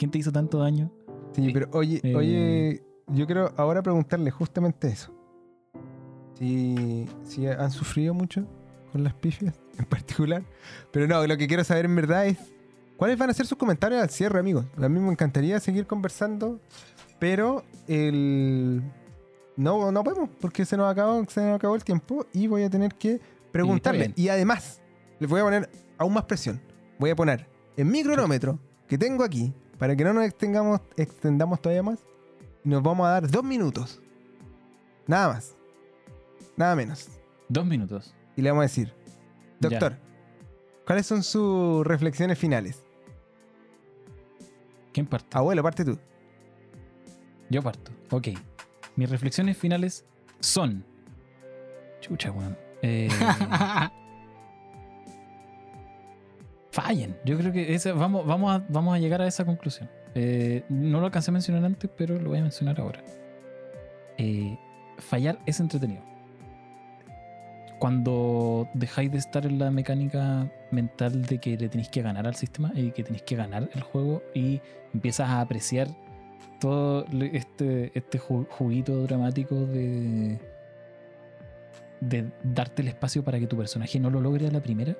[0.00, 0.90] ¿Quién te hizo tanto daño?
[1.32, 2.82] Sí, pero oye, Eh, oye,
[3.12, 5.12] yo quiero ahora preguntarle justamente eso.
[6.38, 8.46] Si, si han sufrido mucho
[8.92, 10.42] con las pifias en particular.
[10.90, 12.38] Pero no, lo que quiero saber en verdad es
[12.96, 14.66] cuáles van a ser sus comentarios al cierre, amigos.
[14.76, 16.60] A mí me encantaría seguir conversando,
[17.18, 18.82] pero el
[19.56, 22.70] no, no podemos porque se nos acabó, se nos acabó el tiempo y voy a
[22.70, 23.20] tener que
[23.52, 24.12] preguntarle.
[24.16, 24.80] Y, además,
[25.18, 26.60] les voy a poner aún más presión.
[26.98, 27.46] Voy a poner
[27.76, 28.58] en mi cronómetro
[28.88, 31.98] que tengo aquí, para que no nos extengamos, extendamos todavía más,
[32.64, 34.00] nos vamos a dar dos minutos.
[35.06, 35.56] Nada más.
[36.56, 37.08] Nada menos.
[37.48, 38.14] Dos minutos.
[38.36, 38.92] Y le vamos a decir,
[39.60, 39.68] Ya.
[39.70, 39.96] doctor,
[40.86, 42.84] ¿cuáles son sus reflexiones finales?
[44.92, 45.36] ¿Quién parte?
[45.36, 45.98] Abuelo, parte tú.
[47.48, 47.90] Yo parto.
[48.10, 48.28] Ok.
[48.96, 50.04] Mis reflexiones finales
[50.40, 50.84] son.
[52.00, 52.56] Chucha, weón.
[52.82, 53.08] Eh,
[56.72, 57.16] fallen.
[57.24, 59.90] Yo creo que esa, vamos, vamos, a, vamos a llegar a esa conclusión.
[60.14, 63.00] Eh, no lo alcancé a mencionar antes, pero lo voy a mencionar ahora.
[64.18, 64.58] Eh,
[64.98, 66.02] fallar es entretenido.
[67.78, 72.34] Cuando dejáis de estar en la mecánica mental de que le tenéis que ganar al
[72.34, 74.60] sistema y que tenéis que ganar el juego y
[74.92, 75.88] empiezas a apreciar
[76.60, 80.38] todo este, este ju- juguito dramático de,
[82.44, 84.94] darte el espacio para que tu personaje no lo logre a la primera.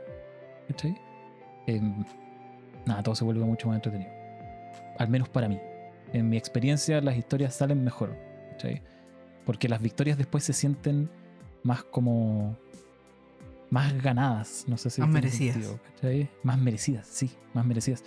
[1.67, 2.03] Em,
[2.87, 4.11] nada, todo se vuelve mucho más entretenido.
[5.01, 5.59] Al menos para mí.
[6.13, 8.15] En mi experiencia, las historias salen mejor.
[9.47, 11.09] Porque las victorias después se sienten
[11.63, 12.55] más como.
[13.71, 14.67] más ganadas.
[14.69, 15.01] No sé si.
[15.01, 15.57] Más merecidas.
[16.43, 18.05] Más merecidas, sí, más merecidas.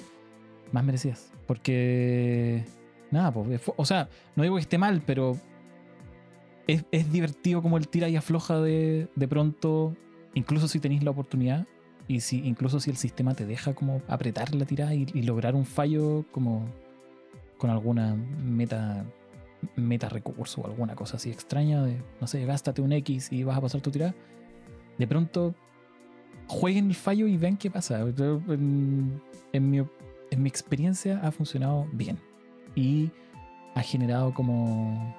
[0.71, 1.31] Más merecidas.
[1.47, 2.63] Porque.
[3.09, 5.35] Nada, pues, o sea, no digo que esté mal, pero
[6.67, 9.95] es, es divertido como el tira y afloja de, de pronto,
[10.35, 11.67] incluso si tenéis la oportunidad
[12.07, 15.53] y si incluso si el sistema te deja como apretar la tirada y, y lograr
[15.53, 16.65] un fallo como
[17.63, 19.05] con alguna meta
[19.77, 23.57] meta recurso o alguna cosa así extraña de, no sé, gástate un X y vas
[23.57, 24.13] a pasar tu tirada.
[24.97, 25.55] De pronto
[26.47, 28.01] jueguen el fallo y vean qué pasa.
[28.01, 29.21] En,
[29.53, 32.19] en mi, en mi experiencia ha funcionado bien
[32.75, 33.11] y
[33.75, 35.15] ha generado como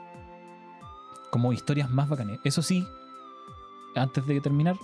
[1.30, 2.40] como historias más bacanas.
[2.44, 2.86] Eso sí,
[3.96, 4.76] antes de terminar,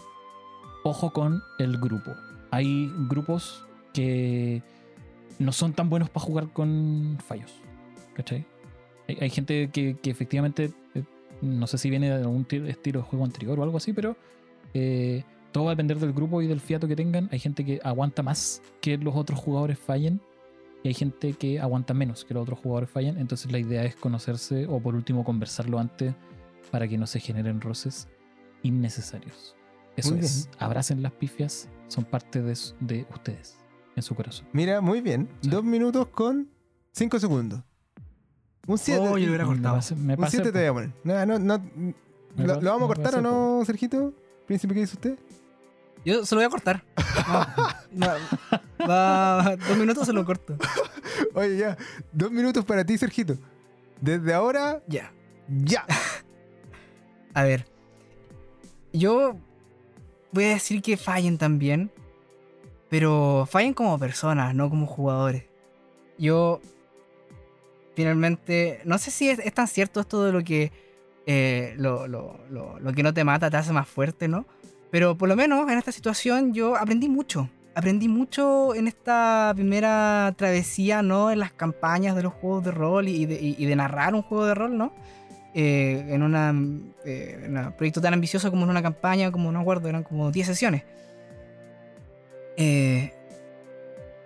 [0.82, 2.12] ojo con el grupo.
[2.52, 4.62] Hay grupos que
[5.40, 7.52] no son tan buenos para jugar con fallos.
[8.14, 8.46] ¿Cachai?
[9.08, 11.02] Hay, hay gente que, que efectivamente, eh,
[11.42, 14.16] no sé si viene de algún ti- estilo de juego anterior o algo así, pero
[14.74, 17.28] eh, todo va a depender del grupo y del fiato que tengan.
[17.32, 20.20] Hay gente que aguanta más que los otros jugadores fallen
[20.82, 23.18] y hay gente que aguanta menos que los otros jugadores fallen.
[23.18, 26.14] Entonces la idea es conocerse o por último conversarlo antes
[26.70, 28.06] para que no se generen roces
[28.62, 29.56] innecesarios.
[29.96, 33.56] Eso es, abracen las pifias, son parte de, de ustedes,
[34.00, 34.46] en su corazón.
[34.52, 35.28] Mira, muy bien.
[35.42, 35.50] Sí.
[35.50, 36.48] Dos minutos con
[36.92, 37.60] cinco segundos.
[38.66, 39.00] Un 7.
[39.00, 39.76] Oh, yo lo hubiera Me cortado.
[39.76, 40.92] pasé- me un pasé, 7 te voy a poner.
[41.04, 41.94] No, no, no,
[42.36, 44.12] Me ¿Lo, vamos a cortar o no, Sergito?
[44.46, 45.18] Príncipe, ¿qué dice usted?
[46.04, 46.84] Yo se lo voy a cortar.
[47.92, 50.56] No, no, va, dos minutos se lo corto.
[51.34, 51.76] Oye, ya.
[52.12, 53.36] Dos minutos para ti, Sergito.
[54.00, 55.12] Desde ahora, Ya.
[55.48, 55.84] ya.
[57.34, 57.66] A ver.
[58.92, 59.36] Yo
[60.32, 61.90] voy a decir que fallen también.
[62.90, 65.44] Pero fallen como personas, no como jugadores.
[66.18, 66.60] Yo.
[67.94, 68.80] Finalmente.
[68.84, 70.72] No sé si es, tan cierto esto de lo que.
[71.26, 74.46] eh, lo, lo- lo- lo que no te mata te hace más fuerte, ¿no?
[74.90, 77.48] Pero por lo menos en esta situación yo aprendí mucho.
[77.76, 81.30] Aprendí mucho en esta primera travesía, ¿no?
[81.30, 84.76] En las campañas de los juegos de rol y de, narrar un juego de rol,
[84.76, 84.92] ¿no?
[85.54, 86.22] eh, eh, en
[87.56, 90.82] un proyecto tan ambicioso como en una campaña, como no acuerdo, eran como 10 sesiones.
[92.62, 93.10] Eh,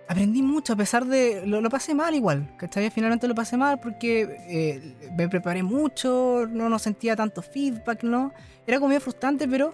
[0.09, 1.47] aprendí mucho a pesar de...
[1.47, 2.89] Lo, lo pasé mal igual, ¿cachai?
[2.89, 8.33] Finalmente lo pasé mal porque eh, me preparé mucho, no, no sentía tanto feedback, ¿no?
[8.67, 9.71] Era como medio frustrante, pero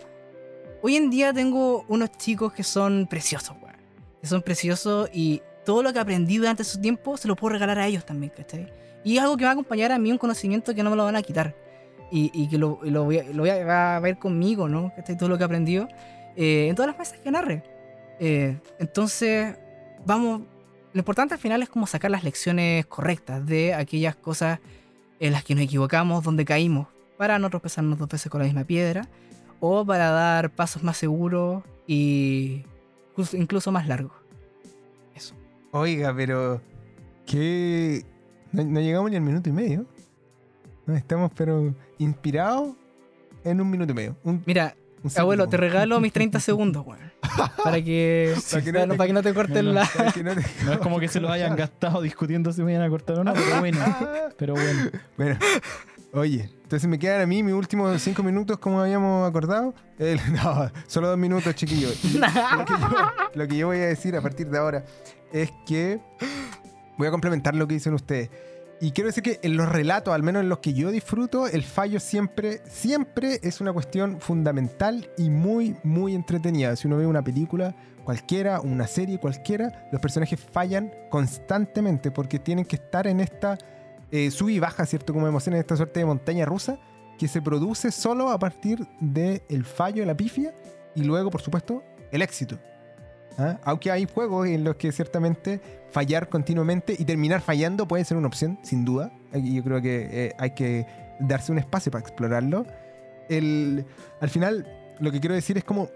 [0.83, 3.77] hoy en día tengo unos chicos que son preciosos, weón.
[4.21, 7.79] Que son preciosos y todo lo que aprendí durante su tiempo se lo puedo regalar
[7.79, 8.71] a ellos también, ¿cachai?
[9.03, 11.05] Y es algo que va a acompañar a mí un conocimiento que no me lo
[11.05, 11.55] van a quitar.
[12.11, 14.93] Y, y que lo, lo voy, a, lo va a ver conmigo, ¿no?
[14.95, 15.17] ¿Cachai?
[15.17, 15.87] Todo lo que he
[16.35, 17.63] eh, en todas las mesas que narre.
[18.23, 19.57] Eh, entonces,
[20.05, 20.41] vamos,
[20.93, 24.59] lo importante al final es como sacar las lecciones correctas de aquellas cosas
[25.19, 26.87] en las que nos equivocamos, donde caímos,
[27.17, 29.07] para no tropezarnos dos veces con la misma piedra,
[29.59, 32.63] o para dar pasos más seguros y
[33.33, 34.13] incluso- más largos.
[35.15, 35.33] Eso.
[35.71, 36.61] Oiga, pero.
[37.25, 38.03] que
[38.51, 39.85] No, no llegamos ni al minuto y medio.
[40.87, 41.73] Estamos, pero.
[41.99, 42.75] inspirados
[43.43, 44.15] en un minuto y medio.
[44.23, 44.75] Un- Mira,
[45.15, 46.99] abuelo, te regalo mis 30 segundos, weón.
[47.63, 49.87] Para que, Para que no para, te- para que no te corten la...
[50.13, 52.83] Que no te- No es como que se lo hayan gastado discutiendo si me iban
[52.85, 53.79] a cortar o no, pero bueno.
[54.37, 54.89] Pero bueno.
[55.17, 55.37] Bueno,
[56.13, 59.73] oye, entonces me quedan a mí mis últimos cinco minutos como habíamos acordado.
[59.99, 62.03] El- no, solo dos minutos, chiquillos.
[62.03, 62.27] Y Lo
[62.65, 64.83] que, yo, lo que yo voy a decir a partir de ahora
[65.31, 65.99] es que
[66.97, 68.29] voy a complementar lo que dicen ustedes.
[68.83, 71.61] Y quiero decir que en los relatos, al menos en los que yo disfruto, el
[71.61, 76.75] fallo siempre, siempre es una cuestión fundamental y muy, muy entretenida.
[76.75, 82.65] Si uno ve una película cualquiera, una serie cualquiera, los personajes fallan constantemente porque tienen
[82.65, 83.59] que estar en esta
[84.09, 85.13] eh, sub y baja, ¿cierto?
[85.13, 86.79] Como emoción en esta suerte de montaña rusa
[87.19, 90.55] que se produce solo a partir del fallo, la pifia
[90.95, 92.57] y luego, por supuesto, el éxito.
[93.37, 93.59] ¿Ah?
[93.63, 98.27] Aunque hay juegos en los que ciertamente fallar continuamente y terminar fallando puede ser una
[98.27, 99.11] opción, sin duda.
[99.33, 100.85] Yo creo que eh, hay que
[101.19, 102.65] darse un espacio para explorarlo.
[103.29, 103.85] El,
[104.19, 104.67] al final,
[104.99, 105.89] lo que quiero decir es como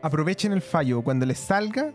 [0.00, 1.92] aprovechen el fallo cuando les salga,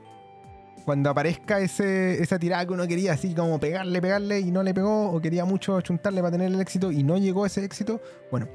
[0.86, 4.74] cuando aparezca ese, esa tirada que uno quería, así como pegarle, pegarle y no le
[4.74, 8.02] pegó, o quería mucho chuntarle para tener el éxito y no llegó ese éxito.
[8.32, 8.48] Bueno,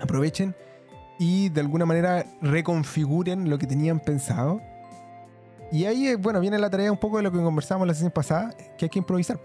[0.00, 0.54] aprovechen
[1.18, 4.62] y de alguna manera reconfiguren lo que tenían pensado.
[5.70, 8.10] Y ahí, eh, bueno, viene la tarea un poco de lo que conversamos la sesión
[8.10, 9.40] pasada, que hay que improvisar.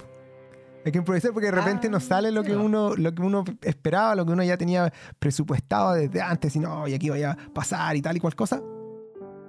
[0.86, 3.46] Hay que improvisar porque de repente Ah, nos sale lo que uno lo que uno
[3.62, 7.54] esperaba, lo que uno ya tenía presupuestado desde antes, y no, y aquí vaya a
[7.54, 8.62] pasar y tal y cual cosa.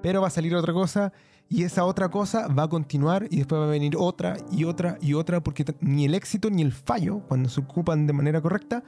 [0.03, 1.13] Pero va a salir otra cosa
[1.49, 4.97] y esa otra cosa va a continuar y después va a venir otra y otra
[5.01, 8.83] y otra porque ni el éxito ni el fallo, cuando se ocupan de manera correcta,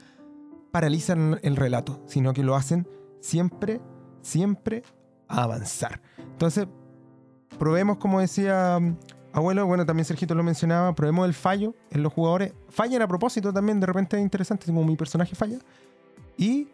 [0.71, 2.87] paralizan el relato, sino que lo hacen
[3.19, 3.81] siempre,
[4.21, 4.83] siempre
[5.27, 6.01] a avanzar.
[6.17, 6.67] Entonces,
[7.57, 8.97] probemos, como decía mm,
[9.33, 12.53] abuelo, bueno, también Sergito lo mencionaba, probemos el fallo en los jugadores.
[12.69, 15.59] Fallan a propósito también, de repente es interesante, como mi personaje falla.
[16.37, 16.67] Y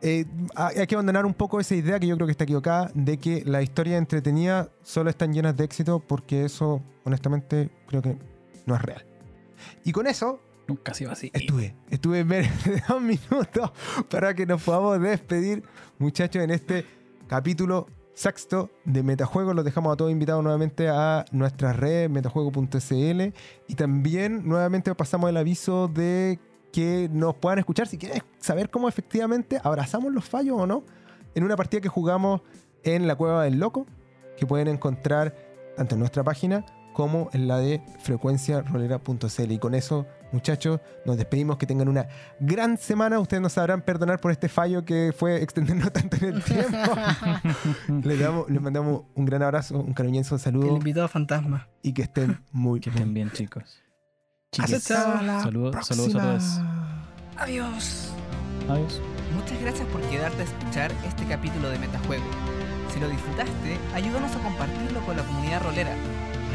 [0.00, 2.90] eh, hay hay que abandonar un poco esa idea que yo creo que está equivocada
[2.94, 8.18] de que las historias entretenidas solo están llenas de éxito, porque eso, honestamente, creo que
[8.66, 9.04] no es real.
[9.84, 11.30] Y con eso, Nunca ha sido así.
[11.34, 12.46] Estuve, estuve en ver
[12.88, 13.70] dos minutos
[14.08, 15.62] para que nos podamos despedir,
[15.98, 16.86] muchachos, en este
[17.26, 19.54] capítulo sexto de Metajuegos.
[19.54, 23.22] Los dejamos a todos invitados nuevamente a nuestra red metajuego.cl
[23.68, 26.38] y también nuevamente pasamos el aviso de
[26.72, 30.84] que nos puedan escuchar si quieren saber cómo efectivamente abrazamos los fallos o no
[31.34, 32.40] en una partida que jugamos
[32.82, 33.86] en la Cueva del Loco,
[34.36, 35.36] que pueden encontrar
[35.76, 39.50] tanto en nuestra página como en la de frecuenciarolera.cl.
[39.50, 41.56] Y con eso, muchachos, nos despedimos.
[41.56, 42.06] Que tengan una
[42.40, 43.18] gran semana.
[43.18, 46.76] Ustedes nos sabrán perdonar por este fallo que fue extendernos tanto en el tiempo.
[48.04, 51.68] les, damos, les mandamos un gran abrazo, un cariñoso El saludo invitado fantasma.
[51.82, 53.80] y que estén muy Que estén bien, chicos.
[54.52, 54.90] Chiques.
[54.90, 57.06] Hasta la Saludos- saludos a próxima.
[57.38, 58.12] Adiós.
[58.68, 59.00] Adiós.
[59.34, 62.24] Muchas gracias por quedarte a escuchar este capítulo de Metajuego.
[62.92, 65.90] Si lo disfrutaste, ayúdanos a compartirlo con la comunidad rolera.